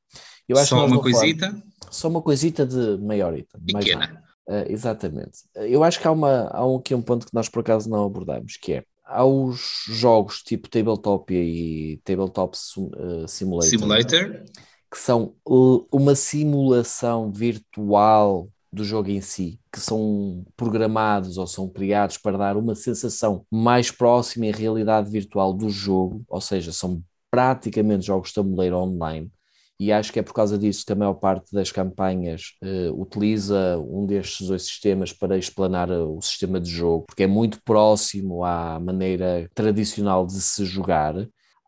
Eu 0.48 0.58
acho 0.58 0.70
só 0.70 0.84
uma 0.84 1.00
coisita? 1.00 1.50
Falar, 1.50 1.62
só 1.90 2.08
uma 2.08 2.22
coisita 2.22 2.66
de 2.66 2.98
maiorita. 2.98 3.58
Pequena. 3.64 4.22
Uh, 4.48 4.66
exatamente. 4.68 5.38
Eu 5.54 5.84
acho 5.84 6.00
que 6.00 6.08
há, 6.08 6.10
uma, 6.10 6.48
há 6.48 6.66
um, 6.66 6.76
aqui 6.76 6.94
um 6.94 7.02
ponto 7.02 7.26
que 7.26 7.34
nós, 7.34 7.48
por 7.48 7.60
acaso, 7.60 7.88
não 7.88 8.04
abordamos, 8.04 8.56
que 8.56 8.72
é 8.72 8.84
há 9.04 9.24
os 9.24 9.84
jogos 9.88 10.42
tipo 10.42 10.68
Tabletop 10.68 11.34
e 11.34 12.00
Tabletop 12.04 12.56
uh, 12.56 13.28
Simulator, 13.28 13.68
Simulator, 13.68 14.44
que 14.90 14.98
são 14.98 15.34
uh, 15.48 15.86
uma 15.92 16.14
simulação 16.14 17.30
virtual 17.30 18.48
do 18.72 18.84
jogo 18.84 19.10
em 19.10 19.20
si, 19.20 19.58
que 19.72 19.80
são 19.80 20.44
programados 20.56 21.38
ou 21.38 21.46
são 21.46 21.68
criados 21.68 22.16
para 22.16 22.38
dar 22.38 22.56
uma 22.56 22.76
sensação 22.76 23.44
mais 23.50 23.90
próxima 23.90 24.46
em 24.46 24.52
realidade 24.52 25.10
virtual 25.10 25.52
do 25.52 25.68
jogo, 25.68 26.22
ou 26.28 26.40
seja, 26.40 26.72
são 26.72 27.02
praticamente 27.30 28.06
jogos 28.06 28.28
de 28.28 28.34
tabuleiro 28.34 28.76
online. 28.76 29.30
E 29.80 29.90
acho 29.90 30.12
que 30.12 30.18
é 30.18 30.22
por 30.22 30.34
causa 30.34 30.58
disso 30.58 30.84
que 30.84 30.92
a 30.92 30.96
maior 30.96 31.14
parte 31.14 31.54
das 31.54 31.72
campanhas 31.72 32.52
uh, 32.62 33.00
utiliza 33.00 33.78
um 33.78 34.04
destes 34.04 34.46
dois 34.46 34.62
sistemas 34.62 35.10
para 35.10 35.38
explanar 35.38 35.88
eh, 35.90 35.96
o 35.96 36.20
sistema 36.20 36.60
de 36.60 36.68
jogo, 36.68 37.06
porque 37.06 37.22
é 37.22 37.26
muito 37.26 37.62
próximo 37.64 38.44
à 38.44 38.78
maneira 38.78 39.48
tradicional 39.54 40.26
de 40.26 40.38
se 40.38 40.66
jogar. 40.66 41.14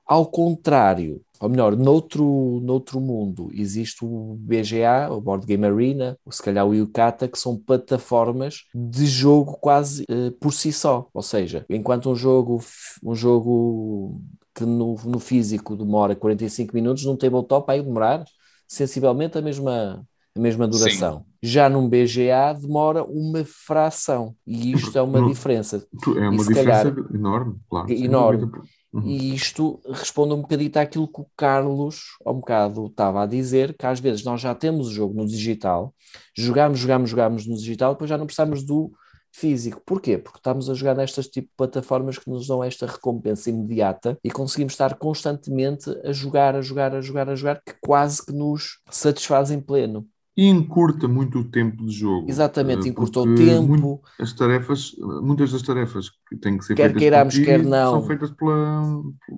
Ao 0.04 0.26
contrário, 0.26 1.22
ou 1.40 1.48
melhor, 1.48 1.74
noutro, 1.74 2.60
noutro 2.62 3.00
mundo 3.00 3.48
existe 3.54 4.04
o 4.04 4.36
BGA, 4.38 5.10
o 5.10 5.18
Board 5.18 5.46
Game 5.46 5.64
Arena, 5.64 6.18
ou 6.24 6.30
se 6.30 6.42
calhar 6.42 6.66
o 6.66 6.74
Yukata, 6.74 7.26
que 7.26 7.38
são 7.38 7.56
plataformas 7.56 8.64
de 8.74 9.06
jogo 9.06 9.56
quase 9.58 10.02
uh, 10.02 10.30
por 10.32 10.52
si 10.52 10.70
só. 10.70 11.08
Ou 11.14 11.22
seja, 11.22 11.64
enquanto 11.68 12.10
um 12.10 12.14
jogo, 12.14 12.62
um 13.02 13.14
jogo 13.14 14.20
que 14.54 14.64
no, 14.64 14.96
no 15.04 15.18
físico 15.18 15.76
demora 15.76 16.14
45 16.14 16.74
minutos, 16.74 17.04
num 17.04 17.16
tabletop 17.16 17.66
vai 17.66 17.82
demorar 17.82 18.24
sensivelmente 18.68 19.38
a 19.38 19.42
mesma, 19.42 20.06
a 20.34 20.40
mesma 20.40 20.66
duração. 20.66 21.18
Sim. 21.18 21.24
Já 21.42 21.68
num 21.68 21.88
BGA 21.88 22.52
demora 22.60 23.02
uma 23.04 23.44
fração, 23.44 24.34
e 24.46 24.72
isto 24.72 24.96
é 24.96 25.02
uma 25.02 25.26
diferença. 25.26 25.86
É 26.06 26.28
uma 26.28 26.36
diferença 26.36 26.90
calhar, 26.90 27.14
enorme, 27.14 27.56
claro. 27.68 27.92
Enorme. 27.92 28.50
Uhum. 28.92 29.06
E 29.06 29.34
isto 29.34 29.80
responde 29.88 30.34
um 30.34 30.42
bocadito 30.42 30.78
àquilo 30.78 31.08
que 31.08 31.20
o 31.22 31.26
Carlos, 31.34 32.18
há 32.24 32.30
um 32.30 32.36
bocado, 32.36 32.86
estava 32.86 33.22
a 33.22 33.26
dizer, 33.26 33.74
que 33.74 33.86
às 33.86 33.98
vezes 33.98 34.22
nós 34.22 34.40
já 34.40 34.54
temos 34.54 34.88
o 34.88 34.92
jogo 34.92 35.14
no 35.14 35.26
digital, 35.26 35.94
jogamos, 36.36 36.78
jogamos, 36.78 37.10
jogamos 37.10 37.46
no 37.46 37.56
digital, 37.56 37.94
depois 37.94 38.10
já 38.10 38.18
não 38.18 38.26
precisamos 38.26 38.62
do 38.62 38.92
físico. 39.32 39.80
Porquê? 39.84 40.18
Porque 40.18 40.38
estamos 40.38 40.68
a 40.68 40.74
jogar 40.74 40.94
nestas 40.94 41.26
tipo 41.26 41.48
de 41.48 41.56
plataformas 41.56 42.18
que 42.18 42.28
nos 42.28 42.46
dão 42.46 42.62
esta 42.62 42.86
recompensa 42.86 43.50
imediata 43.50 44.18
e 44.22 44.30
conseguimos 44.30 44.74
estar 44.74 44.94
constantemente 44.96 45.90
a 46.04 46.12
jogar, 46.12 46.54
a 46.54 46.60
jogar, 46.60 46.94
a 46.94 47.00
jogar, 47.00 47.28
a 47.30 47.34
jogar, 47.34 47.62
que 47.64 47.74
quase 47.80 48.24
que 48.24 48.32
nos 48.32 48.80
satisfazem 48.90 49.60
pleno. 49.60 50.06
E 50.34 50.46
encurta 50.46 51.06
muito 51.06 51.40
o 51.40 51.44
tempo 51.44 51.84
de 51.84 51.92
jogo. 51.92 52.30
Exatamente, 52.30 52.88
encurta 52.88 53.20
o 53.20 53.34
tempo. 53.34 54.02
As 54.18 54.32
tarefas, 54.32 54.92
muitas 55.22 55.52
das 55.52 55.60
tarefas 55.62 56.08
que 56.28 56.36
têm 56.36 56.56
que 56.56 56.64
ser 56.64 56.74
quer 56.74 56.84
feitas 56.84 57.00
queiramos, 57.00 57.34
ti, 57.34 57.44
quer 57.44 57.62
não, 57.62 57.92
são 57.92 58.06
feitas 58.06 58.30
pela, 58.30 58.82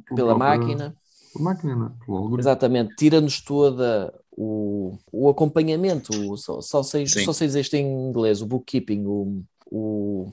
pela, 0.06 0.14
pela 0.14 0.38
máquina. 0.38 0.96
Pela 1.32 1.44
máquina, 1.44 1.74
não, 1.74 1.86
é? 1.86 1.90
pelo 2.04 2.16
algoritmo. 2.16 2.40
Exatamente, 2.40 2.94
tira-nos 2.94 3.40
toda 3.40 4.14
o, 4.36 4.98
o 5.12 5.28
acompanhamento, 5.28 6.36
só, 6.36 6.60
só, 6.60 6.82
sei, 6.82 7.06
só 7.06 7.32
sei 7.32 7.46
dizer 7.46 7.60
isto 7.60 7.74
em 7.74 8.08
inglês, 8.08 8.42
o 8.42 8.46
bookkeeping, 8.46 9.04
o, 9.06 9.42
o, 9.70 10.32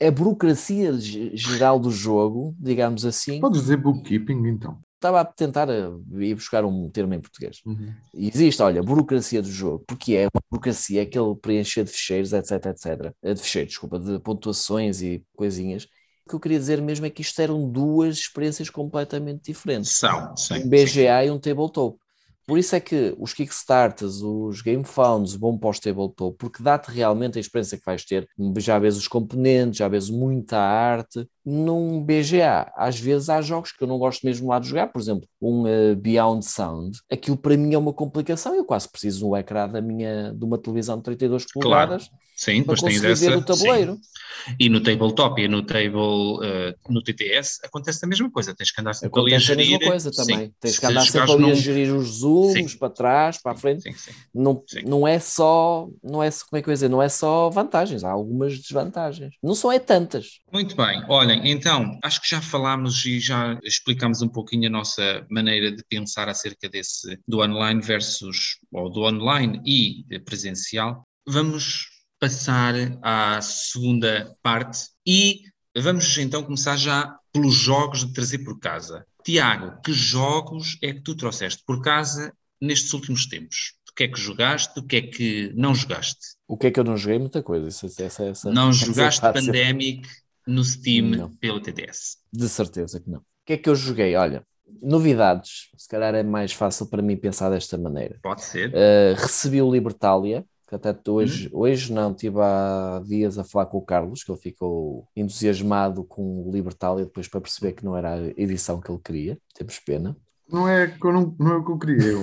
a, 0.00 0.06
a 0.06 0.10
burocracia 0.10 0.92
geral 0.98 1.78
do 1.78 1.90
jogo, 1.90 2.54
digamos 2.58 3.04
assim. 3.04 3.40
Podes 3.40 3.62
dizer 3.62 3.76
bookkeeping 3.78 4.46
então. 4.46 4.78
Estava 4.94 5.20
a 5.20 5.24
tentar 5.24 5.68
eh, 5.68 5.90
ir 6.20 6.34
buscar 6.34 6.64
um 6.64 6.88
termo 6.88 7.12
em 7.12 7.20
português. 7.20 7.60
Uhum. 7.66 7.92
Existe, 8.14 8.62
olha, 8.62 8.82
burocracia 8.82 9.42
do 9.42 9.50
jogo, 9.50 9.84
porque 9.86 10.14
é 10.14 10.22
uma 10.22 10.40
burocracia, 10.50 11.02
aquele 11.02 11.34
preencher 11.36 11.84
de 11.84 11.90
ficheiros, 11.90 12.32
etc, 12.32 12.66
etc. 12.66 13.12
Eh, 13.22 13.34
de 13.34 13.40
ficheiros, 13.42 13.72
desculpa, 13.72 14.00
de 14.00 14.18
pontuações 14.20 15.02
e 15.02 15.22
coisinhas. 15.36 15.84
O 16.24 16.30
que 16.30 16.34
eu 16.34 16.40
queria 16.40 16.58
dizer 16.58 16.80
mesmo 16.80 17.06
é 17.06 17.10
que 17.10 17.22
isto 17.22 17.40
eram 17.40 17.70
duas 17.70 18.16
experiências 18.16 18.70
completamente 18.70 19.52
diferentes. 19.52 19.92
São, 19.92 20.34
sim. 20.36 20.64
Um 20.64 20.68
BGA 20.68 21.22
sim. 21.22 21.26
e 21.26 21.30
um 21.30 21.38
tabletop. 21.38 21.98
Por 22.46 22.58
isso 22.58 22.76
é 22.76 22.80
que 22.80 23.14
os 23.18 23.34
Kickstarters, 23.34 24.22
os 24.22 24.62
Game 24.62 24.84
Founds 24.84 25.34
vão 25.34 25.58
para 25.58 25.68
o 25.70 25.80
tabletop, 25.80 26.36
porque 26.38 26.62
dá-te 26.62 26.90
realmente 26.90 27.38
a 27.38 27.40
experiência 27.40 27.76
que 27.78 27.84
vais 27.84 28.04
ter. 28.04 28.28
Já 28.58 28.78
vês 28.78 28.96
os 28.96 29.08
componentes, 29.08 29.78
já 29.78 29.88
vês 29.88 30.08
muita 30.08 30.56
arte. 30.58 31.26
Num 31.48 32.02
BGA, 32.02 32.72
às 32.74 32.98
vezes 32.98 33.28
há 33.28 33.40
jogos 33.40 33.70
que 33.70 33.84
eu 33.84 33.86
não 33.86 33.98
gosto 33.98 34.26
mesmo 34.26 34.48
lá 34.48 34.58
de 34.58 34.68
jogar, 34.68 34.88
por 34.88 35.00
exemplo, 35.00 35.28
um 35.40 35.62
uh, 35.62 35.94
Beyond 35.94 36.44
Sound. 36.44 36.98
Aquilo 37.08 37.36
para 37.36 37.56
mim 37.56 37.72
é 37.72 37.78
uma 37.78 37.92
complicação, 37.92 38.54
eu 38.56 38.64
quase 38.64 38.88
preciso 38.88 39.28
um 39.28 39.36
ecrã 39.36 39.68
da 39.68 39.80
minha, 39.80 40.32
de 40.34 40.44
uma 40.44 40.58
televisão 40.58 40.96
de 40.96 41.04
32 41.04 41.46
polegadas. 41.52 42.08
Claro. 42.08 42.26
Sim, 42.36 42.58
depois 42.58 42.82
tens 42.82 43.02
essa. 43.02 43.34
o 43.34 43.42
tabuleiro. 43.42 43.94
Sim. 43.94 44.54
E 44.60 44.68
no 44.68 44.80
tabletop 44.82 45.40
e 45.40 45.48
no 45.48 45.62
table, 45.62 45.96
uh, 45.96 46.74
no 46.88 47.02
TTS, 47.02 47.60
acontece 47.64 48.04
a 48.04 48.08
mesma 48.08 48.30
coisa. 48.30 48.54
Tens 48.54 48.70
que 48.70 48.80
andar 48.80 48.92
sempre 48.92 49.20
ali 49.20 49.34
a 49.34 49.38
gerir. 49.38 49.64
a 49.64 49.70
mesma 49.70 49.90
coisa 49.90 50.10
também. 50.12 50.38
Sim. 50.38 50.52
Tens 50.60 50.78
que 50.78 50.86
andar 50.86 51.06
sempre 51.06 51.32
ali 51.32 51.42
num... 51.42 51.50
a 51.50 51.54
gerir 51.54 51.94
os 51.94 52.18
zooms 52.18 52.72
sim. 52.72 52.78
para 52.78 52.90
trás, 52.90 53.40
para 53.42 53.52
a 53.52 53.56
frente. 53.56 53.90
Sim. 53.90 54.12
Não, 54.34 54.62
não 54.84 55.08
é 55.08 55.18
só, 55.18 55.88
não 56.04 56.22
é, 56.22 56.30
como 56.30 56.58
é 56.58 56.62
que 56.62 56.68
eu 56.68 56.72
ia 56.72 56.74
dizer, 56.74 56.90
não 56.90 57.02
é 57.02 57.08
só 57.08 57.48
vantagens, 57.48 58.04
há 58.04 58.10
algumas 58.10 58.58
desvantagens. 58.58 59.34
Não 59.42 59.54
são 59.54 59.72
é 59.72 59.78
tantas. 59.78 60.40
Muito 60.52 60.76
bem. 60.76 61.02
Olhem, 61.08 61.35
então, 61.44 61.98
acho 62.02 62.20
que 62.20 62.28
já 62.28 62.40
falámos 62.40 63.04
e 63.04 63.18
já 63.18 63.58
explicámos 63.62 64.22
um 64.22 64.28
pouquinho 64.28 64.68
a 64.68 64.70
nossa 64.70 65.26
maneira 65.30 65.70
de 65.70 65.84
pensar 65.88 66.28
acerca 66.28 66.68
desse, 66.68 67.18
do 67.26 67.40
online 67.40 67.80
versus, 67.80 68.58
ou 68.72 68.90
do 68.90 69.02
online 69.02 69.60
e 69.64 70.20
presencial. 70.20 71.06
Vamos 71.26 71.88
passar 72.18 72.74
à 73.02 73.40
segunda 73.40 74.34
parte 74.42 74.88
e 75.06 75.42
vamos 75.76 76.16
então 76.18 76.42
começar 76.42 76.76
já 76.76 77.18
pelos 77.32 77.54
jogos 77.54 78.04
de 78.04 78.12
trazer 78.12 78.38
por 78.38 78.58
casa. 78.58 79.04
Tiago, 79.24 79.80
que 79.82 79.92
jogos 79.92 80.78
é 80.82 80.92
que 80.92 81.00
tu 81.00 81.14
trouxeste 81.14 81.62
por 81.66 81.82
casa 81.82 82.32
nestes 82.60 82.92
últimos 82.92 83.26
tempos? 83.26 83.74
O 83.90 83.94
que 83.94 84.04
é 84.04 84.08
que 84.08 84.20
jogaste? 84.20 84.78
O 84.78 84.82
que 84.82 84.96
é 84.96 85.02
que 85.02 85.52
não 85.54 85.74
jogaste? 85.74 86.36
O 86.46 86.56
que 86.56 86.68
é 86.68 86.70
que 86.70 86.78
eu 86.78 86.84
não 86.84 86.96
joguei? 86.96 87.18
Muita 87.18 87.42
coisa. 87.42 87.68
Essa, 87.68 88.04
essa, 88.04 88.24
essa, 88.24 88.52
não 88.52 88.70
jogaste 88.72 89.20
Pandemic 89.20 90.06
no 90.46 90.64
Steam 90.64 91.08
não. 91.08 91.30
pelo 91.36 91.60
TTS? 91.60 92.18
De 92.32 92.48
certeza 92.48 93.00
que 93.00 93.10
não. 93.10 93.18
O 93.18 93.24
que 93.44 93.54
é 93.54 93.56
que 93.56 93.68
eu 93.68 93.74
joguei? 93.74 94.14
Olha, 94.16 94.44
novidades. 94.82 95.70
Se 95.76 95.88
calhar 95.88 96.14
é 96.14 96.22
mais 96.22 96.52
fácil 96.52 96.86
para 96.86 97.02
mim 97.02 97.16
pensar 97.16 97.50
desta 97.50 97.78
maneira. 97.78 98.18
Pode 98.22 98.42
ser. 98.42 98.70
Uh, 98.70 99.14
recebi 99.16 99.62
o 99.62 99.70
Libertalia 99.70 100.44
que 100.68 100.74
até 100.74 101.10
hoje, 101.10 101.48
hum. 101.48 101.60
hoje 101.60 101.92
não, 101.92 102.10
estive 102.10 102.40
há 102.40 103.00
dias 103.06 103.38
a 103.38 103.44
falar 103.44 103.66
com 103.66 103.78
o 103.78 103.84
Carlos, 103.84 104.24
que 104.24 104.32
ele 104.32 104.40
ficou 104.40 105.08
entusiasmado 105.14 106.02
com 106.02 106.42
o 106.42 106.50
Libertalia 106.52 107.04
depois 107.04 107.28
para 107.28 107.40
perceber 107.40 107.72
que 107.72 107.84
não 107.84 107.96
era 107.96 108.14
a 108.14 108.26
edição 108.36 108.80
que 108.80 108.90
ele 108.90 109.00
queria, 109.02 109.38
temos 109.54 109.78
pena. 109.78 110.16
Não 110.50 110.68
é 110.68 110.88
que 110.88 111.04
eu 111.04 111.12
não, 111.12 111.36
não 111.38 111.52
é 111.52 111.56
o 111.56 111.64
que 111.64 111.70
eu 111.70 111.78
queria, 111.78 112.02
eu... 112.04 112.22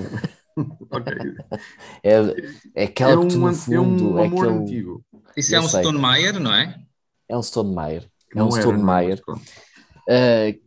okay. 0.92 1.36
é, 2.04 2.14
é 2.76 2.84
aquela 2.84 3.14
é 3.14 3.18
um, 3.18 3.28
que 3.28 3.38
no 3.38 3.54
fundo 3.54 3.76
é 3.76 4.22
um 4.22 4.24
amor 4.24 4.46
é 4.46 4.50
aquele... 4.50 4.62
antigo. 4.62 5.06
Isso 5.38 5.56
é 5.56 5.60
um 5.60 5.68
Stone 5.68 6.00
Meyer, 6.00 6.40
não 6.40 6.54
é? 6.54 6.80
É 7.30 7.38
um 7.38 7.42
Stone 7.42 7.74
Meyer. 7.74 8.10
É 8.36 8.44
um 8.44 8.52
Stone 8.52 8.84
Meyer. 8.84 9.22
Uh, 10.10 10.60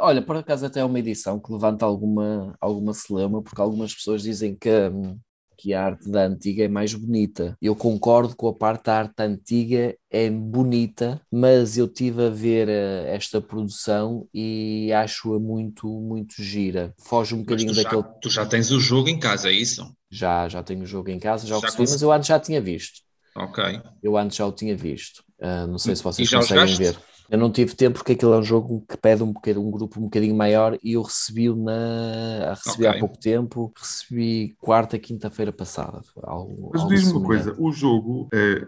olha, 0.00 0.22
por 0.22 0.36
acaso 0.36 0.64
até 0.64 0.80
é 0.80 0.84
uma 0.84 0.98
edição 0.98 1.38
que 1.38 1.52
levanta 1.52 1.84
alguma, 1.84 2.56
alguma 2.60 2.94
celeuma, 2.94 3.42
porque 3.42 3.60
algumas 3.60 3.94
pessoas 3.94 4.22
dizem 4.22 4.54
que 4.54 4.70
hum, 4.70 5.18
que 5.60 5.74
a 5.74 5.84
arte 5.84 6.10
da 6.10 6.24
antiga 6.24 6.64
é 6.64 6.68
mais 6.68 6.94
bonita. 6.94 7.54
Eu 7.60 7.76
concordo 7.76 8.34
com 8.34 8.48
a 8.48 8.54
parte 8.54 8.84
da 8.84 8.98
arte 9.00 9.20
antiga 9.20 9.94
é 10.10 10.30
bonita, 10.30 11.20
mas 11.30 11.76
eu 11.76 11.86
tive 11.86 12.26
a 12.26 12.30
ver 12.30 12.68
uh, 12.68 13.08
esta 13.08 13.42
produção 13.42 14.26
e 14.32 14.90
acho-a 14.92 15.38
muito, 15.38 15.86
muito 15.86 16.42
gira. 16.42 16.94
Foge 16.98 17.34
um 17.34 17.40
bocadinho 17.40 17.74
tu 17.74 17.82
daquele. 17.82 18.02
Já, 18.02 18.08
tu 18.08 18.30
já 18.30 18.46
tens 18.46 18.70
o 18.70 18.80
jogo 18.80 19.10
em 19.10 19.18
casa, 19.18 19.50
é 19.50 19.52
isso? 19.52 19.94
Já, 20.10 20.48
já 20.48 20.62
tenho 20.62 20.82
o 20.82 20.86
jogo 20.86 21.10
em 21.10 21.18
casa, 21.18 21.46
já, 21.46 21.54
já 21.54 21.58
o 21.58 21.60
recebi, 21.60 21.90
mas 21.90 22.00
eu 22.00 22.10
antes 22.10 22.28
já 22.28 22.40
tinha 22.40 22.60
visto. 22.60 23.00
Ok. 23.36 23.82
Eu 24.02 24.16
antes 24.16 24.38
já 24.38 24.46
o 24.46 24.52
tinha 24.52 24.74
visto. 24.74 25.22
Uh, 25.40 25.66
não 25.66 25.78
sei 25.78 25.96
se 25.96 26.02
vocês 26.02 26.30
conseguem 26.30 26.74
ver. 26.76 26.98
Eu 27.30 27.38
não 27.38 27.48
tive 27.48 27.76
tempo 27.76 27.98
porque 27.98 28.12
aquilo 28.12 28.34
é 28.34 28.38
um 28.38 28.42
jogo 28.42 28.84
que 28.88 28.96
pede 28.96 29.22
um, 29.22 29.28
um 29.28 29.70
grupo 29.70 30.00
um 30.00 30.04
bocadinho 30.04 30.34
maior 30.34 30.76
e 30.82 30.94
eu 30.94 31.02
recebi 31.02 31.48
na 31.54 32.54
recebi 32.54 32.86
okay. 32.86 32.98
há 32.98 32.98
pouco 32.98 33.16
tempo, 33.16 33.72
recebi 33.78 34.56
quarta, 34.58 34.98
quinta-feira 34.98 35.52
passada. 35.52 36.00
Algo, 36.24 36.70
Mas 36.74 36.88
diz-me 36.88 37.12
uma 37.12 37.24
coisa, 37.24 37.54
o 37.56 37.70
jogo, 37.70 38.28
é, 38.34 38.66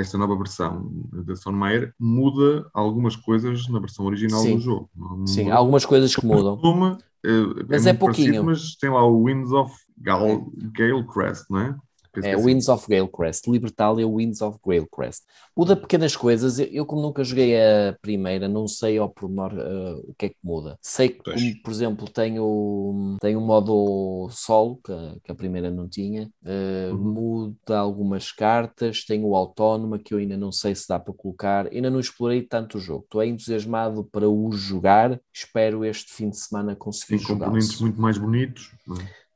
esta 0.00 0.16
nova 0.16 0.34
versão 0.34 0.90
da 1.12 1.36
Sonmeyer 1.36 1.92
muda 2.00 2.66
algumas 2.72 3.14
coisas 3.14 3.68
na 3.68 3.80
versão 3.80 4.06
original 4.06 4.40
Sim. 4.40 4.54
do 4.54 4.60
jogo. 4.62 4.90
Sim, 5.26 5.50
há 5.50 5.56
algumas 5.56 5.84
coisas 5.84 6.16
que 6.16 6.24
mudam. 6.24 6.54
Uma, 6.54 6.96
é, 7.22 7.30
mas 7.68 7.86
é, 7.86 7.90
é 7.90 7.92
pouquinho. 7.92 8.42
Parecido, 8.42 8.44
mas 8.46 8.76
tem 8.76 8.88
lá 8.88 9.06
o 9.06 9.24
Winds 9.24 9.52
of 9.52 9.74
Gale, 9.98 10.42
Gale 10.72 11.06
Crest, 11.06 11.44
não 11.50 11.60
é? 11.60 11.76
É 12.22 12.36
Winds 12.36 12.68
of 12.68 12.86
Galecrest, 12.88 13.46
Libertalia 13.48 14.06
Winds 14.06 14.40
of 14.40 14.58
Galecrest. 14.64 15.22
Muda 15.56 15.76
pequenas 15.76 16.14
coisas, 16.14 16.58
eu, 16.58 16.66
eu, 16.66 16.86
como 16.86 17.02
nunca 17.02 17.24
joguei 17.24 17.56
a 17.56 17.96
primeira, 18.00 18.48
não 18.48 18.68
sei 18.68 18.98
ao 18.98 19.08
pormenor 19.08 19.52
uh, 19.54 20.10
o 20.10 20.14
que 20.16 20.26
é 20.26 20.28
que 20.28 20.36
muda. 20.42 20.78
Sei 20.80 21.08
que, 21.08 21.22
como, 21.22 21.62
por 21.62 21.70
exemplo, 21.70 22.10
tenho, 22.10 23.16
tenho 23.20 23.38
um 23.38 23.46
modo 23.46 24.28
solo, 24.30 24.78
que, 24.84 24.92
que 25.24 25.32
a 25.32 25.34
primeira 25.34 25.70
não 25.70 25.88
tinha, 25.88 26.30
uh, 26.44 26.94
uhum. 26.94 27.12
muda 27.12 27.78
algumas 27.78 28.32
cartas, 28.32 29.04
tenho 29.04 29.26
o 29.26 29.36
autónoma, 29.36 29.98
que 29.98 30.12
eu 30.12 30.18
ainda 30.18 30.36
não 30.36 30.52
sei 30.52 30.74
se 30.74 30.88
dá 30.88 30.98
para 30.98 31.14
colocar, 31.14 31.68
ainda 31.72 31.90
não 31.90 32.00
explorei 32.00 32.42
tanto 32.42 32.78
o 32.78 32.80
jogo. 32.80 33.04
Estou 33.04 33.22
entusiasmado 33.22 34.04
para 34.04 34.28
o 34.28 34.52
jogar, 34.52 35.20
espero 35.32 35.84
este 35.84 36.12
fim 36.12 36.30
de 36.30 36.38
semana 36.38 36.76
conseguir 36.76 37.18
jogar. 37.18 37.46
Componentes 37.46 37.80
muito 37.80 38.00
mais 38.00 38.18
bonitos. 38.18 38.72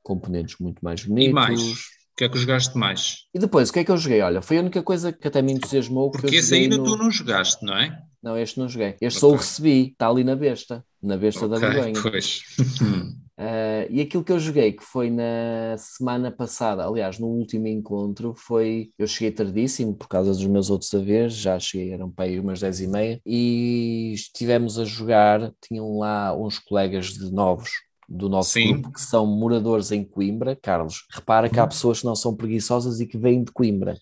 Componentes 0.02 0.58
muito 0.58 0.84
mais 0.84 1.04
bonitos. 1.04 1.30
E 1.30 1.32
mais 1.32 1.99
que 2.20 2.24
é 2.24 2.28
que 2.28 2.38
jogaste 2.38 2.76
mais? 2.76 3.24
E 3.32 3.38
depois, 3.38 3.70
o 3.70 3.72
que 3.72 3.78
é 3.78 3.84
que 3.84 3.90
eu 3.90 3.96
joguei? 3.96 4.20
Olha, 4.20 4.42
foi 4.42 4.58
a 4.58 4.60
única 4.60 4.82
coisa 4.82 5.10
que 5.10 5.26
até 5.26 5.40
me 5.40 5.52
entusiasmou. 5.52 6.10
Porque 6.10 6.36
esse 6.36 6.54
aí 6.54 6.68
no... 6.68 6.84
tu 6.84 6.94
não 6.96 7.10
jogaste, 7.10 7.64
não 7.64 7.74
é? 7.74 7.98
Não, 8.22 8.36
este 8.36 8.58
não 8.58 8.68
joguei. 8.68 8.88
Este 9.00 9.06
okay. 9.06 9.10
só 9.20 9.30
o 9.30 9.36
recebi, 9.36 9.88
está 9.92 10.08
ali 10.08 10.22
na 10.22 10.36
besta, 10.36 10.84
na 11.02 11.16
besta 11.16 11.46
okay, 11.46 11.58
da 11.58 11.66
vergonha. 11.66 12.02
Pois. 12.02 12.42
Uh, 13.38 13.88
e 13.88 14.02
aquilo 14.02 14.22
que 14.22 14.32
eu 14.32 14.38
joguei, 14.38 14.72
que 14.72 14.84
foi 14.84 15.08
na 15.08 15.76
semana 15.78 16.30
passada, 16.30 16.86
aliás, 16.86 17.18
no 17.18 17.28
último 17.28 17.66
encontro, 17.66 18.34
foi. 18.36 18.90
Eu 18.98 19.06
cheguei 19.06 19.30
tardíssimo 19.30 19.94
por 19.94 20.06
causa 20.06 20.32
dos 20.32 20.44
meus 20.44 20.68
outros 20.68 20.92
haveres, 20.92 21.32
já 21.32 21.58
cheguei, 21.58 21.94
eram 21.94 22.10
para 22.10 22.26
aí 22.26 22.38
umas 22.38 22.60
10 22.60 22.80
e 22.82 22.86
meia, 22.86 23.20
e 23.24 24.12
estivemos 24.12 24.78
a 24.78 24.84
jogar. 24.84 25.50
Tinham 25.66 25.96
lá 25.96 26.36
uns 26.36 26.58
colegas 26.58 27.14
de 27.14 27.32
novos 27.32 27.70
do 28.10 28.28
nosso 28.28 28.54
Sim. 28.54 28.72
grupo 28.72 28.92
que 28.92 29.00
são 29.00 29.24
moradores 29.24 29.92
em 29.92 30.04
Coimbra. 30.04 30.56
Carlos, 30.56 31.06
repara 31.12 31.48
que 31.48 31.60
há 31.60 31.66
pessoas 31.66 32.00
que 32.00 32.06
não 32.06 32.16
são 32.16 32.34
preguiçosas 32.34 32.98
e 32.98 33.06
que 33.06 33.16
vêm 33.16 33.44
de 33.44 33.52
Coimbra. 33.52 33.96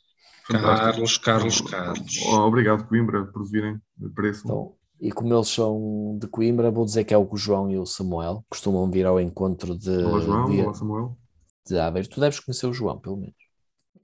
Carlos, 0.46 1.18
Carlos, 1.18 1.61
Carlos. 1.61 2.22
Obrigado, 2.32 2.88
Coimbra, 2.88 3.26
por 3.26 3.44
virem. 3.44 3.78
Preço. 4.14 4.42
Então, 4.44 4.72
e 4.98 5.12
como 5.12 5.34
eles 5.34 5.48
são 5.48 6.18
de 6.18 6.26
Coimbra, 6.26 6.70
vou 6.70 6.86
dizer 6.86 7.04
que 7.04 7.12
é 7.12 7.18
o 7.18 7.28
João 7.36 7.70
e 7.70 7.76
o 7.76 7.84
Samuel. 7.84 8.44
Costumam 8.48 8.90
vir 8.90 9.04
ao 9.04 9.20
encontro 9.20 9.76
de. 9.76 9.90
Olá, 9.90 10.20
João. 10.20 10.50
De, 10.50 10.61
Olá, 10.62 10.74
Samuel. 10.74 11.18
De 11.66 11.78
Aveiro. 11.78 12.09
Tu 12.09 12.18
deves 12.18 12.40
conhecer 12.40 12.66
o 12.66 12.72
João, 12.72 12.98
pelo 12.98 13.18
menos. 13.18 13.36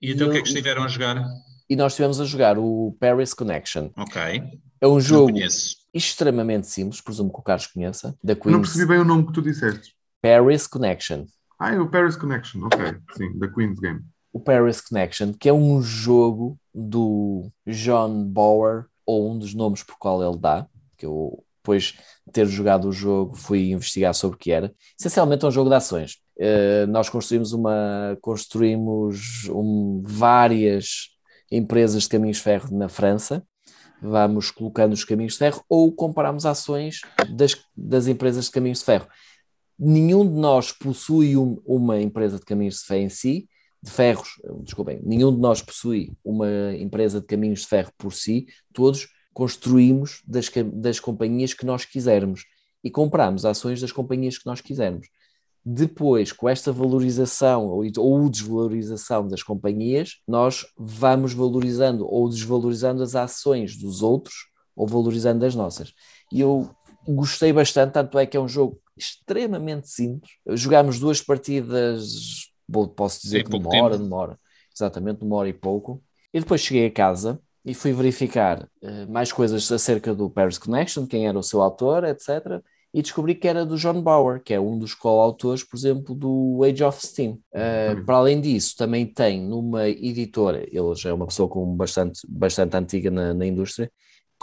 E 0.03 0.13
então 0.13 0.29
o 0.29 0.31
que 0.31 0.37
é 0.37 0.43
que 0.43 0.49
estiveram 0.49 0.85
a 0.85 0.89
jogar? 0.89 1.25
E 1.69 1.75
nós 1.75 1.93
estivemos 1.93 2.21
a 2.21 2.25
jogar 2.27 2.59
o 2.59 2.95
Paris 3.01 3.33
Connection. 3.33 3.89
Ok. 3.97 4.43
É 4.81 4.87
um 4.87 5.01
jogo 5.01 5.33
extremamente 5.95 6.67
simples, 6.67 7.01
presumo 7.01 7.33
que 7.33 7.39
o 7.39 7.43
Carlos 7.43 7.69
conheça. 7.69 8.17
Da 8.23 8.35
Queens. 8.35 8.53
Não 8.53 8.61
percebi 8.61 8.87
bem 8.87 8.99
o 8.99 9.05
nome 9.05 9.27
que 9.27 9.33
tu 9.33 9.41
disseste. 9.41 9.95
Paris 10.21 10.67
Connection. 10.67 11.25
Ah, 11.59 11.73
é 11.73 11.79
o 11.79 11.89
Paris 11.89 12.17
Connection, 12.17 12.67
ok. 12.67 12.97
Sim, 13.17 13.39
da 13.39 13.49
Queen's 13.49 13.79
Game. 13.79 14.01
O 14.33 14.41
Paris 14.41 14.81
Connection, 14.81 15.33
que 15.33 15.49
é 15.49 15.53
um 15.53 15.81
jogo 15.81 16.59
do 16.75 17.51
John 17.67 18.25
Bauer, 18.25 18.87
ou 19.07 19.31
um 19.31 19.39
dos 19.39 19.55
nomes 19.55 19.83
por 19.83 19.97
qual 19.97 20.23
ele 20.23 20.39
dá, 20.39 20.67
que 20.97 21.07
eu, 21.07 21.45
depois 21.63 21.95
de 22.27 22.33
ter 22.33 22.47
jogado 22.47 22.89
o 22.89 22.93
jogo, 22.93 23.37
fui 23.37 23.71
investigar 23.71 24.13
sobre 24.15 24.37
o 24.37 24.39
que 24.39 24.51
era. 24.51 24.75
Essencialmente 24.99 25.45
é 25.45 25.49
um 25.49 25.53
jogo 25.53 25.71
de 25.71 25.77
ações. 25.77 26.19
Uh, 26.37 26.87
nós 26.89 27.09
construímos 27.09 27.53
uma 27.53 28.19
construímos 28.21 29.49
um, 29.51 30.03
várias 30.05 31.11
empresas 31.51 32.03
de 32.03 32.09
caminhos 32.09 32.39
de 32.39 32.43
ferro 32.43 32.77
na 32.77 32.89
França, 32.89 33.45
vamos 34.05 34.51
colocando 34.51 34.93
os 34.93 35.05
caminhos 35.05 35.33
de 35.33 35.39
ferro 35.39 35.65
ou 35.69 35.91
compramos 35.93 36.45
ações 36.45 37.01
das, 37.31 37.57
das 37.77 38.07
empresas 38.07 38.47
de 38.47 38.51
caminhos 38.51 38.81
de 38.81 38.85
ferro. 38.85 39.09
Nenhum 39.79 40.27
de 40.27 40.39
nós 40.39 40.73
possui 40.73 41.37
um, 41.37 41.61
uma 41.65 42.01
empresa 42.01 42.39
de 42.39 42.45
caminhos 42.45 42.81
de 42.81 42.85
ferro 42.85 43.01
em 43.01 43.09
si, 43.09 43.49
de 43.83 43.91
ferros, 43.91 44.41
desculpem, 44.63 45.01
nenhum 45.03 45.35
de 45.35 45.41
nós 45.41 45.61
possui 45.61 46.13
uma 46.25 46.75
empresa 46.77 47.21
de 47.21 47.27
caminhos 47.27 47.61
de 47.61 47.67
ferro 47.67 47.93
por 47.99 48.13
si, 48.13 48.47
todos 48.73 49.09
construímos 49.33 50.23
das, 50.27 50.51
das 50.73 51.01
companhias 51.01 51.53
que 51.53 51.67
nós 51.67 51.85
quisermos 51.85 52.45
e 52.83 52.91
compramos 52.91 53.45
ações 53.45 53.81
das 53.81 53.91
companhias 53.91 54.39
que 54.39 54.47
nós 54.47 54.61
quisermos. 54.61 55.09
Depois, 55.65 56.31
com 56.31 56.49
esta 56.49 56.71
valorização 56.71 57.67
ou, 57.67 57.85
ou 57.99 58.29
desvalorização 58.29 59.27
das 59.27 59.43
companhias, 59.43 60.21
nós 60.29 60.67
vamos 60.77 61.33
valorizando 61.33 62.07
ou 62.07 62.29
desvalorizando 62.29 63.03
as 63.03 63.15
ações 63.15 63.77
dos 63.77 64.03
outros 64.03 64.49
ou 64.77 64.87
valorizando 64.87 65.45
as 65.47 65.55
nossas. 65.55 65.95
E 66.31 66.41
eu 66.41 66.69
gostei 67.09 67.53
bastante, 67.53 67.93
tanto 67.93 68.19
é 68.19 68.27
que 68.27 68.37
é 68.37 68.41
um 68.41 68.49
jogo 68.49 68.79
extremamente 68.97 69.89
simples. 69.89 70.33
Jogámos 70.49 70.99
duas 70.99 71.21
partidas, 71.23 72.51
posso 72.95 73.23
dizer 73.23 73.45
que 73.45 73.51
numa 73.99 74.17
hora, 74.17 74.39
exatamente, 74.75 75.23
numa 75.23 75.37
hora 75.37 75.49
e 75.49 75.55
pouco. 75.55 76.03
E 76.33 76.41
depois 76.41 76.61
cheguei 76.61 76.87
a 76.87 76.91
casa 76.91 77.41
e 77.65 77.73
fui 77.73 77.93
verificar 77.93 78.69
uh, 78.83 79.11
mais 79.11 79.33
coisas 79.33 79.71
acerca 79.73 80.15
do 80.15 80.29
Paris 80.29 80.59
Connection, 80.59 81.07
quem 81.07 81.27
era 81.27 81.39
o 81.39 81.43
seu 81.43 81.63
autor, 81.63 82.05
etc. 82.05 82.63
E 82.95 83.03
descobri 83.03 83.35
que 83.35 83.49
era 83.49 83.67
do 83.67 83.77
John 83.77 84.01
Bauer, 84.01 84.41
que 84.41 84.55
é 84.55 84.61
um 84.61 84.79
dos 84.79 84.95
co-autores, 84.95 85.65
por 85.65 85.77
exemplo, 85.77 86.15
do 86.15 86.61
Age 86.63 86.85
of 86.85 87.05
Steam. 87.05 87.41
Uh, 87.53 88.05
para 88.07 88.17
além 88.17 88.41
disso, 88.41 88.77
também 88.79 89.05
tem 89.05 89.43
numa 89.43 89.89
editora, 89.89 90.65
ele 90.71 90.95
já 90.95 91.11
é 91.11 91.13
uma 91.13 91.27
pessoa 91.27 91.49
com 91.49 91.75
bastante, 91.75 92.21
bastante 92.29 92.77
antiga 92.77 93.11
na, 93.11 93.35
na 93.35 93.45
indústria, 93.45 93.91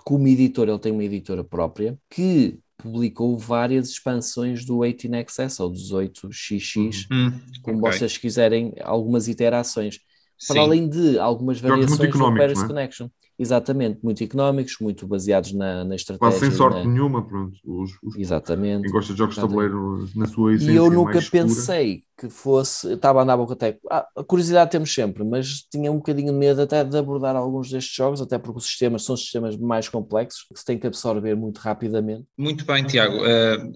como 0.04 0.28
editor, 0.28 0.68
ele 0.68 0.80
tem 0.80 0.91
uma 0.91 1.04
editora 1.04 1.43
própria, 1.43 1.97
que 2.10 2.60
publicou 2.78 3.38
várias 3.38 3.89
expansões 3.89 4.66
do 4.66 4.80
18XS 4.80 5.60
ou 5.60 5.72
18XX, 5.72 7.06
uhum. 7.12 7.39
como 7.62 7.80
okay. 7.80 7.91
vocês 7.91 8.18
quiserem, 8.18 8.74
algumas 8.82 9.28
iterações. 9.28 9.99
Para 10.47 10.56
Sim. 10.56 10.60
além 10.60 10.89
de 10.89 11.20
algumas 11.20 11.60
variações 11.62 12.12
do 12.12 12.36
Paris 12.36 12.62
é? 12.62 12.68
Connection. 12.68 13.08
Exatamente, 13.42 14.00
muito 14.04 14.24
económicos, 14.24 14.78
muito 14.80 15.08
baseados 15.08 15.52
na, 15.52 15.84
na 15.84 15.96
estratégia. 15.96 16.20
Quase 16.20 16.46
sem 16.46 16.52
sorte 16.56 16.78
na... 16.78 16.86
nenhuma, 16.86 17.26
pronto. 17.26 17.58
Os, 17.66 17.92
os, 18.04 18.16
Exatamente. 18.16 18.84
Quem 18.84 18.92
gosta 18.92 19.14
de 19.14 19.18
jogos 19.18 19.34
de 19.34 19.42
tabuleiro 19.42 20.08
na 20.16 20.28
sua 20.28 20.54
essência 20.54 20.72
E 20.72 20.76
eu 20.76 20.92
nunca 20.92 21.20
pensei 21.24 22.04
que 22.16 22.30
fosse, 22.30 22.94
estava 22.94 23.20
a 23.20 23.24
andar 23.24 23.34
a 23.34 23.38
boca 23.38 23.54
até, 23.54 23.80
ah, 23.89 24.08
a 24.16 24.24
curiosidade 24.24 24.70
temos 24.70 24.94
sempre, 24.94 25.24
mas 25.24 25.64
tinha 25.72 25.92
um 25.92 25.96
bocadinho 25.96 26.32
de 26.32 26.38
medo 26.38 26.62
até 26.62 26.84
de 26.84 26.96
abordar 26.96 27.36
alguns 27.36 27.72
destes 27.72 27.96
jogos, 27.96 28.22
até 28.22 28.38
porque 28.38 28.60
os 28.60 28.66
sistemas 28.68 29.04
são 29.04 29.18
sistemas 29.18 29.58
mais 29.58 29.89
complexos, 29.89 30.46
que 30.48 30.60
se 30.60 30.64
tem 30.64 30.78
que 30.78 30.86
absorver 30.86 31.36
muito 31.36 31.58
rapidamente. 31.58 32.28
Muito 32.38 32.64
bem, 32.64 32.86
Tiago. 32.86 33.18
Uh, 33.18 33.72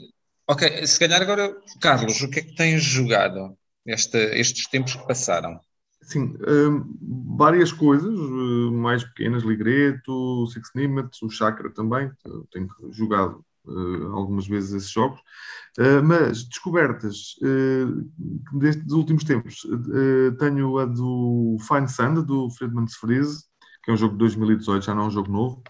ok, 0.47 0.85
se 0.85 0.99
calhar 0.99 1.19
agora, 1.19 1.55
Carlos, 1.81 2.21
o 2.21 2.29
que 2.29 2.37
é 2.37 2.43
que 2.43 2.53
tens 2.53 2.83
jogado 2.83 3.57
este, 3.83 4.19
estes 4.39 4.69
tempos 4.69 4.93
que 4.93 5.07
passaram? 5.07 5.59
Sim, 6.05 6.35
um, 6.47 7.35
várias 7.35 7.71
coisas, 7.71 8.13
uh, 8.13 8.71
mais 8.71 9.03
pequenas, 9.03 9.41
Ligreto, 9.41 10.45
Six 10.47 10.69
Nimbus, 10.75 11.19
o 11.23 11.29
Chakra 11.29 11.71
também, 11.71 12.11
tenho 12.51 12.69
jogado 12.91 13.43
uh, 13.65 14.13
algumas 14.13 14.47
vezes 14.47 14.71
esses 14.71 14.91
jogos, 14.91 15.19
uh, 15.79 16.03
mas 16.03 16.43
descobertas 16.43 17.35
destes 18.53 18.91
últimos 18.91 19.23
tempos, 19.23 19.65
tenho 20.39 20.77
a 20.77 20.85
do 20.85 21.57
Fine 21.67 21.89
Sand, 21.89 22.21
do 22.23 22.51
Friedman's 22.51 22.95
Freeze, 22.95 23.45
que 23.83 23.89
é 23.89 23.93
um 23.95 23.97
jogo 23.97 24.13
de 24.13 24.19
2018, 24.19 24.85
já 24.85 24.93
não 24.93 25.05
é 25.05 25.07
um 25.07 25.11
jogo 25.11 25.31
novo, 25.31 25.63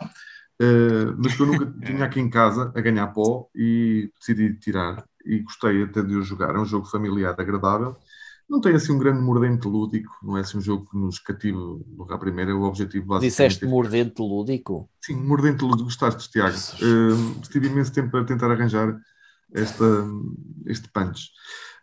mas 1.18 1.34
que 1.34 1.42
eu 1.42 1.48
nunca 1.48 1.66
tinha 1.86 2.04
aqui 2.04 2.20
em 2.20 2.30
casa 2.30 2.74
a 2.76 2.82
ganhar 2.82 3.08
pó 3.08 3.48
e 3.56 4.12
decidi 4.20 4.54
tirar 4.60 5.06
e 5.26 5.40
gostei 5.40 5.84
até 5.84 6.04
de 6.04 6.14
o 6.14 6.22
jogar, 6.22 6.54
é 6.54 6.60
um 6.60 6.66
jogo 6.66 6.86
familiar 6.86 7.36
agradável, 7.38 7.96
não 8.50 8.62
tem 8.62 8.76
assim 8.76 8.92
um 8.92 9.00
grande 9.00 9.22
mordente 9.22 9.68
lúdico, 9.68 10.18
não 10.22 10.38
é 10.38 10.42
assim 10.42 10.58
um 10.58 10.62
jogo 10.62 10.90
que 10.90 10.98
nos 10.98 11.20
cativa 11.20 11.58
logo 11.58 12.14
à 12.14 12.18
primeira, 12.18 12.56
o 12.56 12.64
objetivo 12.64 13.06
básico. 13.08 13.28
Disseste 13.28 13.66
mordente 13.66 14.22
lúdico? 14.22 14.90
Sim, 15.02 15.16
mordente 15.16 15.64
lúdico, 15.64 15.86
gostaste, 15.86 16.30
Tiago. 16.30 16.56
Uh, 16.56 17.42
tive 17.50 17.68
imenso 17.68 17.92
tempo 17.92 18.12
para 18.12 18.24
tentar 18.24 18.52
arranjar 18.52 18.96
esta, 19.54 19.86
este 20.68 20.88
punch. 20.90 21.30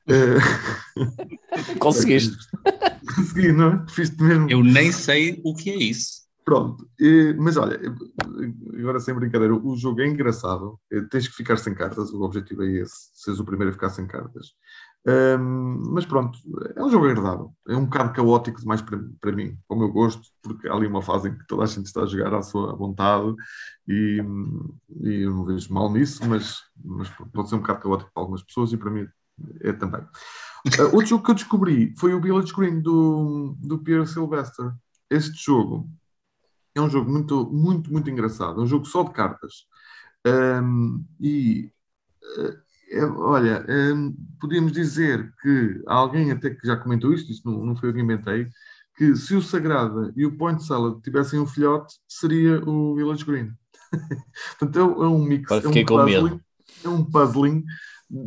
Uh, 0.09 1.79
Conseguiste. 1.79 2.37
Consegui, 3.15 3.53
não 3.53 3.73
é? 3.73 3.85
Fiz 3.89 4.17
mesmo. 4.17 4.51
Eu 4.51 4.63
nem 4.63 4.93
sei 4.93 5.41
o 5.45 5.55
que 5.55 5.71
é 5.71 5.77
isso. 5.77 6.23
Pronto, 6.45 6.89
mas 7.39 7.57
olha, 7.57 7.81
agora 8.77 8.99
sem 8.99 9.15
brincadeira, 9.15 9.55
o 9.55 9.77
jogo 9.77 10.01
é 10.01 10.09
engraçado, 10.09 10.77
tens 11.09 11.29
que 11.29 11.37
ficar 11.37 11.57
sem 11.57 11.73
cartas, 11.73 12.13
o 12.13 12.21
objetivo 12.23 12.65
é 12.65 12.81
esse, 12.81 13.11
seres 13.15 13.39
o 13.39 13.45
primeiro 13.45 13.71
a 13.71 13.73
ficar 13.73 13.91
sem 13.91 14.09
cartas. 14.09 14.49
Um, 15.05 15.93
mas 15.93 16.07
pronto, 16.07 16.39
é 16.77 16.83
um 16.83 16.91
jogo 16.91 17.07
agradável. 17.07 17.53
É 17.69 17.77
um 17.77 17.87
bocado 17.87 18.13
caótico 18.13 18.61
demais 18.61 18.81
para, 18.83 18.99
para 19.21 19.33
mim, 19.33 19.59
ao 19.69 19.77
meu 19.77 19.91
gosto, 19.91 20.23
porque 20.41 20.69
há 20.69 20.75
ali 20.75 20.87
uma 20.87 21.03
fase 21.03 21.29
em 21.29 21.37
que 21.37 21.47
toda 21.47 21.65
a 21.65 21.67
gente 21.67 21.87
está 21.87 22.03
a 22.03 22.07
jogar 22.07 22.35
à 22.35 22.43
sua 22.43 22.75
vontade 22.77 23.35
e, 23.89 24.23
e 25.01 25.23
eu 25.23 25.33
não 25.33 25.45
vejo 25.45 25.73
mal 25.73 25.93
nisso, 25.93 26.27
mas, 26.29 26.61
mas 26.85 27.09
pode 27.33 27.49
ser 27.49 27.57
um 27.57 27.61
bocado 27.61 27.81
caótico 27.81 28.11
para 28.15 28.23
algumas 28.23 28.43
pessoas 28.43 28.73
e 28.73 28.77
para 28.77 28.91
mim 28.91 29.09
é 29.61 29.73
também. 29.73 30.03
Uh, 30.79 30.95
outro 30.95 31.07
jogo 31.07 31.25
que 31.25 31.31
eu 31.33 31.35
descobri 31.35 31.95
foi 31.99 32.15
o 32.15 32.21
Village 32.21 32.53
Green 32.55 32.81
do, 32.81 33.57
do 33.59 33.79
Pierre 33.79 34.07
Sylvester. 34.07 34.73
Este 35.11 35.45
jogo 35.45 35.91
é 36.75 36.81
um 36.81 36.89
jogo 36.89 37.11
muito, 37.11 37.51
muito, 37.51 37.93
muito 37.93 38.09
engraçado. 38.09 38.61
É 38.61 38.65
um 38.65 38.67
jogo 38.67 38.85
só 38.85 39.03
de 39.03 39.11
cartas. 39.11 39.67
Um, 40.25 41.05
e 41.21 41.73
uh, 42.39 42.72
olha, 43.01 43.64
hum, 43.68 44.14
podíamos 44.40 44.72
dizer 44.72 45.32
que 45.40 45.82
alguém 45.86 46.30
até 46.30 46.51
que 46.51 46.66
já 46.66 46.76
comentou 46.76 47.12
isto, 47.12 47.30
isto 47.30 47.51
não, 47.51 47.64
não 47.64 47.76
foi 47.76 47.88
eu 47.88 47.95
que 47.95 48.01
inventei, 48.01 48.49
que 48.97 49.16
se 49.16 49.34
o 49.34 49.43
Sagrada 49.43 50.12
e 50.16 50.26
o 50.26 50.36
Point 50.36 50.62
Salad 50.64 51.01
tivessem 51.03 51.40
um 51.40 51.47
filhote, 51.47 51.95
seria 52.09 52.62
o 52.68 52.95
Village 52.95 53.24
Green. 53.24 53.53
Portanto, 54.59 54.78
é, 54.78 55.05
é 55.05 55.09
um 55.09 55.24
mix, 55.24 55.51
é 55.51 55.68
um, 55.68 55.84
puzzling, 55.84 56.40
é 56.84 56.88
um 56.88 57.05
puzzling 57.05 57.64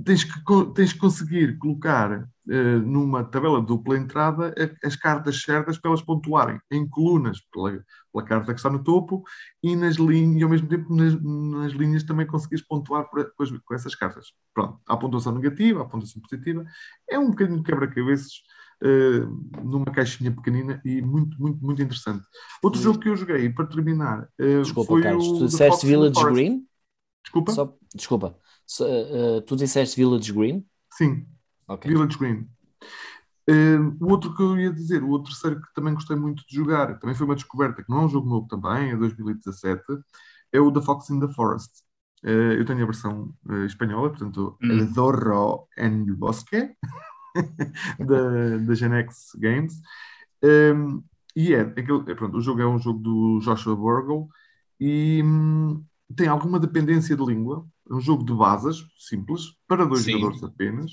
tens 0.04 0.24
que, 0.24 0.40
tens 0.74 0.94
que 0.94 1.00
conseguir 1.00 1.58
colocar 1.60 2.24
uh, 2.24 2.80
numa 2.86 3.24
tabela 3.24 3.60
de 3.60 3.68
dupla 3.68 3.98
entrada 3.98 4.54
as 4.84 4.96
cartas 4.96 5.42
certas 5.42 5.78
para 5.78 5.92
elas 5.92 6.02
pontuarem 6.02 6.60
em 6.72 6.88
colunas 6.88 7.40
pela, 7.52 7.84
pela 8.12 8.26
carta 8.26 8.54
que 8.54 8.60
está 8.60 8.70
no 8.70 8.84
topo 8.84 9.24
e 9.62 9.76
nas 9.76 9.96
linhas, 9.96 10.42
e 10.42 10.44
ao 10.44 10.50
mesmo 10.50 10.68
tempo 10.68 10.94
nas, 10.94 11.22
nas 11.22 11.72
linhas 11.74 12.04
também 12.04 12.26
conseguires 12.26 12.66
pontuar 12.66 13.10
por, 13.10 13.32
com, 13.36 13.46
com, 13.64 13.76
essas 13.76 13.94
cartas. 13.94 14.34
Pronto, 14.54 14.80
há 14.88 14.98
pontuação 14.98 15.34
negativa, 15.34 15.82
há 15.82 15.86
pontuação 15.86 16.22
positiva. 16.22 16.66
É 17.08 17.20
um 17.20 17.30
bocadinho 17.30 17.60
de 17.60 17.64
quebra-cabeças, 17.64 18.32
uh, 18.82 19.64
numa 19.64 19.86
caixinha 19.86 20.32
pequenina 20.32 20.82
e 20.84 21.00
muito, 21.02 21.40
muito, 21.40 21.64
muito 21.64 21.82
interessante. 21.82 22.26
Outro 22.64 22.82
jogo 22.82 23.00
que 23.00 23.10
eu 23.10 23.16
joguei, 23.16 23.50
para 23.50 23.68
terminar, 23.68 24.28
uh, 24.40 24.62
Desculpa, 24.64 24.94
foi 24.94 25.04
Carlos, 25.04 25.28
o 25.28 25.38
tu 25.40 25.46
disseste 25.46 25.86
Village 25.86 26.24
Green? 26.24 26.66
Desculpa? 27.24 27.52
Só, 27.52 27.78
desculpa, 27.94 28.38
so, 28.66 28.86
uh, 28.86 29.42
tu 29.42 29.56
disseste 29.56 29.96
Village 29.96 30.32
Green? 30.32 30.66
Sim, 30.92 31.26
okay. 31.68 31.92
Village 31.92 32.18
Green. 32.18 32.48
Uh, 33.50 33.96
o 34.00 34.12
outro 34.12 34.36
que 34.36 34.42
eu 34.42 34.60
ia 34.60 34.72
dizer, 34.72 35.04
o 35.04 35.10
outro 35.10 35.32
terceiro 35.32 35.62
que 35.62 35.74
também 35.74 35.94
gostei 35.94 36.16
muito 36.16 36.44
de 36.48 36.56
jogar, 36.56 37.00
também 37.00 37.16
foi 37.16 37.26
uma 37.26 37.36
descoberta, 37.36 37.84
que 37.84 37.90
não 37.90 38.02
é 38.02 38.06
um 38.06 38.10
jogo 38.10 38.28
novo 38.28 38.48
também, 38.48 38.92
é 38.92 38.96
2017, 38.96 39.84
é 40.52 40.60
o 40.60 40.72
The 40.72 40.82
Fox 40.82 41.10
in 41.10 41.20
the 41.20 41.28
Forest. 41.28 41.84
Uh, 42.24 42.54
eu 42.58 42.66
tenho 42.66 42.82
a 42.82 42.86
versão 42.86 43.34
espanhola, 43.68 44.10
portanto, 44.10 44.58
hum. 44.64 44.72
El 44.72 44.88
Zorro 44.94 45.68
en 45.78 46.06
el 46.08 46.16
Bosque, 46.16 46.76
da, 48.00 48.58
da 48.58 48.74
Genex 48.74 49.36
Games. 49.38 49.82
Um, 50.44 51.04
e 51.36 51.54
é, 51.54 51.62
aquele, 51.62 52.12
é, 52.12 52.16
pronto, 52.16 52.38
o 52.38 52.42
jogo 52.42 52.62
é 52.62 52.68
um 52.68 52.80
jogo 52.80 53.00
do 53.00 53.40
Joshua 53.42 53.76
Burgle 53.76 54.28
e 54.80 55.22
hum, 55.24 55.84
tem 56.16 56.28
alguma 56.28 56.60
dependência 56.60 57.16
de 57.16 57.26
língua. 57.26 57.66
É 57.90 57.94
um 57.94 58.02
jogo 58.02 58.24
de 58.24 58.34
basas, 58.34 58.78
simples, 58.98 59.42
para 59.68 59.86
dois 59.86 60.04
Sim. 60.04 60.14
jogadores 60.14 60.44
apenas 60.44 60.92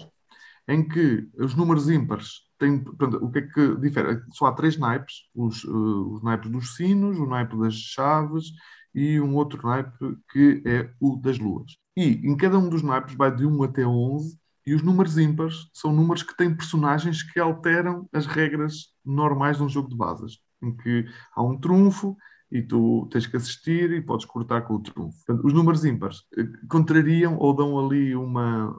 em 0.68 0.86
que 0.86 1.28
os 1.38 1.54
números 1.54 1.88
ímpares 1.88 2.42
têm. 2.58 2.78
Portanto, 2.78 3.18
o 3.22 3.30
que 3.30 3.38
é 3.40 3.42
que 3.42 3.76
difere? 3.76 4.22
Só 4.32 4.46
há 4.46 4.52
três 4.52 4.76
naipes: 4.78 5.14
os, 5.34 5.64
uh, 5.64 6.14
os 6.14 6.22
naipes 6.22 6.50
dos 6.50 6.76
sinos, 6.76 7.18
o 7.18 7.26
naipe 7.26 7.58
das 7.58 7.74
chaves 7.74 8.46
e 8.94 9.20
um 9.20 9.34
outro 9.34 9.66
naipe 9.66 10.16
que 10.30 10.62
é 10.66 10.90
o 11.00 11.16
das 11.16 11.38
luas. 11.38 11.72
E 11.96 12.26
em 12.26 12.36
cada 12.36 12.58
um 12.58 12.68
dos 12.68 12.82
naipes 12.82 13.14
vai 13.14 13.34
de 13.34 13.46
1 13.46 13.62
até 13.62 13.86
11, 13.86 14.38
e 14.66 14.74
os 14.74 14.82
números 14.82 15.18
ímpares 15.18 15.68
são 15.72 15.92
números 15.92 16.22
que 16.22 16.36
têm 16.36 16.54
personagens 16.54 17.22
que 17.22 17.40
alteram 17.40 18.08
as 18.12 18.26
regras 18.26 18.92
normais 19.04 19.56
de 19.56 19.62
um 19.62 19.68
jogo 19.68 19.88
de 19.88 19.96
basas, 19.96 20.38
em 20.62 20.76
que 20.76 21.06
há 21.34 21.42
um 21.42 21.58
trunfo 21.58 22.16
e 22.52 22.62
tu 22.62 23.08
tens 23.10 23.26
que 23.26 23.36
assistir 23.36 23.90
e 23.90 24.02
podes 24.02 24.26
cortar 24.26 24.62
com 24.62 24.74
o 24.74 24.82
trunfo. 24.82 25.16
Portanto, 25.24 25.46
os 25.46 25.52
números 25.52 25.84
ímpares 25.84 26.18
eh, 26.36 26.46
contrariam 26.68 27.36
ou 27.38 27.56
dão 27.56 27.78
ali 27.84 28.14
uma 28.14 28.78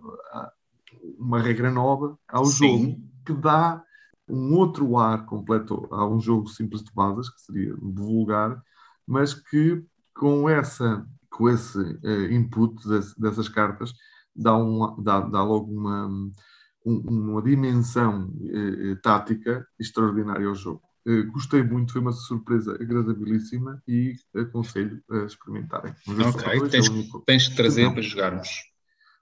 uma 1.17 1.41
regra 1.41 1.71
nova 1.71 2.17
ao 2.27 2.45
Sim. 2.45 2.53
jogo 2.53 3.01
que 3.25 3.33
dá 3.33 3.83
um 4.27 4.53
outro 4.53 4.97
ar 4.97 5.25
completo 5.25 5.87
a 5.91 6.07
um 6.07 6.19
jogo 6.19 6.47
simples 6.47 6.83
de 6.83 6.93
basas, 6.93 7.29
que 7.29 7.41
seria 7.41 7.75
vulgar, 7.77 8.61
mas 9.05 9.33
que 9.33 9.83
com, 10.13 10.47
essa, 10.47 11.05
com 11.29 11.49
esse 11.49 11.77
uh, 11.77 12.31
input 12.31 12.75
dessas 13.17 13.49
cartas 13.49 13.93
dá, 14.35 14.55
um, 14.55 15.01
dá, 15.01 15.19
dá 15.21 15.43
logo 15.43 15.71
uma, 15.71 16.07
um, 16.07 16.31
uma 16.85 17.41
dimensão 17.41 18.29
uh, 18.29 18.95
tática 19.01 19.65
extraordinária 19.79 20.47
ao 20.47 20.55
jogo. 20.55 20.81
Uh, 21.05 21.29
gostei 21.31 21.61
muito, 21.63 21.91
foi 21.91 22.01
uma 22.01 22.13
surpresa 22.13 22.73
agradabilíssima 22.75 23.81
e 23.87 24.15
aconselho 24.35 25.03
a 25.11 25.25
experimentarem. 25.25 25.93
Ok, 26.07 26.69
tens, 26.69 26.87
tens 27.25 27.47
que 27.49 27.55
trazer 27.55 27.91
para 27.91 28.01
jogarmos. 28.01 28.49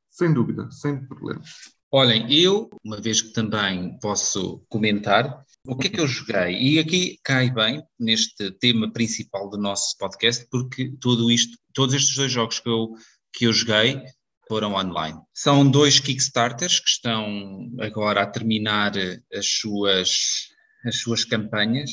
Sem 0.10 0.34
dúvida, 0.34 0.70
sem 0.70 1.06
problemas. 1.06 1.50
Olhem, 1.94 2.32
eu, 2.32 2.70
uma 2.84 3.02
vez 3.02 3.22
que 3.22 3.34
também 3.34 3.98
posso 4.00 4.64
comentar, 4.70 5.44
o 5.68 5.76
que 5.76 5.88
é 5.88 5.90
que 5.90 6.00
eu 6.00 6.08
joguei? 6.08 6.58
E 6.58 6.80
aqui 6.80 7.20
cai 7.24 7.52
bem 7.52 7.84
neste 8.00 8.50
tema 8.52 8.92
principal 8.92 9.50
do 9.50 9.58
nosso 9.58 9.98
podcast, 9.98 10.48
porque 10.50 10.94
tudo 11.02 11.30
isto, 11.30 11.58
todos 11.74 11.94
estes 11.94 12.16
dois 12.16 12.32
jogos 12.32 12.60
que 12.60 12.70
eu, 12.70 12.94
que 13.34 13.46
eu 13.46 13.54
joguei 13.54 14.02
foram 14.48 14.74
online. 14.74 15.20
São 15.34 15.70
dois 15.70 16.00
Kickstarters 16.00 16.80
que 16.80 16.90
estão 16.90 17.70
agora 17.80 18.24
a 18.24 18.28
terminar 18.28 18.94
as 19.34 19.46
suas, 19.46 20.50
as 20.86 20.98
suas 20.98 21.24
campanhas. 21.24 21.92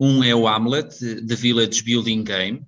Um 0.00 0.22
é 0.22 0.34
o 0.34 0.46
Hamlet, 0.46 0.96
The 1.26 1.34
Village 1.34 1.82
Building 1.82 2.22
Game, 2.22 2.64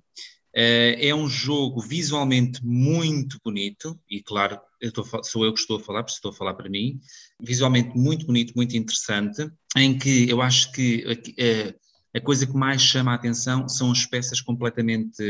eh, 0.53 1.07
é 1.07 1.15
um 1.15 1.27
jogo 1.29 1.81
visualmente 1.81 2.63
muito 2.63 3.37
bonito, 3.43 3.97
e 4.09 4.21
claro, 4.21 4.59
eu 4.81 4.89
estou, 4.89 5.05
sou 5.23 5.45
eu 5.45 5.53
que 5.53 5.59
estou 5.59 5.77
a 5.77 5.79
falar, 5.79 6.03
porque 6.03 6.15
estou 6.15 6.31
a 6.31 6.33
falar 6.33 6.53
para 6.55 6.69
mim, 6.69 6.99
visualmente 7.39 7.97
muito 7.97 8.25
bonito, 8.25 8.53
muito 8.55 8.75
interessante, 8.75 9.49
em 9.77 9.97
que 9.97 10.29
eu 10.29 10.41
acho 10.41 10.71
que 10.73 11.05
a, 11.07 11.41
eh, 11.41 11.75
a 12.13 12.19
coisa 12.19 12.45
que 12.45 12.53
mais 12.53 12.81
chama 12.81 13.11
a 13.11 13.15
atenção 13.15 13.69
são 13.69 13.91
as 13.91 14.05
peças 14.05 14.41
completamente 14.41 15.23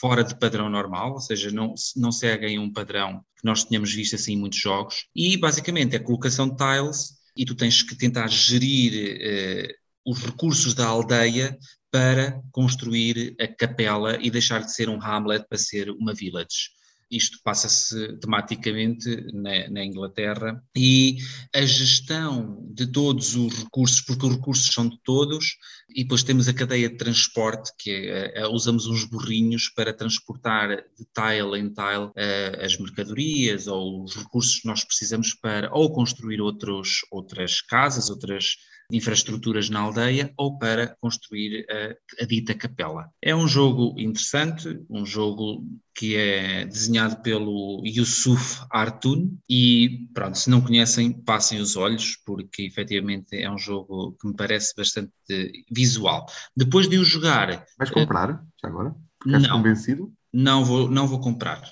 fora 0.00 0.24
de 0.24 0.36
padrão 0.36 0.68
normal, 0.68 1.12
ou 1.12 1.20
seja, 1.20 1.52
não, 1.52 1.74
não 1.94 2.10
seguem 2.10 2.58
um 2.58 2.72
padrão 2.72 3.20
que 3.38 3.44
nós 3.44 3.64
tínhamos 3.64 3.92
visto 3.94 4.16
assim 4.16 4.32
em 4.32 4.38
muitos 4.38 4.58
jogos, 4.58 5.06
e 5.14 5.36
basicamente 5.36 5.94
é 5.94 5.98
a 5.98 6.02
colocação 6.02 6.48
de 6.48 6.56
tiles, 6.56 7.14
e 7.36 7.44
tu 7.44 7.54
tens 7.54 7.82
que 7.82 7.96
tentar 7.96 8.28
gerir 8.28 9.18
eh, 9.20 9.74
os 10.04 10.20
recursos 10.20 10.74
da 10.74 10.86
aldeia 10.86 11.56
para 11.90 12.40
construir 12.52 13.34
a 13.40 13.48
capela 13.48 14.18
e 14.20 14.30
deixar 14.30 14.62
de 14.62 14.72
ser 14.72 14.88
um 14.88 15.00
hamlet 15.00 15.46
para 15.48 15.58
ser 15.58 15.90
uma 15.90 16.14
village. 16.14 16.75
Isto 17.10 17.38
passa-se 17.44 18.18
tematicamente 18.18 19.26
na, 19.32 19.68
na, 19.70 19.84
Inglaterra 19.84 20.60
e 20.76 21.18
a 21.54 21.62
gestão 21.62 22.66
de 22.74 22.86
todos 22.86 23.36
os 23.36 23.54
recursos, 23.62 24.00
porque 24.00 24.26
os 24.26 24.34
recursos 24.34 24.74
são 24.74 24.88
de 24.88 24.98
todos, 25.04 25.56
e 25.94 26.02
depois 26.02 26.24
temos 26.24 26.48
a 26.48 26.52
cadeia 26.52 26.88
de 26.88 26.96
transporte, 26.96 27.72
que 27.78 27.90
é, 27.90 28.40
é, 28.40 28.46
usamos 28.48 28.86
uns 28.86 29.04
burrinhos 29.04 29.68
para 29.68 29.92
transportar 29.92 30.68
de 30.68 31.06
tile 31.14 31.58
em 31.60 31.72
tile 31.72 32.06
uh, 32.06 32.64
as 32.64 32.76
mercadorias 32.76 33.66
ou 33.68 34.02
os 34.02 34.16
recursos 34.16 34.60
que 34.60 34.66
nós 34.66 34.84
precisamos 34.84 35.32
para 35.34 35.72
ou 35.72 35.92
construir 35.92 36.40
outros, 36.40 37.00
outras 37.10 37.60
casas, 37.60 38.10
outras 38.10 38.56
infraestruturas 38.90 39.68
na 39.68 39.80
aldeia 39.80 40.32
ou 40.36 40.58
para 40.58 40.96
construir 41.00 41.66
a, 41.70 42.22
a, 42.22 42.26
dita 42.26 42.54
capela. 42.54 43.10
É 43.22 43.34
um 43.34 43.48
jogo 43.48 43.94
interessante, 43.98 44.80
um 44.88 45.04
jogo 45.04 45.64
que 45.94 46.14
é 46.14 46.66
desenhado 46.66 47.22
pelo 47.22 47.82
Yusuf 47.84 48.60
Artun 48.70 49.36
e 49.48 50.08
pronto, 50.12 50.38
se 50.38 50.50
não 50.50 50.60
conhecem, 50.60 51.12
passem 51.12 51.58
os 51.58 51.76
olhos 51.76 52.16
porque 52.24 52.62
efetivamente 52.62 53.36
é 53.36 53.50
um 53.50 53.58
jogo 53.58 54.16
que 54.20 54.28
me 54.28 54.34
parece 54.34 54.74
bastante 54.76 55.12
visual. 55.70 56.26
Depois 56.56 56.88
de 56.88 56.98
o 56.98 57.04
jogar... 57.04 57.64
Vais 57.78 57.90
comprar, 57.90 58.44
já 58.60 58.68
agora? 58.68 58.94
Ficaste 59.22 59.48
não, 59.48 59.56
convencido? 59.56 60.12
Não 60.32 60.64
vou, 60.64 60.90
não 60.90 61.06
vou 61.06 61.20
comprar. 61.20 61.62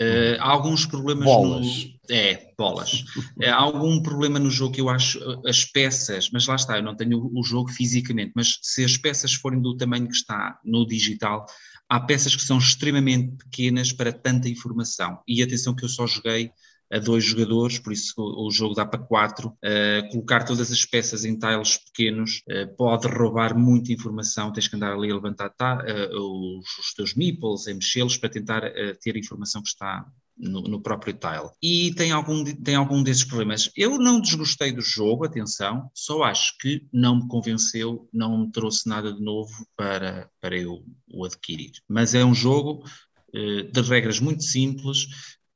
Uh, 0.00 0.40
há 0.40 0.48
alguns 0.48 0.86
problemas 0.86 1.24
bolas. 1.24 1.91
É, 2.10 2.52
bolas. 2.58 3.04
uh, 3.16 3.44
há 3.44 3.54
algum 3.54 4.02
problema 4.02 4.38
no 4.38 4.50
jogo 4.50 4.74
que 4.74 4.80
eu 4.80 4.88
acho 4.88 5.18
eh, 5.18 5.50
as 5.50 5.64
peças, 5.64 6.30
mas 6.32 6.46
lá 6.46 6.56
está, 6.56 6.76
eu 6.76 6.82
não 6.82 6.96
tenho 6.96 7.30
o 7.32 7.42
jogo 7.44 7.70
fisicamente, 7.70 8.32
mas 8.34 8.58
se 8.60 8.84
as 8.84 8.96
peças 8.96 9.32
forem 9.32 9.62
do 9.62 9.76
tamanho 9.76 10.08
que 10.08 10.16
está 10.16 10.58
no 10.64 10.84
digital, 10.84 11.46
há 11.88 12.00
peças 12.00 12.34
que 12.34 12.42
são 12.42 12.58
extremamente 12.58 13.36
pequenas 13.36 13.92
para 13.92 14.12
tanta 14.12 14.48
informação. 14.48 15.20
E 15.28 15.42
atenção 15.42 15.76
que 15.76 15.84
eu 15.84 15.88
só 15.88 16.06
joguei 16.06 16.50
a 16.92 16.98
dois 16.98 17.24
jogadores, 17.24 17.78
por 17.78 17.92
isso 17.92 18.12
o, 18.18 18.46
o 18.46 18.50
jogo 18.50 18.74
dá 18.74 18.84
para 18.84 19.00
quatro. 19.00 19.48
Uh, 19.64 20.08
colocar 20.10 20.44
todas 20.44 20.70
as 20.70 20.84
peças 20.84 21.24
em 21.24 21.38
tiles 21.38 21.78
pequenos 21.78 22.42
uh, 22.50 22.76
pode 22.76 23.08
roubar 23.08 23.56
muita 23.56 23.92
informação, 23.92 24.52
tens 24.52 24.68
que 24.68 24.76
andar 24.76 24.92
ali 24.92 25.10
a 25.10 25.14
levantar 25.14 25.48
tá, 25.50 25.82
uh, 25.82 26.58
os, 26.58 26.78
os, 26.78 26.92
teus 26.94 27.14
meeples, 27.14 27.66
a 27.66 27.72
mexê-los 27.72 28.18
para 28.18 28.28
tentar 28.28 28.60
ter 29.00 29.16
a 29.16 29.18
informação 29.18 29.62
que 29.62 29.68
está 29.68 30.04
no, 30.36 30.62
no, 30.62 30.80
próprio 30.80 31.14
tile. 31.14 31.50
E 31.62 31.94
tem 31.94 32.12
algum, 32.12 32.44
tem 32.44 32.74
algum 32.74 33.02
desses 33.02 33.24
problemas. 33.24 33.70
Eu 33.76 33.98
não 33.98 34.20
desgostei 34.20 34.72
do 34.72 34.80
jogo, 34.80 35.24
atenção, 35.24 35.90
só 35.94 36.22
acho 36.22 36.56
que 36.58 36.86
não 36.92 37.16
me 37.16 37.28
convenceu, 37.28 38.08
não 38.12 38.38
me 38.38 38.52
trouxe 38.52 38.88
nada 38.88 39.12
de 39.12 39.20
novo 39.20 39.52
para, 39.76 40.28
para 40.40 40.56
eu 40.56 40.84
o 41.12 41.24
adquirir. 41.24 41.72
Mas 41.88 42.14
é 42.14 42.24
um 42.24 42.34
jogo 42.34 42.84
de 43.32 43.80
regras 43.80 44.20
muito 44.20 44.42
simples, 44.42 45.06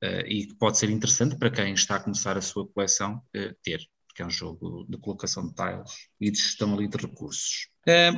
uh, 0.03 0.27
e 0.27 0.47
que 0.47 0.55
pode 0.55 0.79
ser 0.79 0.91
interessante 0.91 1.37
para 1.37 1.51
quem 1.51 1.72
está 1.72 1.97
a 1.97 2.01
começar 2.01 2.37
a 2.37 2.43
sua 2.43 2.66
coleção 2.68 3.16
uh, 3.37 3.55
ter, 3.62 3.81
porque 4.07 4.22
é 4.22 4.27
um 4.27 4.31
jogo 4.31 4.87
de 4.89 4.99
colocação 4.99 5.47
de 5.47 5.55
tiles 5.55 6.09
e 6.20 6.31
de 6.31 6.39
gestão 6.39 6.74
ali 6.74 6.89
de 6.89 6.97
recursos. 6.97 7.68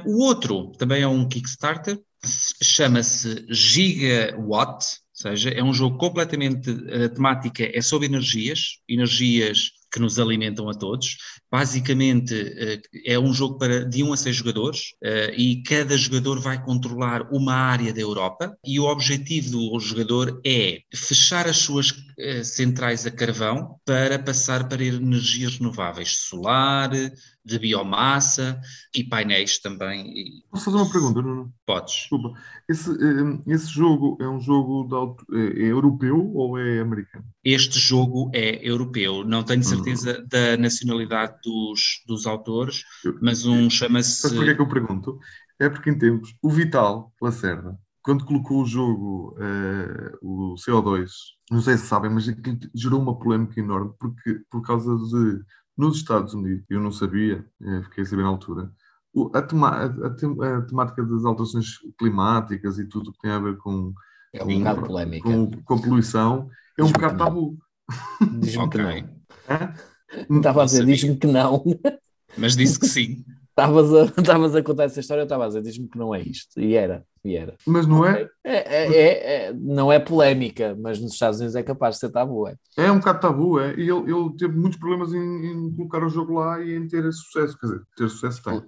O 0.07 0.25
outro 0.25 0.73
também 0.79 1.03
é 1.03 1.09
um 1.09 1.29
Kickstarter, 1.29 2.01
chama-se 2.63 3.45
Gigawatt, 3.51 5.01
seja, 5.19 5.51
é 5.51 5.63
um 5.63 5.75
jogo 5.75 5.99
completamente, 5.99 6.71
a 6.71 7.09
temática 7.09 7.69
é 7.75 7.81
sobre 7.81 8.07
energias, 8.07 8.79
energias 8.89 9.73
que 9.91 9.99
nos 9.99 10.19
alimentam 10.19 10.69
a 10.69 10.75
todos. 10.75 11.17
Basicamente, 11.51 12.35
eh, 12.35 12.81
é 13.07 13.19
um 13.19 13.33
jogo 13.33 13.59
para 13.59 13.85
de 13.85 14.03
1 14.03 14.13
a 14.13 14.17
6 14.17 14.37
jogadores 14.37 14.95
eh, 15.03 15.35
e 15.37 15.63
cada 15.63 15.97
jogador 15.97 16.41
vai 16.41 16.63
controlar 16.63 17.23
uma 17.33 17.55
área 17.55 17.93
da 17.93 18.01
Europa 18.01 18.57
e 18.65 18.79
o 18.79 18.85
objetivo 18.85 19.51
do 19.51 19.81
jogador 19.81 20.41
é 20.45 20.81
fechar 20.95 21.49
as 21.49 21.57
suas 21.57 21.95
eh, 22.19 22.45
centrais 22.45 23.07
a 23.07 23.11
carvão 23.11 23.81
para 23.85 24.19
passar 24.19 24.69
para 24.69 24.85
energias 24.85 25.59
renováveis, 25.59 26.19
solar, 26.29 26.91
de 27.45 27.59
biomassa 27.59 28.61
e 28.95 29.05
painéis 29.05 29.59
também. 29.59 30.43
Posso 30.51 30.67
fazer 30.67 30.77
uma 30.77 30.91
pergunta, 30.91 31.23
Nuno? 31.23 31.53
Podes. 31.67 31.95
Desculpa. 31.95 32.33
Esse, 32.69 32.91
esse 33.47 33.69
jogo 33.69 34.17
é 34.21 34.29
um 34.29 34.41
jogo 34.41 34.85
de, 35.29 35.39
é, 35.39 35.65
é 35.65 35.73
europeu 35.73 36.33
ou 36.35 36.59
é 36.59 36.81
americano? 36.81 37.25
Este 37.43 37.79
jogo 37.79 38.31
é 38.35 38.67
europeu, 38.69 39.25
não 39.25 39.43
tenho 39.43 39.65
certeza 39.65 39.89
certeza 39.89 40.27
da 40.29 40.57
nacionalidade 40.57 41.39
dos, 41.45 42.03
dos 42.07 42.27
autores, 42.27 42.85
mas 43.21 43.45
um 43.45 43.69
chama-se. 43.69 44.23
Sabe 44.23 44.37
porquê 44.37 44.51
é 44.51 44.55
que 44.55 44.61
eu 44.61 44.69
pergunto? 44.69 45.19
É 45.59 45.69
porque 45.69 45.91
em 45.91 45.99
tempos, 45.99 46.35
o 46.43 46.51
Vital 46.51 47.13
Lacerda, 47.21 47.77
quando 48.03 48.25
colocou 48.25 48.63
o 48.63 48.67
jogo, 48.67 49.37
uh, 49.37 50.19
o 50.23 50.55
CO2, 50.55 51.11
não 51.51 51.61
sei 51.61 51.77
se 51.77 51.87
sabem, 51.87 52.11
mas 52.11 52.27
gerou 52.75 53.01
uma 53.01 53.19
polémica 53.19 53.61
enorme, 53.61 53.93
porque 53.99 54.41
por 54.51 54.63
causa 54.63 54.97
de, 54.97 55.41
nos 55.79 55.99
Estados 55.99 56.35
Unidos, 56.35 56.65
eu 56.69 56.81
não 56.81 56.91
sabia, 56.91 57.47
uh, 57.61 57.83
fiquei 57.85 58.03
a 58.03 58.07
saber 58.07 58.23
na 58.23 58.29
altura, 58.29 58.71
a, 59.33 59.43
tema, 59.43 59.69
a, 59.71 59.85
a, 59.85 60.63
temática 60.63 61.03
das 61.05 61.25
alterações 61.25 61.79
climáticas 61.97 62.79
e 62.79 62.87
tudo 62.87 63.13
que 63.13 63.21
tem 63.21 63.31
a 63.31 63.39
ver 63.39 63.57
com, 63.57 63.95
é 64.33 64.45
um 64.45 64.59
bocado 64.59 64.83
polémica. 64.83 65.29
Com, 65.29 65.51
com 65.63 65.81
poluição 65.81 66.51
é 66.77 66.85
um 66.85 66.93
bocado 66.93 67.17
tabu. 67.17 67.59
Diz-me 68.41 68.69
que 68.69 68.79
não. 68.79 70.37
Estava 70.37 70.63
a 70.63 70.65
dizer, 70.65 70.85
diz-me 70.85 71.17
que 71.17 71.27
não. 71.27 71.65
Mas 72.37 72.57
disse 72.57 72.79
que 72.79 72.87
sim. 72.87 73.25
Estavas 73.59 74.55
a, 74.55 74.59
a 74.59 74.63
contar 74.63 74.85
essa 74.85 75.01
história, 75.01 75.23
eu 75.23 75.25
estava 75.25 75.45
a 75.45 75.49
dizer, 75.49 75.63
diz-me 75.63 75.89
que 75.89 75.99
não 75.99 76.15
é 76.15 76.21
isto. 76.21 76.61
E 76.61 76.75
era, 76.75 77.05
e 77.25 77.35
era. 77.35 77.57
Mas 77.67 77.89
não 77.89 78.07
é? 78.07 78.29
É, 78.45 78.57
é, 78.57 78.87
é, 78.87 79.47
é 79.49 79.53
Não 79.53 79.91
é 79.91 79.99
polémica, 79.99 80.77
mas 80.81 81.01
nos 81.01 81.15
Estados 81.15 81.41
Unidos 81.41 81.57
é 81.57 81.63
capaz 81.65 81.97
de 81.97 82.01
ser 82.01 82.11
tabu, 82.11 82.47
é? 82.47 82.55
É 82.77 82.93
um 82.93 82.99
bocado 82.99 83.21
tabu, 83.21 83.59
é. 83.59 83.75
E 83.75 83.91
ele, 83.91 84.13
ele 84.13 84.31
teve 84.39 84.57
muitos 84.57 84.79
problemas 84.79 85.13
em, 85.13 85.47
em, 85.47 85.75
colocar 85.75 86.05
o 86.05 86.09
jogo 86.09 86.35
lá 86.35 86.63
e 86.63 86.77
em 86.77 86.87
ter 86.87 87.03
sucesso. 87.13 87.59
Quer 87.59 87.67
dizer, 87.67 87.83
ter 87.97 88.09
sucesso 88.09 88.43
tem. 88.45 88.63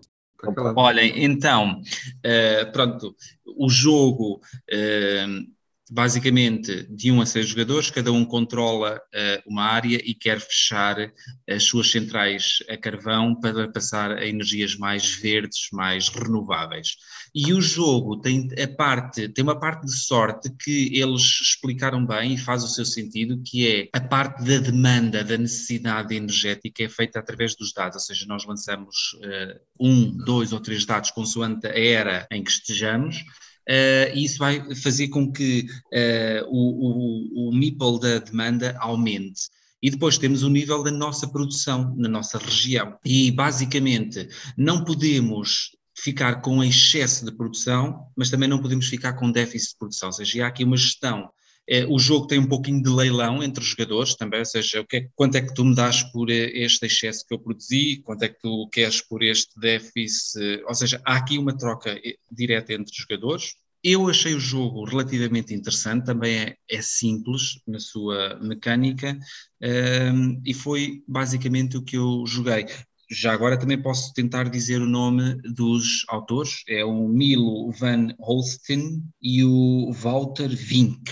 Olhem, 0.74 1.22
então, 1.22 1.80
uh, 1.80 2.72
pronto, 2.72 3.14
o 3.44 3.68
jogo 3.68 4.40
uh, 4.72 5.50
basicamente 5.90 6.86
de 6.88 7.10
um 7.10 7.20
a 7.20 7.26
seis 7.26 7.48
jogadores, 7.48 7.90
cada 7.90 8.12
um 8.12 8.24
controla 8.24 8.96
uh, 8.96 9.50
uma 9.50 9.64
área 9.64 10.00
e 10.04 10.14
quer 10.14 10.40
fechar 10.40 11.12
as 11.48 11.64
suas 11.64 11.90
centrais 11.90 12.58
a 12.68 12.76
carvão 12.76 13.34
para 13.34 13.68
passar 13.68 14.12
a 14.12 14.24
energias 14.24 14.76
mais 14.76 15.16
verdes, 15.16 15.68
mais 15.72 16.08
renováveis. 16.08 16.96
E 17.34 17.52
o 17.52 17.60
jogo 17.60 18.20
tem 18.20 18.48
a 18.62 18.68
parte, 18.68 19.28
tem 19.28 19.42
uma 19.42 19.58
parte 19.58 19.86
de 19.86 19.96
sorte 19.96 20.50
que 20.62 20.96
eles 20.96 21.22
explicaram 21.22 22.06
bem 22.06 22.34
e 22.34 22.38
faz 22.38 22.62
o 22.62 22.68
seu 22.68 22.84
sentido, 22.84 23.42
que 23.44 23.66
é 23.66 23.88
a 23.92 24.00
parte 24.00 24.44
da 24.44 24.58
demanda, 24.58 25.24
da 25.24 25.36
necessidade 25.36 26.14
energética 26.14 26.84
é 26.84 26.88
feita 26.88 27.18
através 27.18 27.56
dos 27.56 27.72
dados, 27.72 27.96
ou 27.96 28.00
seja, 28.00 28.26
nós 28.26 28.44
lançamos 28.44 29.14
uh, 29.14 29.60
um, 29.80 30.16
dois 30.24 30.52
ou 30.52 30.60
três 30.60 30.84
dados 30.84 31.10
consoante 31.10 31.66
a 31.66 31.76
era 31.76 32.28
em 32.30 32.44
que 32.44 32.50
estejamos, 32.50 33.24
uh, 33.70 34.14
e 34.14 34.24
isso 34.24 34.38
vai 34.38 34.74
fazer 34.74 35.08
com 35.08 35.30
que 35.30 35.66
uh, 35.92 36.46
o, 36.48 37.46
o, 37.46 37.48
o 37.48 37.54
meeple 37.54 38.00
da 38.00 38.18
demanda 38.18 38.76
aumente. 38.80 39.42
E 39.82 39.90
depois 39.90 40.18
temos 40.18 40.42
o 40.42 40.50
nível 40.50 40.82
da 40.82 40.90
nossa 40.90 41.26
produção 41.28 41.94
na 41.96 42.08
nossa 42.08 42.36
região. 42.36 42.98
E 43.04 43.30
basicamente 43.30 44.28
não 44.56 44.84
podemos 44.84 45.70
ficar 45.96 46.42
com 46.42 46.62
excesso 46.62 47.24
de 47.24 47.32
produção, 47.32 48.06
mas 48.16 48.30
também 48.30 48.48
não 48.48 48.60
podemos 48.60 48.88
ficar 48.88 49.14
com 49.14 49.30
déficit 49.30 49.72
de 49.72 49.78
produção. 49.78 50.08
Ou 50.08 50.12
seja, 50.12 50.44
há 50.44 50.48
aqui 50.48 50.64
uma 50.64 50.76
gestão. 50.76 51.30
É, 51.68 51.86
o 51.86 51.98
jogo 51.98 52.26
tem 52.26 52.38
um 52.38 52.48
pouquinho 52.48 52.82
de 52.82 52.90
leilão 52.90 53.42
entre 53.42 53.62
os 53.62 53.70
jogadores 53.70 54.16
também, 54.16 54.40
ou 54.40 54.44
seja, 54.44 54.80
o 54.80 54.86
que 54.86 54.96
é, 54.96 55.08
quanto 55.14 55.36
é 55.36 55.40
que 55.40 55.54
tu 55.54 55.64
me 55.64 55.74
dás 55.74 56.02
por 56.02 56.28
este 56.28 56.86
excesso 56.86 57.24
que 57.26 57.34
eu 57.34 57.38
produzi, 57.38 58.02
quanto 58.04 58.24
é 58.24 58.28
que 58.28 58.40
tu 58.40 58.68
queres 58.72 59.00
por 59.00 59.22
este 59.22 59.58
déficit, 59.60 60.64
ou 60.66 60.74
seja, 60.74 61.00
há 61.04 61.16
aqui 61.16 61.38
uma 61.38 61.56
troca 61.56 61.90
eh, 61.90 62.16
direta 62.30 62.72
entre 62.72 62.90
os 62.90 62.96
jogadores. 62.96 63.54
Eu 63.82 64.08
achei 64.08 64.34
o 64.34 64.40
jogo 64.40 64.84
relativamente 64.84 65.54
interessante, 65.54 66.06
também 66.06 66.38
é, 66.38 66.56
é 66.68 66.82
simples 66.82 67.60
na 67.66 67.78
sua 67.78 68.38
mecânica 68.42 69.16
um, 69.62 69.66
ehm, 69.66 70.42
e 70.44 70.52
foi 70.52 71.02
basicamente 71.08 71.76
o 71.76 71.82
que 71.82 71.96
eu 71.96 72.24
joguei. 72.26 72.66
Já 73.10 73.32
agora 73.32 73.58
também 73.58 73.80
posso 73.80 74.12
tentar 74.12 74.48
dizer 74.48 74.80
o 74.80 74.86
nome 74.86 75.34
dos 75.42 76.04
autores, 76.08 76.62
é 76.68 76.84
o 76.84 77.08
Milo 77.08 77.72
Van 77.72 78.08
Holsten 78.20 79.02
e 79.20 79.42
o 79.44 79.90
Walter 79.92 80.48
Vink. 80.48 81.10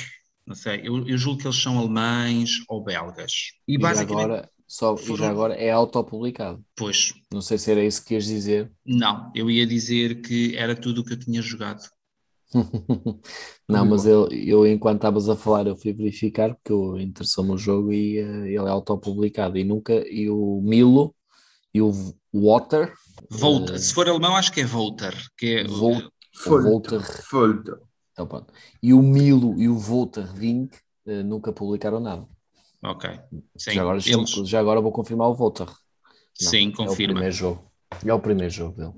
Não 0.48 0.54
sei, 0.54 0.80
eu, 0.82 1.06
eu 1.06 1.18
julgo 1.18 1.42
que 1.42 1.46
eles 1.46 1.60
são 1.60 1.78
alemães 1.78 2.64
ou 2.70 2.82
belgas. 2.82 3.32
E, 3.68 3.74
e 3.74 3.78
basicamente. 3.78 4.24
Agora... 4.24 4.50
Só, 4.66 4.96
foram... 4.96 5.14
E 5.14 5.18
já 5.18 5.30
agora 5.30 5.54
é 5.54 5.70
autopublicado. 5.70 6.62
Pois. 6.74 7.12
Não 7.32 7.40
sei 7.42 7.58
se 7.58 7.70
era 7.70 7.84
isso 7.84 8.04
que 8.04 8.14
ias 8.14 8.24
dizer. 8.24 8.72
Não, 8.84 9.30
eu 9.34 9.50
ia 9.50 9.66
dizer 9.66 10.22
que 10.22 10.56
era 10.56 10.74
tudo 10.74 11.00
o 11.00 11.04
que 11.04 11.12
eu 11.12 11.18
tinha 11.18 11.40
jogado. 11.42 11.82
não, 13.68 13.84
mas 13.84 14.06
eu, 14.06 14.26
eu 14.30 14.66
enquanto 14.66 14.96
estavas 14.96 15.28
a 15.28 15.36
falar, 15.36 15.66
eu 15.66 15.76
fui 15.76 15.92
verificar 15.92 16.54
porque 16.54 17.02
interessou-me 17.02 17.52
o 17.52 17.58
jogo 17.58 17.92
e 17.92 18.22
uh, 18.22 18.46
ele 18.46 18.66
é 18.66 18.70
autopublicado 18.70 19.58
e 19.58 19.64
nunca, 19.64 19.92
e 20.08 20.30
o 20.30 20.62
Milo 20.62 21.14
e 21.74 21.82
o 21.82 21.92
Water. 22.32 22.94
Volta, 23.30 23.74
uh, 23.74 23.78
se 23.78 23.92
for 23.92 24.08
alemão, 24.08 24.34
acho 24.34 24.50
que 24.50 24.62
é 24.62 24.64
Volter, 24.64 25.14
que 25.36 25.58
é 25.58 25.64
Vol 25.64 26.02
Volter. 26.44 27.00
Volter. 27.30 27.87
Então, 28.18 28.26
pronto. 28.26 28.52
E 28.82 28.92
o 28.92 29.00
Milo 29.00 29.56
e 29.60 29.68
o 29.68 29.78
Volter 29.78 30.26
Vink 30.34 30.76
uh, 31.06 31.22
nunca 31.22 31.52
publicaram 31.52 32.00
nada. 32.00 32.26
Ok. 32.82 33.08
Sim, 33.56 33.74
já, 33.74 33.82
agora, 33.82 33.98
eles... 34.04 34.30
já 34.30 34.58
agora 34.58 34.80
vou 34.80 34.90
confirmar 34.90 35.28
o 35.28 35.34
Volter. 35.36 35.68
Sim, 36.34 36.72
confirma. 36.72 36.90
É 36.90 36.92
o 36.92 37.14
primeiro 37.14 37.32
jogo. 37.32 37.72
É 38.04 38.12
o 38.12 38.18
primeiro 38.18 38.52
jogo 38.52 38.76
dele. 38.76 38.92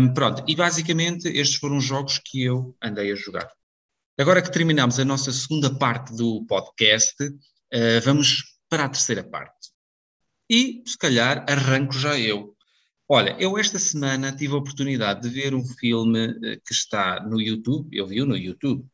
Um, 0.00 0.14
pronto, 0.14 0.42
e 0.48 0.56
basicamente 0.56 1.28
estes 1.28 1.58
foram 1.58 1.76
os 1.76 1.84
jogos 1.84 2.18
que 2.24 2.42
eu 2.42 2.74
andei 2.82 3.12
a 3.12 3.14
jogar. 3.14 3.50
Agora 4.18 4.40
que 4.40 4.50
terminamos 4.50 4.98
a 4.98 5.04
nossa 5.04 5.30
segunda 5.30 5.72
parte 5.78 6.16
do 6.16 6.46
podcast, 6.46 7.22
uh, 7.22 8.00
vamos 8.02 8.44
para 8.66 8.86
a 8.86 8.88
terceira 8.88 9.22
parte. 9.22 9.68
E, 10.50 10.82
se 10.86 10.96
calhar, 10.96 11.44
arranco 11.46 11.92
já 11.92 12.18
eu. 12.18 12.56
Olha, 13.08 13.36
eu 13.38 13.58
esta 13.58 13.78
semana 13.78 14.32
tive 14.32 14.54
a 14.54 14.56
oportunidade 14.56 15.22
de 15.22 15.28
ver 15.28 15.54
um 15.54 15.64
filme 15.64 16.28
uh, 16.28 16.60
que 16.66 16.72
está 16.72 17.20
no 17.20 17.40
YouTube, 17.40 17.88
eu 17.96 18.06
vi-o 18.06 18.26
no 18.26 18.36
YouTube, 18.36 18.84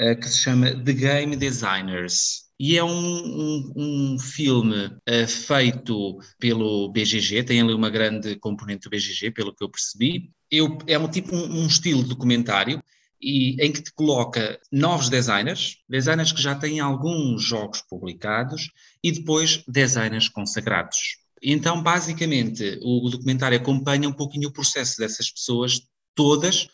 uh, 0.00 0.18
que 0.18 0.28
se 0.28 0.38
chama 0.38 0.70
The 0.82 0.92
Game 0.92 1.36
Designers. 1.36 2.46
E 2.58 2.78
é 2.78 2.82
um, 2.82 2.88
um, 2.88 3.72
um 3.76 4.18
filme 4.18 4.86
uh, 4.86 5.28
feito 5.28 6.18
pelo 6.38 6.90
BGG, 6.90 7.42
tem 7.44 7.60
ali 7.60 7.74
uma 7.74 7.90
grande 7.90 8.36
componente 8.36 8.84
do 8.84 8.90
BGG, 8.90 9.30
pelo 9.32 9.54
que 9.54 9.62
eu 9.62 9.68
percebi. 9.68 10.30
Eu, 10.50 10.78
é 10.86 10.98
um 10.98 11.08
tipo 11.08 11.34
um, 11.36 11.62
um 11.62 11.66
estilo 11.66 12.02
documentário 12.02 12.82
e, 13.20 13.62
em 13.62 13.72
que 13.72 13.82
te 13.82 13.92
coloca 13.92 14.58
novos 14.72 15.10
designers, 15.10 15.78
designers 15.88 16.32
que 16.32 16.40
já 16.40 16.54
têm 16.54 16.80
alguns 16.80 17.42
jogos 17.42 17.82
publicados 17.82 18.70
e 19.02 19.12
depois 19.12 19.62
designers 19.68 20.28
consagrados. 20.28 21.25
Então, 21.48 21.80
basicamente, 21.80 22.76
o 22.82 23.08
documentário 23.08 23.56
acompanha 23.56 24.08
um 24.08 24.12
pouquinho 24.12 24.48
o 24.48 24.52
processo 24.52 24.98
dessas 24.98 25.30
pessoas 25.30 25.80
todas 26.12 26.66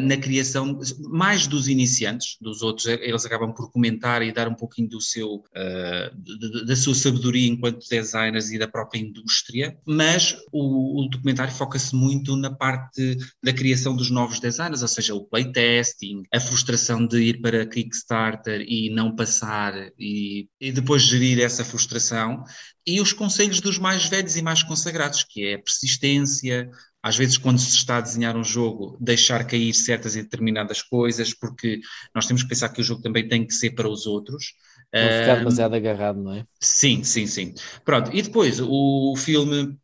na 0.00 0.16
criação, 0.18 0.78
mais 1.08 1.46
dos 1.46 1.66
iniciantes, 1.66 2.36
dos 2.40 2.62
outros, 2.62 2.86
eles 2.86 3.24
acabam 3.24 3.52
por 3.54 3.70
comentar 3.70 4.22
e 4.22 4.32
dar 4.32 4.48
um 4.48 4.54
pouquinho 4.54 4.88
do 4.88 5.00
seu, 5.00 5.36
uh, 5.36 6.66
da 6.66 6.76
sua 6.76 6.94
sabedoria 6.94 7.48
enquanto 7.48 7.88
designers 7.88 8.50
e 8.50 8.58
da 8.58 8.68
própria 8.68 9.00
indústria, 9.00 9.76
mas 9.86 10.36
o, 10.52 11.04
o 11.04 11.08
documentário 11.08 11.54
foca-se 11.54 11.94
muito 11.94 12.36
na 12.36 12.54
parte 12.54 13.16
da 13.42 13.52
criação 13.52 13.96
dos 13.96 14.10
novos 14.10 14.40
designers, 14.40 14.82
ou 14.82 14.88
seja, 14.88 15.14
o 15.14 15.24
playtesting, 15.24 16.22
a 16.32 16.40
frustração 16.40 17.06
de 17.06 17.18
ir 17.18 17.40
para 17.40 17.66
Kickstarter 17.66 18.60
e 18.60 18.90
não 18.90 19.16
passar 19.16 19.90
e, 19.98 20.48
e 20.60 20.70
depois 20.70 21.02
gerir 21.02 21.40
essa 21.40 21.64
frustração, 21.64 22.44
e 22.86 23.00
os 23.00 23.12
conselhos 23.12 23.60
dos 23.60 23.78
mais 23.78 24.06
velhos 24.06 24.36
e 24.36 24.42
mais 24.42 24.62
consagrados, 24.62 25.24
que 25.24 25.44
é 25.44 25.54
a 25.54 25.58
persistência, 25.58 26.70
às 27.06 27.16
vezes, 27.16 27.38
quando 27.38 27.60
se 27.60 27.76
está 27.76 27.98
a 27.98 28.00
desenhar 28.00 28.36
um 28.36 28.42
jogo, 28.42 28.96
deixar 29.00 29.46
cair 29.46 29.72
certas 29.72 30.16
e 30.16 30.22
determinadas 30.24 30.82
coisas, 30.82 31.32
porque 31.32 31.78
nós 32.12 32.26
temos 32.26 32.42
que 32.42 32.48
pensar 32.48 32.68
que 32.70 32.80
o 32.80 32.84
jogo 32.84 33.00
também 33.00 33.28
tem 33.28 33.46
que 33.46 33.54
ser 33.54 33.76
para 33.76 33.88
os 33.88 34.06
outros. 34.06 34.54
Não 34.92 35.12
ficar 35.20 35.36
demasiado 35.36 35.74
agarrado, 35.74 36.20
não 36.20 36.32
é? 36.32 36.44
Sim, 36.60 37.04
sim, 37.04 37.28
sim. 37.28 37.54
Pronto, 37.84 38.10
e 38.12 38.20
depois 38.20 38.58
o 38.60 39.14
filme. 39.16 39.78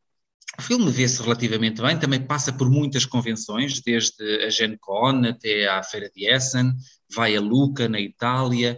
O 0.58 0.62
filme 0.62 0.90
vê-se 0.90 1.22
relativamente 1.22 1.80
bem, 1.80 1.96
também 1.96 2.20
passa 2.20 2.52
por 2.52 2.68
muitas 2.68 3.06
convenções, 3.06 3.80
desde 3.80 4.44
a 4.44 4.50
Gen 4.50 4.76
Con 4.78 5.24
até 5.24 5.66
à 5.68 5.80
Feira 5.82 6.10
de 6.14 6.28
Essen, 6.28 6.74
vai 7.14 7.36
a 7.36 7.40
Luca, 7.40 7.88
na 7.88 8.00
Itália. 8.00 8.76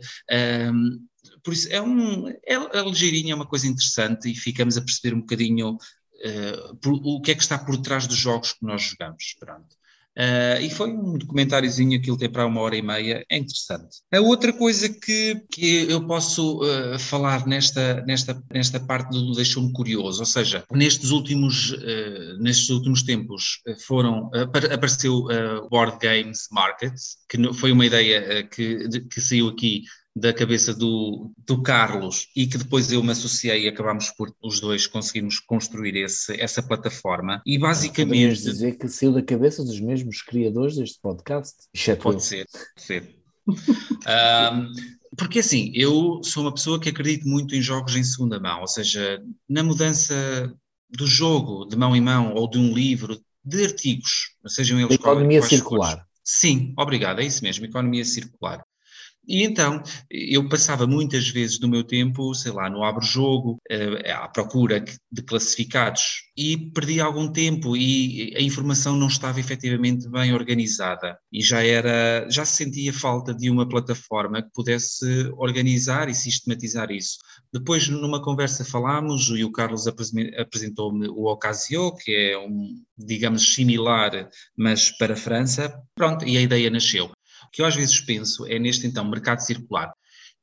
Um, 0.70 1.00
por 1.42 1.54
isso 1.54 1.66
é 1.72 1.80
um 1.80 2.28
é, 2.28 2.36
é 2.46 2.82
ligeirinho, 2.82 3.32
é 3.32 3.34
uma 3.34 3.46
coisa 3.46 3.66
interessante 3.66 4.30
e 4.30 4.36
ficamos 4.36 4.76
a 4.76 4.82
perceber 4.82 5.16
um 5.16 5.20
bocadinho 5.20 5.78
uh, 6.24 6.76
por, 6.76 6.94
o 6.94 7.20
que 7.20 7.32
é 7.32 7.34
que 7.34 7.42
está 7.42 7.58
por 7.58 7.76
trás 7.78 8.06
dos 8.06 8.16
jogos 8.16 8.52
que 8.52 8.64
nós 8.64 8.82
jogamos. 8.82 9.36
Pronto. 9.38 9.76
Uh, 10.16 10.62
e 10.62 10.70
foi 10.70 10.92
um 10.92 11.18
documentáriozinho, 11.18 11.98
aquilo 11.98 12.16
tem 12.16 12.30
para 12.30 12.46
uma 12.46 12.60
hora 12.60 12.76
e 12.76 12.82
meia, 12.82 13.24
é 13.28 13.36
interessante. 13.36 13.98
A 14.12 14.20
outra 14.20 14.52
coisa 14.52 14.88
que, 14.88 15.42
que 15.50 15.90
eu 15.90 16.06
posso 16.06 16.62
uh, 16.62 16.96
falar 17.00 17.44
nesta, 17.48 18.00
nesta, 18.06 18.40
nesta 18.52 18.78
parte 18.78 19.10
do 19.10 19.32
deixou-me 19.32 19.72
curioso, 19.72 20.20
ou 20.20 20.26
seja, 20.26 20.64
nestes 20.70 21.10
últimos, 21.10 21.72
uh, 21.72 22.38
nestes 22.38 22.70
últimos 22.70 23.02
tempos 23.02 23.60
foram, 23.84 24.30
apareceu 24.72 25.26
o 25.26 25.68
Board 25.68 25.98
Games 26.00 26.46
Market, 26.52 26.94
que 27.28 27.52
foi 27.52 27.72
uma 27.72 27.84
ideia 27.84 28.44
que, 28.44 28.88
que 29.10 29.20
saiu 29.20 29.48
aqui 29.48 29.82
da 30.16 30.32
cabeça 30.32 30.72
do, 30.72 31.32
do 31.44 31.60
Carlos 31.60 32.28
e 32.36 32.46
que 32.46 32.56
depois 32.56 32.92
eu 32.92 33.02
me 33.02 33.10
associei 33.10 33.64
e 33.64 33.68
acabámos 33.68 34.10
por 34.10 34.32
os 34.42 34.60
dois 34.60 34.86
conseguirmos 34.86 35.40
construir 35.40 35.96
esse, 35.96 36.40
essa 36.40 36.62
plataforma. 36.62 37.42
E 37.44 37.58
basicamente. 37.58 38.08
Poderias 38.10 38.42
dizer 38.42 38.78
que 38.78 38.88
saiu 38.88 39.12
da 39.12 39.22
cabeça 39.22 39.64
dos 39.64 39.80
mesmos 39.80 40.22
criadores 40.22 40.76
deste 40.76 41.00
podcast? 41.00 41.54
Pode 42.00 42.22
ser, 42.22 42.46
pode 42.46 42.82
ser. 42.82 43.16
um, 43.46 44.72
porque 45.16 45.40
assim, 45.40 45.72
eu 45.74 46.20
sou 46.22 46.44
uma 46.44 46.54
pessoa 46.54 46.80
que 46.80 46.88
acredito 46.88 47.28
muito 47.28 47.54
em 47.54 47.60
jogos 47.60 47.96
em 47.96 48.04
segunda 48.04 48.38
mão, 48.38 48.60
ou 48.60 48.68
seja, 48.68 49.20
na 49.48 49.62
mudança 49.62 50.14
do 50.90 51.06
jogo 51.06 51.64
de 51.66 51.76
mão 51.76 51.94
em 51.94 52.00
mão 52.00 52.34
ou 52.34 52.48
de 52.48 52.58
um 52.58 52.72
livro, 52.72 53.20
de 53.44 53.64
artigos, 53.64 54.36
sejam 54.46 54.78
eles. 54.78 54.94
Economia 54.94 55.42
circular. 55.42 56.06
Sim, 56.22 56.72
obrigado, 56.78 57.20
é 57.20 57.24
isso 57.24 57.42
mesmo, 57.42 57.66
economia 57.66 58.04
circular. 58.04 58.64
E 59.26 59.42
então, 59.42 59.82
eu 60.10 60.48
passava 60.48 60.86
muitas 60.86 61.28
vezes 61.28 61.58
do 61.58 61.68
meu 61.68 61.82
tempo, 61.82 62.34
sei 62.34 62.52
lá, 62.52 62.68
no 62.68 62.84
abro-jogo, 62.84 63.58
eh, 63.70 64.12
à 64.12 64.28
procura 64.28 64.84
de 65.10 65.22
classificados, 65.22 66.24
e 66.36 66.56
perdi 66.72 67.00
algum 67.00 67.30
tempo 67.32 67.76
e 67.76 68.34
a 68.36 68.40
informação 68.42 68.96
não 68.96 69.06
estava 69.06 69.40
efetivamente 69.40 70.08
bem 70.08 70.34
organizada. 70.34 71.16
E 71.32 71.40
já 71.40 71.62
era, 71.62 72.28
já 72.28 72.44
se 72.44 72.64
sentia 72.64 72.92
falta 72.92 73.32
de 73.32 73.48
uma 73.48 73.68
plataforma 73.68 74.42
que 74.42 74.50
pudesse 74.52 75.06
organizar 75.36 76.08
e 76.08 76.14
sistematizar 76.14 76.90
isso. 76.90 77.18
Depois, 77.52 77.88
numa 77.88 78.22
conversa 78.22 78.64
falámos, 78.64 79.28
e 79.30 79.44
o 79.44 79.52
Carlos 79.52 79.86
apresentou-me 79.86 81.08
o 81.08 81.26
Ocasio, 81.26 81.94
que 81.96 82.12
é 82.12 82.38
um, 82.38 82.82
digamos, 82.98 83.54
similar, 83.54 84.28
mas 84.56 84.90
para 84.90 85.14
a 85.14 85.16
França. 85.16 85.72
Pronto, 85.94 86.26
e 86.26 86.36
a 86.36 86.42
ideia 86.42 86.68
nasceu 86.68 87.13
que 87.54 87.62
eu 87.62 87.66
às 87.66 87.76
vezes 87.76 88.00
penso 88.00 88.44
é 88.46 88.58
neste 88.58 88.86
então 88.86 89.08
mercado 89.08 89.38
circular, 89.38 89.92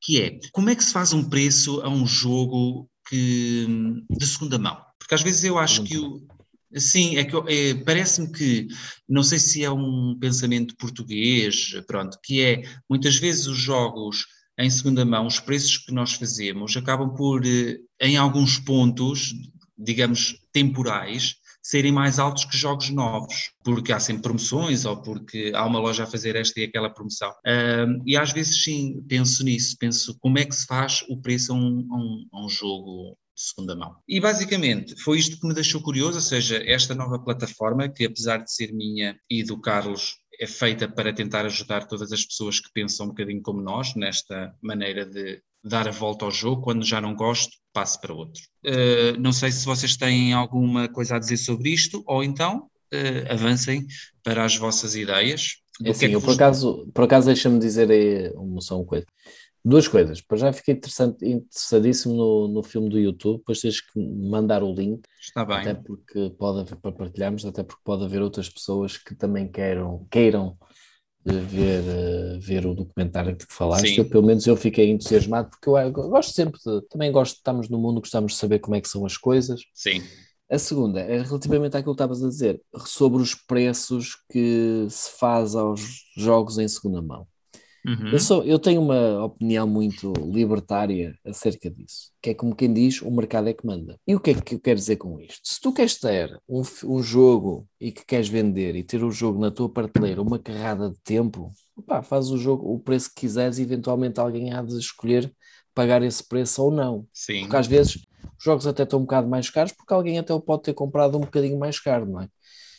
que 0.00 0.20
é 0.20 0.38
como 0.50 0.70
é 0.70 0.74
que 0.74 0.82
se 0.82 0.92
faz 0.92 1.12
um 1.12 1.28
preço 1.28 1.80
a 1.82 1.88
um 1.88 2.06
jogo 2.06 2.88
que, 3.08 3.66
de 4.10 4.26
segunda 4.26 4.58
mão? 4.58 4.82
Porque 4.98 5.14
às 5.14 5.22
vezes 5.22 5.44
eu 5.44 5.58
acho 5.58 5.84
que 5.84 5.98
o, 5.98 6.26
Sim, 6.74 7.16
é 7.18 7.24
que 7.24 7.36
é, 7.52 7.74
parece-me 7.74 8.32
que, 8.32 8.66
não 9.06 9.22
sei 9.22 9.38
se 9.38 9.62
é 9.62 9.70
um 9.70 10.16
pensamento 10.18 10.74
português, 10.76 11.72
pronto, 11.86 12.18
que 12.22 12.40
é 12.40 12.62
muitas 12.88 13.16
vezes 13.16 13.46
os 13.46 13.58
jogos 13.58 14.24
em 14.58 14.70
segunda 14.70 15.04
mão, 15.04 15.26
os 15.26 15.38
preços 15.38 15.76
que 15.76 15.92
nós 15.92 16.14
fazemos 16.14 16.74
acabam 16.76 17.14
por, 17.14 17.44
eh, 17.44 17.78
em 18.00 18.16
alguns 18.16 18.58
pontos, 18.58 19.34
digamos, 19.76 20.38
temporais, 20.50 21.36
serem 21.62 21.92
mais 21.92 22.18
altos 22.18 22.44
que 22.44 22.56
jogos 22.56 22.90
novos, 22.90 23.52
porque 23.62 23.92
há 23.92 24.00
sempre 24.00 24.22
promoções 24.22 24.84
ou 24.84 25.00
porque 25.00 25.52
há 25.54 25.64
uma 25.64 25.78
loja 25.78 26.04
a 26.04 26.06
fazer 26.06 26.34
esta 26.36 26.60
e 26.60 26.64
aquela 26.64 26.90
promoção. 26.90 27.32
E 28.04 28.16
às 28.16 28.32
vezes 28.32 28.64
sim, 28.64 29.02
penso 29.08 29.44
nisso, 29.44 29.76
penso 29.78 30.16
como 30.18 30.38
é 30.38 30.44
que 30.44 30.54
se 30.54 30.66
faz 30.66 31.04
o 31.08 31.20
preço 31.20 31.52
a 31.52 31.56
um, 31.56 31.88
a 31.90 31.96
um, 31.96 32.26
a 32.32 32.44
um 32.44 32.48
jogo 32.48 33.16
de 33.34 33.42
segunda 33.42 33.76
mão. 33.76 33.96
E 34.08 34.20
basicamente 34.20 34.94
foi 35.00 35.18
isto 35.18 35.38
que 35.38 35.46
me 35.46 35.54
deixou 35.54 35.80
curioso, 35.80 36.16
ou 36.16 36.22
seja, 36.22 36.62
esta 36.66 36.94
nova 36.94 37.18
plataforma, 37.18 37.88
que 37.88 38.04
apesar 38.04 38.38
de 38.38 38.52
ser 38.52 38.72
minha 38.72 39.16
e 39.30 39.42
do 39.42 39.60
Carlos, 39.60 40.16
é 40.40 40.46
feita 40.46 40.88
para 40.88 41.12
tentar 41.12 41.46
ajudar 41.46 41.86
todas 41.86 42.12
as 42.12 42.24
pessoas 42.24 42.58
que 42.58 42.70
pensam 42.72 43.06
um 43.06 43.08
bocadinho 43.10 43.42
como 43.42 43.60
nós, 43.60 43.94
nesta 43.94 44.54
maneira 44.60 45.06
de 45.06 45.40
dar 45.62 45.86
a 45.86 45.92
volta 45.92 46.24
ao 46.24 46.30
jogo, 46.30 46.62
quando 46.62 46.84
já 46.84 47.00
não 47.00 47.14
gosto, 47.14 47.56
passo 47.72 48.00
para 48.00 48.12
outro. 48.12 48.42
Uh, 48.64 49.18
não 49.18 49.32
sei 49.32 49.52
se 49.52 49.64
vocês 49.64 49.96
têm 49.96 50.32
alguma 50.32 50.88
coisa 50.88 51.16
a 51.16 51.18
dizer 51.18 51.36
sobre 51.36 51.70
isto, 51.70 52.02
ou 52.06 52.24
então 52.24 52.68
uh, 52.92 53.32
avancem 53.32 53.86
para 54.22 54.44
as 54.44 54.56
vossas 54.56 54.96
ideias. 54.96 55.56
É 55.84 55.90
assim, 55.90 56.06
é 56.06 56.14
eu 56.14 56.20
por 56.20 56.34
acaso, 56.34 56.90
por 56.92 57.04
acaso 57.04 57.26
deixa-me 57.26 57.58
dizer 57.58 57.90
aí 57.90 58.30
uma, 58.34 58.60
só 58.60 58.76
uma 58.76 58.84
coisa. 58.84 59.06
Duas 59.64 59.86
coisas. 59.86 60.20
Para 60.20 60.38
já 60.38 60.52
fiquei 60.52 60.74
interessadíssimo 60.74 62.14
no, 62.14 62.48
no 62.48 62.62
filme 62.64 62.88
do 62.88 62.98
YouTube, 62.98 63.38
depois 63.38 63.60
tens 63.60 63.80
que 63.80 64.00
mandar 64.00 64.62
o 64.64 64.74
link. 64.74 65.02
Está 65.20 65.44
bem. 65.44 65.58
Até 65.58 65.74
porque 65.74 66.30
pode 66.36 66.60
haver, 66.60 66.76
para 66.76 66.90
partilharmos, 66.90 67.46
até 67.46 67.62
porque 67.62 67.82
pode 67.84 68.04
haver 68.04 68.20
outras 68.20 68.48
pessoas 68.48 68.96
que 68.96 69.14
também 69.14 69.48
queiram, 69.48 70.04
queiram 70.10 70.58
ver, 71.24 71.82
uh, 71.82 72.40
ver 72.40 72.66
o 72.66 72.74
documentário 72.74 73.36
que 73.36 73.46
falaste. 73.48 73.98
Eu, 73.98 74.08
pelo 74.08 74.26
menos 74.26 74.46
eu 74.46 74.56
fiquei 74.56 74.90
entusiasmado 74.90 75.50
porque 75.50 75.68
eu, 75.68 75.76
eu, 75.76 75.92
gosto 75.92 76.32
sempre 76.32 76.58
de, 76.64 76.82
também 76.88 77.12
gosto 77.12 77.34
de 77.34 77.38
estarmos 77.38 77.68
no 77.68 77.78
mundo, 77.78 78.00
gostamos 78.00 78.32
de 78.32 78.38
saber 78.38 78.58
como 78.58 78.74
é 78.74 78.80
que 78.80 78.88
são 78.88 79.06
as 79.06 79.16
coisas. 79.16 79.60
Sim. 79.72 80.02
A 80.50 80.58
segunda 80.58 81.00
é 81.00 81.22
relativamente 81.22 81.76
àquilo 81.76 81.94
que 81.94 82.02
estavas 82.02 82.22
a 82.22 82.28
dizer, 82.28 82.60
sobre 82.84 83.22
os 83.22 83.34
preços 83.34 84.16
que 84.30 84.86
se 84.90 85.18
faz 85.18 85.54
aos 85.54 85.80
jogos 86.16 86.58
em 86.58 86.68
segunda 86.68 87.00
mão. 87.00 87.26
Uhum. 87.84 88.12
Eu, 88.12 88.18
sou, 88.18 88.44
eu 88.44 88.58
tenho 88.58 88.80
uma 88.80 89.24
opinião 89.24 89.66
muito 89.66 90.12
libertária 90.12 91.18
acerca 91.26 91.68
disso, 91.68 92.12
que 92.20 92.30
é 92.30 92.34
como 92.34 92.54
quem 92.54 92.72
diz, 92.72 93.02
o 93.02 93.10
mercado 93.10 93.48
é 93.48 93.52
que 93.52 93.66
manda. 93.66 93.98
E 94.06 94.14
o 94.14 94.20
que 94.20 94.30
é 94.30 94.34
que 94.34 94.54
eu 94.54 94.60
quero 94.60 94.78
dizer 94.78 94.96
com 94.96 95.18
isto? 95.18 95.40
Se 95.42 95.60
tu 95.60 95.72
queres 95.72 95.98
ter 95.98 96.40
um, 96.48 96.62
um 96.84 97.02
jogo 97.02 97.66
e 97.80 97.90
que 97.90 98.04
queres 98.06 98.28
vender 98.28 98.76
e 98.76 98.84
ter 98.84 99.02
o 99.02 99.10
jogo 99.10 99.40
na 99.40 99.50
tua 99.50 99.68
prateleira 99.68 100.22
uma 100.22 100.38
carrada 100.38 100.90
de 100.90 101.00
tempo, 101.02 101.52
pá, 101.86 102.02
faz 102.02 102.30
o 102.30 102.38
jogo, 102.38 102.72
o 102.72 102.78
preço 102.78 103.08
que 103.08 103.22
quiseres 103.22 103.58
e 103.58 103.62
eventualmente 103.62 104.20
alguém 104.20 104.52
há 104.52 104.62
de 104.62 104.78
escolher 104.78 105.32
pagar 105.74 106.02
esse 106.02 106.22
preço 106.22 106.62
ou 106.62 106.70
não. 106.70 107.06
Sim. 107.12 107.40
Porque 107.40 107.56
às 107.56 107.66
vezes 107.66 107.96
os 107.96 108.44
jogos 108.44 108.66
até 108.66 108.84
estão 108.84 109.00
um 109.00 109.02
bocado 109.02 109.28
mais 109.28 109.50
caros 109.50 109.72
porque 109.72 109.92
alguém 109.92 110.18
até 110.18 110.32
o 110.32 110.40
pode 110.40 110.62
ter 110.62 110.74
comprado 110.74 111.16
um 111.16 111.22
bocadinho 111.22 111.58
mais 111.58 111.80
caro, 111.80 112.06
não 112.06 112.20
é? 112.20 112.28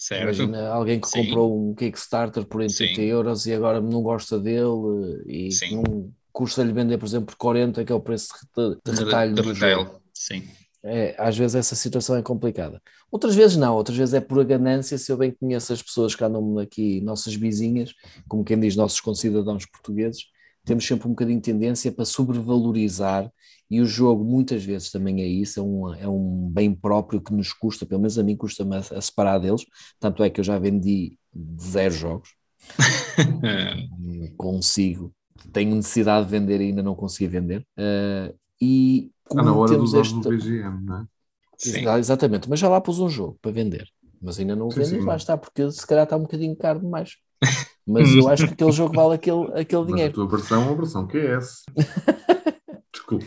Certo. 0.03 0.23
Imagina 0.23 0.67
alguém 0.67 0.99
que 0.99 1.07
Sim. 1.07 1.27
comprou 1.27 1.69
um 1.69 1.73
Kickstarter 1.73 2.43
por 2.43 2.59
80 2.59 3.01
euros 3.03 3.45
e 3.45 3.53
agora 3.53 3.79
não 3.79 4.01
gosta 4.01 4.37
dele 4.37 5.23
e 5.25 5.47
não 5.71 6.11
custa-lhe 6.29 6.73
vender, 6.73 6.97
por 6.97 7.05
exemplo, 7.05 7.27
por 7.27 7.35
40, 7.35 7.85
que 7.85 7.91
é 7.91 7.95
o 7.95 8.01
preço 8.01 8.27
de, 8.53 8.77
de 8.83 8.99
retalho 8.99 9.33
de, 9.33 9.41
de 9.41 9.47
do 9.47 9.55
jogo. 9.55 10.01
Sim. 10.13 10.43
É, 10.83 11.15
às 11.17 11.37
vezes 11.37 11.55
essa 11.55 11.73
situação 11.73 12.17
é 12.17 12.21
complicada. 12.21 12.81
Outras 13.09 13.33
vezes 13.33 13.55
não, 13.55 13.77
outras 13.77 13.97
vezes 13.97 14.13
é 14.13 14.19
por 14.19 14.43
ganância. 14.43 14.97
Se 14.97 15.09
eu 15.09 15.15
bem 15.15 15.31
conheço 15.31 15.71
as 15.71 15.81
pessoas 15.81 16.13
que 16.13 16.21
andam 16.21 16.59
aqui, 16.59 16.99
nossas 16.99 17.33
vizinhas, 17.33 17.93
como 18.27 18.43
quem 18.43 18.59
diz, 18.59 18.75
nossos 18.75 18.99
concidadãos 18.99 19.65
portugueses, 19.65 20.25
temos 20.65 20.85
sempre 20.85 21.07
um 21.07 21.11
bocadinho 21.11 21.39
de 21.39 21.45
tendência 21.45 21.93
para 21.93 22.03
sobrevalorizar 22.03 23.31
e 23.73 23.81
o 23.81 23.85
jogo 23.85 24.23
muitas 24.23 24.63
vezes 24.63 24.91
também 24.91 25.19
é 25.19 25.25
isso, 25.25 25.59
é 25.59 25.63
um, 25.63 25.93
é 25.95 26.07
um 26.07 26.47
bem 26.47 26.75
próprio 26.75 27.19
que 27.19 27.33
nos 27.33 27.51
custa, 27.51 27.87
pelo 27.87 28.01
menos 28.01 28.19
a 28.19 28.23
mim 28.23 28.37
custa-me 28.37 28.75
a, 28.75 28.79
a, 28.79 29.01
separar 29.01 29.39
deles, 29.39 29.65
tanto 29.99 30.23
é 30.23 30.29
que 30.29 30.39
eu 30.39 30.43
já 30.43 30.59
vendi 30.59 31.17
zero 31.59 31.91
jogos, 31.91 32.35
consigo, 34.37 35.11
tenho 35.51 35.75
necessidade 35.75 36.27
de 36.27 36.31
vender 36.31 36.61
e 36.61 36.65
ainda 36.65 36.83
não 36.83 36.93
consegui 36.93 37.27
vender, 37.27 37.65
uh, 37.79 38.31
e 38.61 39.09
como 39.27 39.41
ah, 39.41 39.45
na 39.45 39.55
hora 39.55 39.71
temos 39.71 39.95
este... 39.95 40.19
do 40.19 40.29
BGM, 40.29 40.85
não 40.85 40.97
é? 40.97 41.05
Sim. 41.57 41.87
Exatamente, 41.97 42.47
mas 42.47 42.59
já 42.59 42.69
lá 42.69 42.79
pus 42.79 42.99
um 42.99 43.09
jogo 43.09 43.39
para 43.41 43.51
vender, 43.51 43.87
mas 44.21 44.37
ainda 44.37 44.55
não 44.55 44.67
o 44.67 44.69
vendi, 44.69 44.99
lá 44.99 45.15
está, 45.15 45.35
porque 45.35 45.71
se 45.71 45.87
calhar 45.87 46.03
está 46.03 46.15
um 46.15 46.21
bocadinho 46.21 46.55
caro 46.55 46.79
demais. 46.79 47.15
Mas 47.85 48.15
eu 48.15 48.29
acho 48.29 48.47
que 48.47 48.53
aquele 48.53 48.71
jogo 48.71 48.95
vale 48.95 49.15
aquele, 49.15 49.59
aquele 49.59 49.85
dinheiro. 49.87 50.13
Mas 50.15 50.23
a 50.23 50.27
tua 50.29 50.37
versão 50.37 50.61
é 50.61 50.65
uma 50.67 50.75
versão 50.77 51.05
QS. 51.05 51.65
Desculpa. 52.93 53.25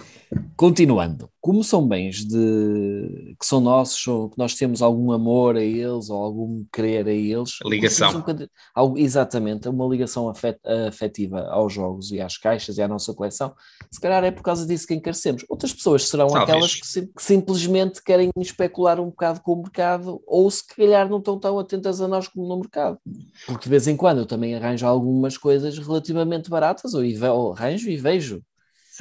Continuando, 0.57 1.29
como 1.39 1.63
são 1.63 1.87
bens 1.87 2.25
de 2.25 3.37
que 3.39 3.45
são 3.45 3.61
nossos, 3.61 4.07
ou 4.09 4.31
que 4.31 4.39
nós 4.39 4.55
temos 4.55 4.81
algum 4.81 5.13
amor 5.13 5.55
a 5.55 5.63
eles 5.63 6.09
ou 6.09 6.17
algum 6.17 6.65
querer 6.73 7.07
a 7.07 7.13
eles, 7.13 7.59
ligação. 7.63 8.25
Um 8.75 8.97
exatamente, 8.97 9.69
uma 9.69 9.87
ligação 9.87 10.31
afet, 10.31 10.59
afetiva 10.89 11.43
aos 11.51 11.75
jogos 11.75 12.11
e 12.11 12.23
às 12.23 12.39
caixas 12.39 12.79
e 12.79 12.83
à 12.83 12.89
nossa 12.89 13.13
coleção. 13.13 13.55
Se 13.91 14.01
calhar 14.01 14.25
é 14.25 14.31
por 14.31 14.43
causa 14.43 14.67
disso 14.67 14.87
que 14.87 14.95
encarecemos. 14.95 15.45
Outras 15.47 15.75
pessoas 15.75 16.09
serão 16.09 16.29
Talvez. 16.29 16.49
aquelas 16.49 16.75
que, 16.75 17.07
que, 17.07 17.23
simplesmente 17.23 18.03
querem 18.03 18.31
especular 18.39 18.99
um 18.99 19.11
bocado 19.11 19.43
com 19.43 19.53
o 19.53 19.63
mercado 19.63 20.23
ou 20.27 20.51
se 20.51 20.67
calhar 20.67 21.07
não 21.07 21.19
estão 21.19 21.39
tão 21.39 21.59
atentas 21.59 22.01
a 22.01 22.09
nós 22.09 22.29
como 22.29 22.49
no 22.49 22.57
mercado. 22.59 22.99
Porque 23.47 23.65
de 23.65 23.71
vez 23.71 23.87
em 23.87 23.97
quando 23.97 24.19
eu 24.21 24.27
também 24.27 24.55
arranjo 24.55 24.87
algumas 24.87 25.37
coisas 25.37 25.77
relativamente 25.77 26.49
baratas, 26.49 26.95
ou 26.95 27.53
arranjo 27.53 27.91
e 27.91 27.97
vejo 27.99 28.43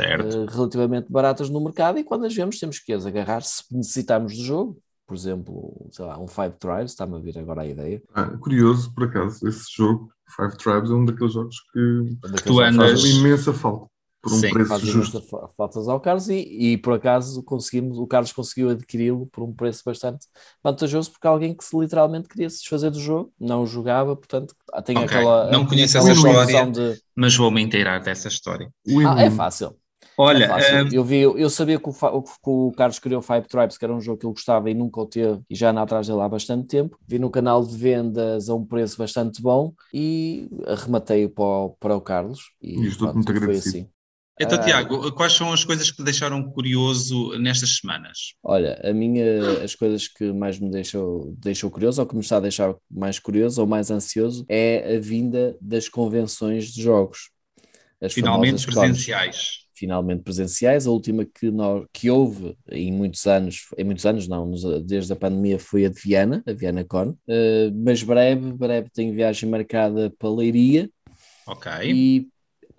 uh, 0.02 0.46
relativamente 0.46 1.12
baratas 1.12 1.50
no 1.50 1.64
mercado 1.64 1.98
e 2.00 2.04
quando 2.04 2.26
as 2.26 2.34
vemos 2.34 2.60
temos 2.60 2.80
que 2.80 2.94
as 2.94 3.06
agarrar 3.06 3.42
se 3.42 3.64
necessitarmos 3.72 4.36
do 4.36 4.44
jogo. 4.44 4.78
Por 5.08 5.16
exemplo, 5.16 5.88
sei 5.92 6.04
lá, 6.04 6.20
um 6.20 6.28
Five 6.28 6.56
Tribes, 6.60 6.92
está-me 6.92 7.16
a 7.16 7.20
vir 7.20 7.38
agora 7.38 7.62
a 7.62 7.68
ideia. 7.68 8.02
Ah, 8.14 8.26
curioso, 8.38 8.92
por 8.94 9.04
acaso, 9.04 9.48
esse 9.48 9.66
jogo, 9.76 10.10
Five 10.36 10.58
Tribes, 10.58 10.90
é 10.90 10.94
um 10.94 11.06
daqueles 11.06 11.34
jogos 11.34 11.58
que 11.72 12.18
é 12.26 12.42
tu 12.42 12.60
andas... 12.60 13.02
faz 13.02 13.16
imensa 13.16 13.54
falta 13.54 13.88
por 14.26 14.34
um 14.34 14.40
Sim, 14.40 14.50
preço 14.50 14.86
justo. 14.88 15.24
faltas 15.56 15.88
ao 15.88 16.00
Carlos 16.00 16.30
e, 16.30 16.40
e, 16.40 16.78
por 16.80 16.94
acaso 16.94 17.44
conseguimos, 17.44 18.00
o 18.00 18.08
Carlos 18.08 18.34
conseguiu 18.34 18.72
adquiri-lo 18.72 19.28
por 19.28 19.44
um 19.44 19.54
preço 19.54 19.84
bastante 19.86 20.26
vantajoso 20.64 21.12
porque 21.12 21.28
alguém 21.28 21.54
que 21.54 21.64
se 21.64 21.78
literalmente 21.78 22.28
queria 22.28 22.50
se 22.50 22.58
desfazer 22.58 22.90
do 22.90 23.00
jogo, 23.00 23.32
não 23.40 23.62
o 23.62 23.68
jogava, 23.68 24.16
portanto 24.16 24.56
tem 24.84 24.98
okay. 24.98 25.06
aquela 25.08 25.52
não 25.52 25.68
conheço 25.68 26.00
essa 26.00 26.12
história, 26.12 26.66
de... 26.66 27.00
mas 27.16 27.36
vou-me 27.36 27.62
inteirar 27.62 28.00
dessa 28.00 28.28
história. 28.28 28.68
Ah, 29.08 29.22
é 29.22 29.30
fácil. 29.30 29.76
Olha, 30.18 30.46
é 30.46 30.88
eu, 30.92 31.04
vi, 31.04 31.22
eu 31.22 31.50
sabia 31.50 31.80
que 31.80 31.90
o, 31.90 31.94
que 31.94 32.30
o 32.46 32.72
Carlos 32.72 33.00
criou 33.00 33.22
Five 33.22 33.48
Tribes, 33.48 33.78
que 33.78 33.84
era 33.84 33.94
um 33.94 34.00
jogo 34.00 34.20
que 34.20 34.26
ele 34.26 34.34
gostava 34.34 34.70
e 34.70 34.74
nunca 34.74 35.02
o 35.02 35.06
teve, 35.06 35.42
e 35.50 35.56
já 35.56 35.72
anda 35.72 35.82
atrás 35.82 36.08
dele 36.08 36.22
há 36.22 36.30
bastante 36.30 36.68
tempo. 36.68 36.98
Vi 37.08 37.20
no 37.20 37.30
canal 37.30 37.64
de 37.66 37.76
vendas 37.76 38.50
a 38.50 38.56
um 38.56 38.66
preço 38.66 38.98
bastante 38.98 39.42
bom 39.42 39.74
e 39.94 40.50
arrematei 40.68 41.28
para 41.28 41.44
o, 41.44 41.70
para 41.80 41.96
o 41.96 42.02
Carlos. 42.02 42.52
E, 42.62 42.80
e 42.80 42.88
estou 42.88 43.14
muito 43.14 43.30
agradecido. 43.30 43.78
Assim. 43.78 43.90
Então, 44.40 44.60
Tiago, 44.60 45.14
quais 45.14 45.32
são 45.32 45.54
as 45.54 45.64
coisas 45.64 45.90
que 45.90 45.98
te 45.98 46.04
deixaram 46.04 46.44
curioso 46.44 47.38
nestas 47.40 47.78
semanas? 47.78 48.34
Olha, 48.44 48.82
a 48.84 48.94
minha, 48.94 49.64
as 49.64 49.76
coisas 49.76 50.10
que 50.10 50.34
mais 50.34 50.60
me 50.60 50.70
deixou, 50.70 51.34
deixou 51.38 51.72
curioso, 51.72 52.02
ou 52.02 52.08
que 52.08 52.16
me 52.16 52.22
está 52.22 52.38
a 52.38 52.42
deixar 52.42 52.76
mais 52.92 53.18
curioso 53.18 53.62
ou 53.62 53.68
mais 53.68 53.90
ansioso, 53.92 54.46
é 54.50 54.96
a 54.96 55.00
vinda 55.00 55.58
das 55.62 55.88
convenções 55.88 56.74
de 56.74 56.84
jogos. 56.84 57.30
As 58.02 58.14
Finalmente 58.14 58.66
presenciais 58.66 59.65
finalmente 59.76 60.24
presenciais. 60.24 60.88
A 60.88 60.92
última 60.92 61.26
que, 61.26 61.52
nós, 61.52 61.86
que 61.92 62.10
houve 62.10 62.58
em 62.72 62.92
muitos 62.92 63.26
anos, 63.28 63.68
em 63.78 63.84
muitos 63.84 64.06
anos 64.06 64.28
não, 64.28 64.52
desde 64.84 65.14
a 65.14 65.16
pandemia 65.16 65.60
foi 65.60 65.86
a 65.86 65.90
de 65.90 66.00
Viana, 66.02 66.44
a 66.48 66.54
Viana 66.54 66.84
Con, 66.84 67.10
uh, 67.10 67.72
mas 67.74 68.02
breve, 68.02 68.54
breve 68.54 68.90
tem 68.90 69.14
viagem 69.14 69.50
marcada 69.50 70.12
para 70.18 70.30
Leiria. 70.30 70.90
Ok. 71.48 71.72
E 71.84 72.28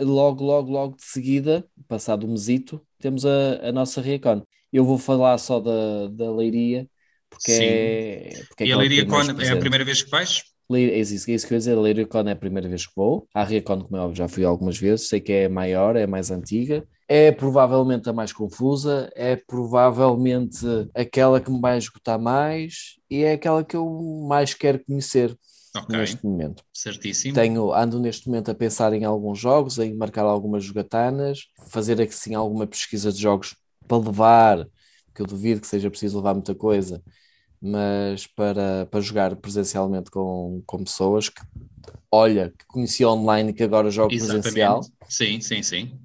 logo, 0.00 0.44
logo, 0.44 0.70
logo 0.70 0.96
de 0.96 1.04
seguida, 1.04 1.64
passado 1.86 2.24
o 2.24 2.28
mesito, 2.28 2.84
temos 2.98 3.24
a, 3.24 3.68
a 3.68 3.72
nossa 3.72 4.00
Riacon. 4.00 4.42
Eu 4.72 4.84
vou 4.84 4.98
falar 4.98 5.38
só 5.38 5.60
da, 5.60 6.08
da 6.08 6.30
Leiria, 6.34 6.88
porque 7.30 7.52
Sim. 7.52 7.64
é... 7.64 8.30
Porque 8.48 8.64
é 8.64 8.66
e 8.66 8.72
a 8.72 8.76
Leiria 8.76 9.06
Con 9.06 9.22
é 9.40 9.50
a 9.50 9.56
primeira 9.56 9.84
vez 9.84 10.02
que 10.02 10.10
vais? 10.10 10.42
É 10.72 10.98
isso, 10.98 11.30
isso 11.30 11.46
que 11.46 11.52
eu 11.52 11.56
ia 11.56 11.58
dizer, 11.58 11.76
a 11.76 11.80
Leiricon 11.80 12.28
é 12.28 12.32
a 12.32 12.36
primeira 12.36 12.68
vez 12.68 12.86
que 12.86 12.92
vou. 12.96 13.28
A 13.32 13.44
Riacon, 13.44 13.82
como 13.82 13.96
é 13.96 14.00
óbvio, 14.00 14.16
já 14.16 14.28
fui 14.28 14.44
algumas 14.44 14.78
vezes, 14.78 15.08
sei 15.08 15.20
que 15.20 15.32
é 15.32 15.48
maior, 15.48 15.94
é 15.94 16.06
mais 16.06 16.30
antiga. 16.30 16.84
É 17.08 17.30
provavelmente 17.30 18.08
a 18.08 18.12
mais 18.12 18.32
confusa, 18.32 19.08
é 19.14 19.36
provavelmente 19.36 20.66
aquela 20.92 21.40
que 21.40 21.50
me 21.50 21.60
vai 21.60 21.78
esgotar 21.78 22.18
mais 22.18 22.96
e 23.08 23.22
é 23.22 23.34
aquela 23.34 23.62
que 23.62 23.76
eu 23.76 23.88
mais 24.28 24.54
quero 24.54 24.84
conhecer 24.84 25.36
okay. 25.76 25.96
neste 25.96 26.24
momento. 26.24 26.64
Certíssimo. 26.72 27.34
Tenho, 27.34 27.72
ando 27.72 28.00
neste 28.00 28.26
momento 28.28 28.50
a 28.50 28.54
pensar 28.54 28.92
em 28.92 29.04
alguns 29.04 29.38
jogos, 29.38 29.78
em 29.78 29.94
marcar 29.94 30.24
algumas 30.24 30.64
jogatanas, 30.64 31.42
fazer 31.68 32.00
assim 32.02 32.34
alguma 32.34 32.66
pesquisa 32.66 33.12
de 33.12 33.20
jogos 33.20 33.54
para 33.86 33.98
levar, 33.98 34.66
que 35.14 35.22
eu 35.22 35.26
duvido 35.26 35.60
que 35.60 35.66
seja 35.66 35.88
preciso 35.88 36.16
levar 36.16 36.34
muita 36.34 36.56
coisa, 36.56 37.00
mas 37.60 38.26
para, 38.26 38.86
para 38.86 39.00
jogar 39.00 39.36
presencialmente 39.36 40.10
com, 40.10 40.62
com 40.66 40.84
pessoas 40.84 41.28
que, 41.28 41.40
olha, 42.10 42.52
que 42.56 42.66
conheci 42.66 43.04
online 43.04 43.50
e 43.50 43.52
que 43.52 43.62
agora 43.62 43.90
jogo 43.90 44.12
Exatamente. 44.12 44.42
presencial. 44.42 44.80
Sim, 45.08 45.40
sim, 45.40 45.62
sim. 45.62 45.98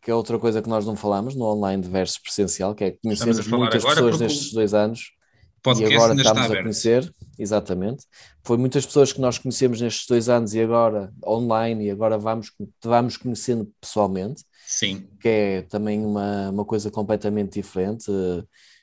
Que 0.00 0.10
é 0.10 0.14
outra 0.14 0.38
coisa 0.38 0.62
que 0.62 0.68
nós 0.68 0.86
não 0.86 0.96
falamos 0.96 1.34
no 1.34 1.44
online 1.44 1.82
versus 1.82 2.18
presencial, 2.18 2.74
que 2.74 2.84
é 2.84 2.90
que 2.92 2.98
conhecemos 3.02 3.46
muitas 3.46 3.84
pessoas 3.84 4.20
nestes 4.20 4.52
dois 4.52 4.74
anos 4.74 5.12
e 5.78 5.94
agora 5.94 6.14
estamos 6.14 6.50
a 6.50 6.62
conhecer, 6.62 7.14
exatamente. 7.38 8.06
Foi 8.42 8.56
muitas 8.56 8.86
pessoas 8.86 9.12
que 9.12 9.20
nós 9.20 9.36
conhecemos 9.36 9.80
nestes 9.80 10.06
dois 10.06 10.28
anos 10.28 10.54
e 10.54 10.60
agora 10.60 11.12
online 11.26 11.86
e 11.86 11.90
agora 11.90 12.16
vamos, 12.16 12.50
vamos 12.82 13.18
conhecendo 13.18 13.70
pessoalmente. 13.78 14.42
Sim. 14.66 15.06
Que 15.20 15.28
é 15.28 15.62
também 15.62 16.04
uma, 16.04 16.50
uma 16.50 16.64
coisa 16.64 16.90
completamente 16.90 17.60
diferente 17.60 18.10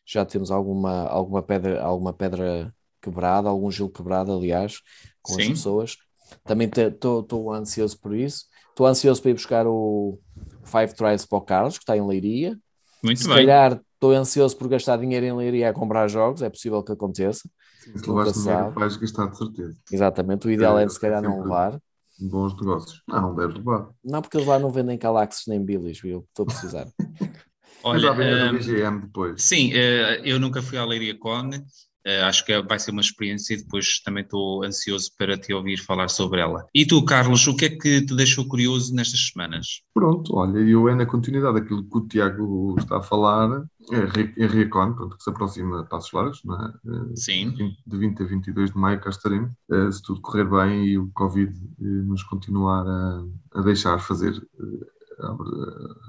já 0.07 0.25
temos 0.25 0.49
alguma, 0.49 1.03
alguma, 1.03 1.43
pedra, 1.43 1.83
alguma 1.83 2.13
pedra 2.13 2.73
quebrada, 3.01 3.49
algum 3.49 3.69
gelo 3.69 3.89
quebrado, 3.89 4.31
aliás, 4.31 4.79
com 5.21 5.33
Sim. 5.33 5.41
as 5.41 5.47
pessoas. 5.49 5.97
Também 6.45 6.69
estou 6.69 7.53
ansioso 7.53 7.99
por 7.99 8.15
isso. 8.15 8.45
Estou 8.69 8.87
ansioso 8.87 9.21
para 9.21 9.31
ir 9.31 9.33
buscar 9.33 9.67
o 9.67 10.17
Five 10.63 10.93
Tries 10.95 11.25
para 11.25 11.37
o 11.37 11.41
Carlos, 11.41 11.77
que 11.77 11.83
está 11.83 11.97
em 11.97 12.05
Leiria. 12.05 12.57
Muito 13.03 13.19
Se 13.19 13.27
bem. 13.27 13.37
Calhar 13.37 13.81
estou 13.93 14.11
ansioso 14.11 14.55
por 14.55 14.67
gastar 14.69 14.97
dinheiro 14.97 15.25
em 15.25 15.35
Leiria 15.35 15.69
a 15.69 15.73
comprar 15.73 16.07
jogos, 16.07 16.41
é 16.41 16.49
possível 16.49 16.81
que 16.83 16.91
aconteça. 16.91 17.49
Sim, 17.79 17.97
se 17.97 18.09
levares 18.09 18.33
dinheiro, 18.33 18.71
vais 18.71 18.97
gastar 18.97 19.27
de 19.27 19.37
certeza. 19.37 19.77
Exatamente, 19.91 20.47
o 20.47 20.51
ideal 20.51 20.79
é, 20.79 20.83
é 20.83 20.89
se 20.89 20.99
calhar 20.99 21.21
não 21.21 21.41
levar. 21.41 21.79
Bons 22.19 22.55
negócios. 22.55 23.03
Não, 23.07 23.35
deve 23.35 23.53
levar. 23.53 23.89
Não, 24.03 24.21
porque 24.21 24.37
lá 24.39 24.57
não 24.57 24.71
vendem 24.71 24.97
Calaxes 24.97 25.43
nem 25.47 25.63
Billys, 25.63 25.99
viu? 26.01 26.25
Estou 26.29 26.43
a 26.43 26.47
precisar. 26.47 26.87
Olha, 27.83 28.13
BGM 28.13 29.01
depois. 29.01 29.41
Sim, 29.41 29.71
uh, 29.71 30.21
eu 30.23 30.39
nunca 30.39 30.61
fui 30.61 30.77
à 30.77 30.85
Leiria 30.85 31.17
Con, 31.17 31.49
uh, 31.49 32.23
acho 32.25 32.45
que 32.45 32.61
vai 32.63 32.79
ser 32.79 32.91
uma 32.91 33.01
experiência 33.01 33.53
e 33.53 33.57
depois 33.57 33.99
também 34.03 34.23
estou 34.23 34.63
ansioso 34.63 35.11
para 35.17 35.37
te 35.37 35.53
ouvir 35.53 35.77
falar 35.77 36.09
sobre 36.09 36.41
ela. 36.41 36.65
E 36.73 36.85
tu, 36.85 37.03
Carlos, 37.05 37.45
o 37.47 37.55
que 37.55 37.65
é 37.65 37.69
que 37.69 38.01
te 38.01 38.15
deixou 38.15 38.47
curioso 38.47 38.93
nestas 38.93 39.27
semanas? 39.27 39.81
Pronto, 39.93 40.35
olha, 40.35 40.59
eu 40.59 40.89
é 40.89 40.95
na 40.95 41.05
continuidade 41.05 41.61
daquilo 41.61 41.83
que 41.83 41.97
o 41.97 42.07
Tiago 42.07 42.75
está 42.79 42.97
a 42.97 43.03
falar, 43.03 43.63
é 43.91 44.43
a 44.43 44.47
Riacon, 44.47 44.93
pronto, 44.93 45.15
que 45.15 45.23
se 45.23 45.29
aproxima 45.29 45.83
de 45.83 45.89
Passos 45.89 46.11
Largos, 46.11 46.41
não 46.43 46.55
é? 46.55 46.73
Eh, 46.87 47.15
Sim. 47.15 47.53
De 47.85 47.97
20 47.97 48.21
a 48.21 48.25
22 48.25 48.71
de 48.71 48.77
maio 48.77 48.99
cá 48.99 49.09
estaremos, 49.09 49.51
se 49.91 50.01
tudo 50.01 50.19
correr 50.19 50.43
bem 50.43 50.85
e 50.85 50.97
o 50.97 51.09
Covid 51.13 51.53
nos 51.79 52.21
continuar 52.23 52.85
a, 52.85 53.23
a 53.53 53.61
deixar 53.61 53.97
fazer 53.99 54.33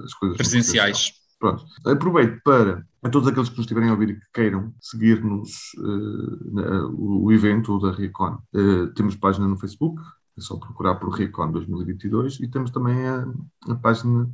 as 0.05 0.15
coisas 0.15 0.37
presenciais. 0.37 1.13
Pronto. 1.39 1.65
Aproveito 1.87 2.41
para, 2.43 2.85
a 3.03 3.09
todos 3.09 3.29
aqueles 3.29 3.49
que 3.49 3.57
nos 3.57 3.65
estiverem 3.65 3.91
a 3.91 3.93
ouvir 3.93 4.11
e 4.11 4.15
que 4.15 4.27
queiram 4.33 4.75
seguir-nos 4.81 5.73
uh, 5.79 6.87
o, 6.93 7.27
o, 7.27 7.33
evento 7.33 7.79
da 7.79 7.93
Recon, 7.93 8.39
uh, 8.55 8.89
temos 8.95 9.15
página 9.15 9.47
no 9.47 9.57
Facebook, 9.57 10.03
é 10.37 10.41
só 10.41 10.57
procurar 10.57 10.97
por 10.97 11.11
Recon 11.11 11.53
2022 11.53 12.41
e 12.41 12.49
temos 12.49 12.71
também 12.71 13.07
a, 13.07 13.25
a 13.69 13.75
página 13.77 14.29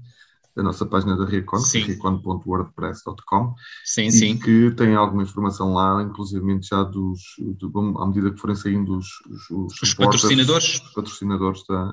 a 0.57 0.63
nossa 0.63 0.87
página 0.87 1.17
da 1.17 1.25
Recon, 1.25 1.57
é 1.57 1.79
recon.wordpress.com, 1.79 3.55
sim, 3.85 4.11
sim. 4.11 4.39
que 4.39 4.71
tem 4.73 4.95
alguma 4.95 5.25
informação 5.25 5.75
lá, 5.75 6.01
inclusive 6.03 6.61
já 6.63 6.85
dos, 6.85 7.21
do, 7.39 7.99
à 7.99 8.07
medida 8.07 8.31
que 8.31 8.41
forem 8.41 8.55
saindo 8.55 8.97
os, 8.97 9.09
os, 9.29 9.51
os, 9.51 9.83
os 9.83 9.95
patrocinadores. 9.95 10.81
Os 10.81 10.93
patrocinadores 10.93 11.65
da, 11.69 11.87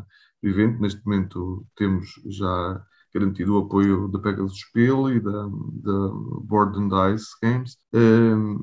do 0.44 0.50
evento. 0.50 0.80
Neste 0.80 1.04
momento 1.04 1.66
temos 1.76 2.22
já 2.28 2.84
garantido 3.14 3.56
o 3.56 3.66
apoio 3.66 4.08
da 4.08 4.20
Pegasus 4.20 4.60
Spiel 4.60 5.10
e 5.10 5.20
da, 5.20 5.32
da 5.42 6.10
Board 6.44 6.78
and 6.80 6.90
Dice 6.90 7.28
Games, 7.42 7.78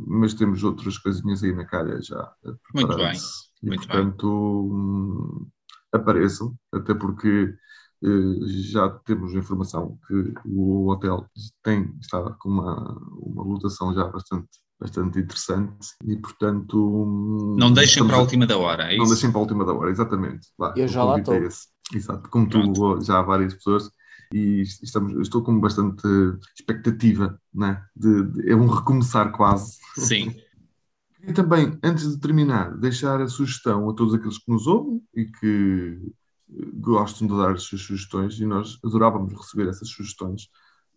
mas 0.07 0.35
temos 0.35 0.63
outras 0.65 0.99
coisinhas 0.99 1.43
aí 1.43 1.55
na 1.55 1.65
calha 1.65 2.01
já. 2.01 2.33
Muito 2.75 2.97
bem. 2.97 3.13
E, 3.63 3.67
Muito 3.67 3.87
portanto, 3.87 4.69
bem. 4.71 5.47
Apareçam, 5.93 6.55
até 6.73 6.95
porque 6.95 7.55
uh, 8.03 8.47
já 8.47 8.89
temos 8.91 9.35
informação 9.35 9.99
que 10.07 10.35
o 10.45 10.91
hotel 10.91 11.27
tem, 11.63 11.95
está 12.01 12.23
com 12.39 12.49
uma, 12.49 12.99
uma 13.21 13.43
lotação 13.43 13.95
já 13.95 14.05
bastante 14.05 14.49
bastante 14.81 15.19
interessante 15.19 15.89
e 16.05 16.17
portanto 16.17 17.57
não 17.59 17.73
deixem 17.73 18.07
para 18.07 18.17
a 18.17 18.21
última 18.21 18.47
da 18.47 18.57
hora 18.57 18.95
é 18.95 18.97
não 18.97 19.07
deixem 19.07 19.29
para 19.29 19.41
a 19.41 19.43
última 19.43 19.65
da 19.65 19.73
hora 19.73 19.91
exatamente 19.91 20.47
Lá, 20.57 20.73
eu 20.77 20.87
já 20.87 21.03
lá 21.03 21.19
estou 21.19 21.35
exato 21.93 22.31
como 22.31 22.49
Pronto. 22.49 22.99
tu 23.01 23.05
já 23.05 23.19
há 23.19 23.23
várias 23.23 23.55
pessoas 23.55 23.91
e 24.33 24.63
estamos, 24.63 25.15
estou 25.21 25.43
com 25.43 25.59
bastante 25.59 26.07
expectativa, 26.55 27.41
né? 27.53 27.85
De, 27.95 28.25
de, 28.25 28.51
é 28.51 28.57
um 28.57 28.67
recomeçar 28.67 29.33
quase. 29.33 29.79
Sim. 29.97 30.35
E 31.21 31.33
também, 31.33 31.77
antes 31.83 32.09
de 32.09 32.19
terminar, 32.19 32.75
deixar 32.79 33.21
a 33.21 33.29
sugestão 33.29 33.91
a 33.91 33.93
todos 33.93 34.15
aqueles 34.15 34.39
que 34.39 34.51
nos 34.51 34.69
ouvem 34.69 35.03
e 35.13 35.27
que 35.27 35.99
gostam 36.75 37.27
de 37.27 37.37
dar 37.37 37.53
as 37.53 37.65
suas 37.65 37.83
sugestões, 37.83 38.39
e 38.39 38.47
nós 38.47 38.79
adorávamos 38.85 39.35
receber 39.35 39.69
essas 39.69 39.89
sugestões, 39.89 40.49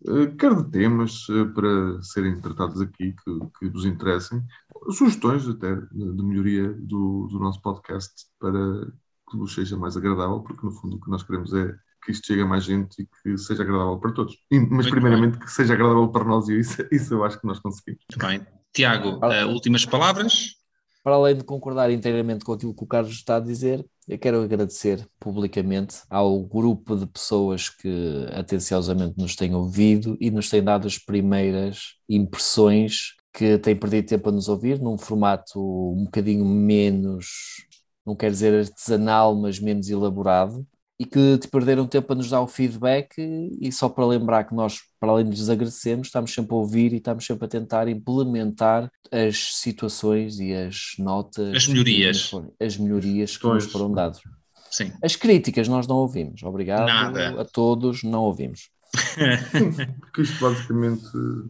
eh, 0.06 0.26
quer 0.38 0.54
de 0.54 0.70
temas 0.70 1.26
eh, 1.28 1.44
para 1.44 2.02
serem 2.02 2.40
tratados 2.40 2.80
aqui 2.80 3.12
que, 3.12 3.40
que 3.58 3.68
vos 3.68 3.84
interessem, 3.84 4.42
sugestões 4.90 5.46
até 5.48 5.74
de 5.74 6.22
melhoria 6.22 6.72
do, 6.72 7.28
do 7.30 7.38
nosso 7.38 7.60
podcast 7.60 8.12
para 8.38 8.86
que 9.30 9.36
vos 9.36 9.54
seja 9.54 9.76
mais 9.76 9.96
agradável, 9.96 10.40
porque 10.40 10.64
no 10.64 10.72
fundo 10.72 10.96
o 10.96 11.00
que 11.00 11.10
nós 11.10 11.22
queremos 11.22 11.52
é 11.54 11.76
que 12.02 12.10
isto 12.10 12.26
chegue 12.26 12.42
a 12.42 12.46
mais 12.46 12.64
gente 12.64 13.02
e 13.02 13.06
que 13.06 13.38
seja 13.38 13.62
agradável 13.62 13.98
para 13.98 14.12
todos. 14.12 14.36
E, 14.50 14.58
mas 14.58 14.70
Muito 14.70 14.90
primeiramente 14.90 15.38
bem. 15.38 15.40
que 15.40 15.50
seja 15.52 15.74
agradável 15.74 16.08
para 16.08 16.24
nós 16.24 16.48
e 16.48 16.58
isso, 16.58 16.84
isso 16.90 17.14
eu 17.14 17.24
acho 17.24 17.40
que 17.40 17.46
nós 17.46 17.58
conseguimos. 17.60 18.02
Muito 18.10 18.26
bem. 18.26 18.46
Tiago, 18.72 19.20
uh, 19.24 19.48
últimas 19.48 19.84
palavras? 19.84 20.56
Para 21.04 21.14
além 21.14 21.36
de 21.36 21.44
concordar 21.44 21.90
inteiramente 21.90 22.44
com 22.44 22.52
aquilo 22.52 22.74
que 22.74 22.84
o 22.84 22.86
Carlos 22.86 23.12
está 23.12 23.36
a 23.36 23.40
dizer, 23.40 23.84
eu 24.08 24.18
quero 24.18 24.42
agradecer 24.42 25.06
publicamente 25.18 25.98
ao 26.08 26.40
grupo 26.40 26.96
de 26.96 27.06
pessoas 27.06 27.68
que 27.68 28.26
atenciosamente 28.32 29.14
nos 29.18 29.36
têm 29.36 29.54
ouvido 29.54 30.16
e 30.20 30.30
nos 30.30 30.48
têm 30.48 30.62
dado 30.62 30.86
as 30.86 30.98
primeiras 30.98 31.96
impressões 32.08 33.14
que 33.32 33.58
têm 33.58 33.74
perdido 33.74 34.08
tempo 34.08 34.28
a 34.28 34.32
nos 34.32 34.48
ouvir 34.48 34.80
num 34.80 34.98
formato 34.98 35.58
um 35.58 36.04
bocadinho 36.04 36.44
menos, 36.44 37.66
não 38.06 38.14
quero 38.14 38.32
dizer 38.32 38.54
artesanal, 38.54 39.34
mas 39.34 39.58
menos 39.58 39.88
elaborado 39.88 40.66
e 40.98 41.04
que 41.04 41.38
te 41.38 41.48
perderam 41.48 41.86
tempo 41.86 42.12
a 42.12 42.16
nos 42.16 42.30
dar 42.30 42.40
o 42.40 42.46
feedback 42.46 43.16
e 43.18 43.72
só 43.72 43.88
para 43.88 44.06
lembrar 44.06 44.44
que 44.44 44.54
nós, 44.54 44.80
para 45.00 45.10
além 45.10 45.24
de 45.24 45.32
lhes 45.32 45.48
agradecemos, 45.48 46.06
estamos 46.08 46.32
sempre 46.32 46.54
a 46.54 46.58
ouvir 46.58 46.92
e 46.92 46.96
estamos 46.96 47.26
sempre 47.26 47.44
a 47.46 47.48
tentar 47.48 47.88
implementar 47.88 48.90
as 49.10 49.56
situações 49.56 50.38
e 50.38 50.54
as 50.54 50.92
notas. 50.98 51.56
As 51.56 51.66
melhorias. 51.66 52.30
as 52.60 52.76
melhorias 52.76 53.36
que 53.36 53.42
pois. 53.42 53.64
nos 53.64 53.72
foram 53.72 53.92
dadas. 53.92 54.20
Sim. 54.70 54.92
As 55.02 55.16
críticas 55.16 55.66
nós 55.66 55.86
não 55.86 55.96
ouvimos. 55.96 56.42
Obrigado 56.42 56.86
Nada. 56.86 57.40
a 57.40 57.44
todos, 57.44 58.02
não 58.02 58.22
ouvimos. 58.22 58.70
Porque 60.00 60.22
isto 60.22 60.40
basicamente... 60.40 61.04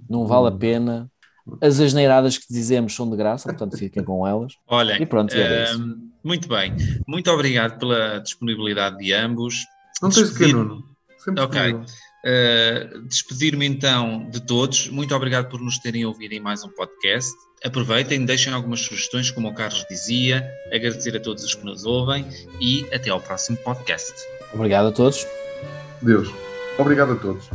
Não 0.09 0.27
vale 0.27 0.49
a 0.49 0.53
pena 0.53 1.12
as 1.61 1.81
asneiradas 1.81 2.39
que 2.39 2.47
dizemos 2.49 2.95
são 2.95 3.11
de 3.11 3.17
graça, 3.17 3.49
portanto 3.49 3.77
fiquem 3.77 4.05
com 4.05 4.27
elas. 4.27 4.55
Olha, 4.67 5.01
e 5.01 5.07
pronto, 5.07 5.35
é 5.35 5.75
uh, 5.75 6.13
muito 6.25 6.49
bem. 6.49 6.75
Muito 7.07 7.31
obrigado 7.31 7.79
pela 7.79 8.19
disponibilidade 8.19 8.99
de 8.99 9.13
ambos. 9.13 9.65
Não 10.01 10.11
tens 10.11 10.31
que, 10.31 10.53
Nuno. 10.53 10.85
Sempre 11.19 11.43
ok. 11.43 11.73
Uh, 11.73 13.03
Despedir-me 13.09 13.67
então 13.67 14.29
de 14.31 14.41
todos. 14.41 14.89
Muito 14.89 15.15
obrigado 15.15 15.49
por 15.49 15.61
nos 15.61 15.79
terem 15.79 16.05
ouvido 16.05 16.33
em 16.33 16.41
mais 16.41 16.65
um 16.65 16.69
podcast. 16.69 17.33
Aproveitem, 17.65 18.25
deixem 18.25 18.53
algumas 18.53 18.81
sugestões, 18.81 19.31
como 19.31 19.49
o 19.49 19.55
Carlos 19.55 19.85
dizia. 19.89 20.49
Agradecer 20.73 21.17
a 21.17 21.21
todos 21.21 21.45
os 21.45 21.55
que 21.55 21.65
nos 21.65 21.85
ouvem 21.85 22.27
e 22.61 22.87
até 22.93 23.11
ao 23.11 23.21
próximo 23.21 23.57
podcast. 23.59 24.13
Obrigado 24.53 24.89
a 24.89 24.93
todos. 24.93 25.27
Deus. 26.01 26.29
Obrigado 26.79 27.13
a 27.13 27.17
todos. 27.17 27.49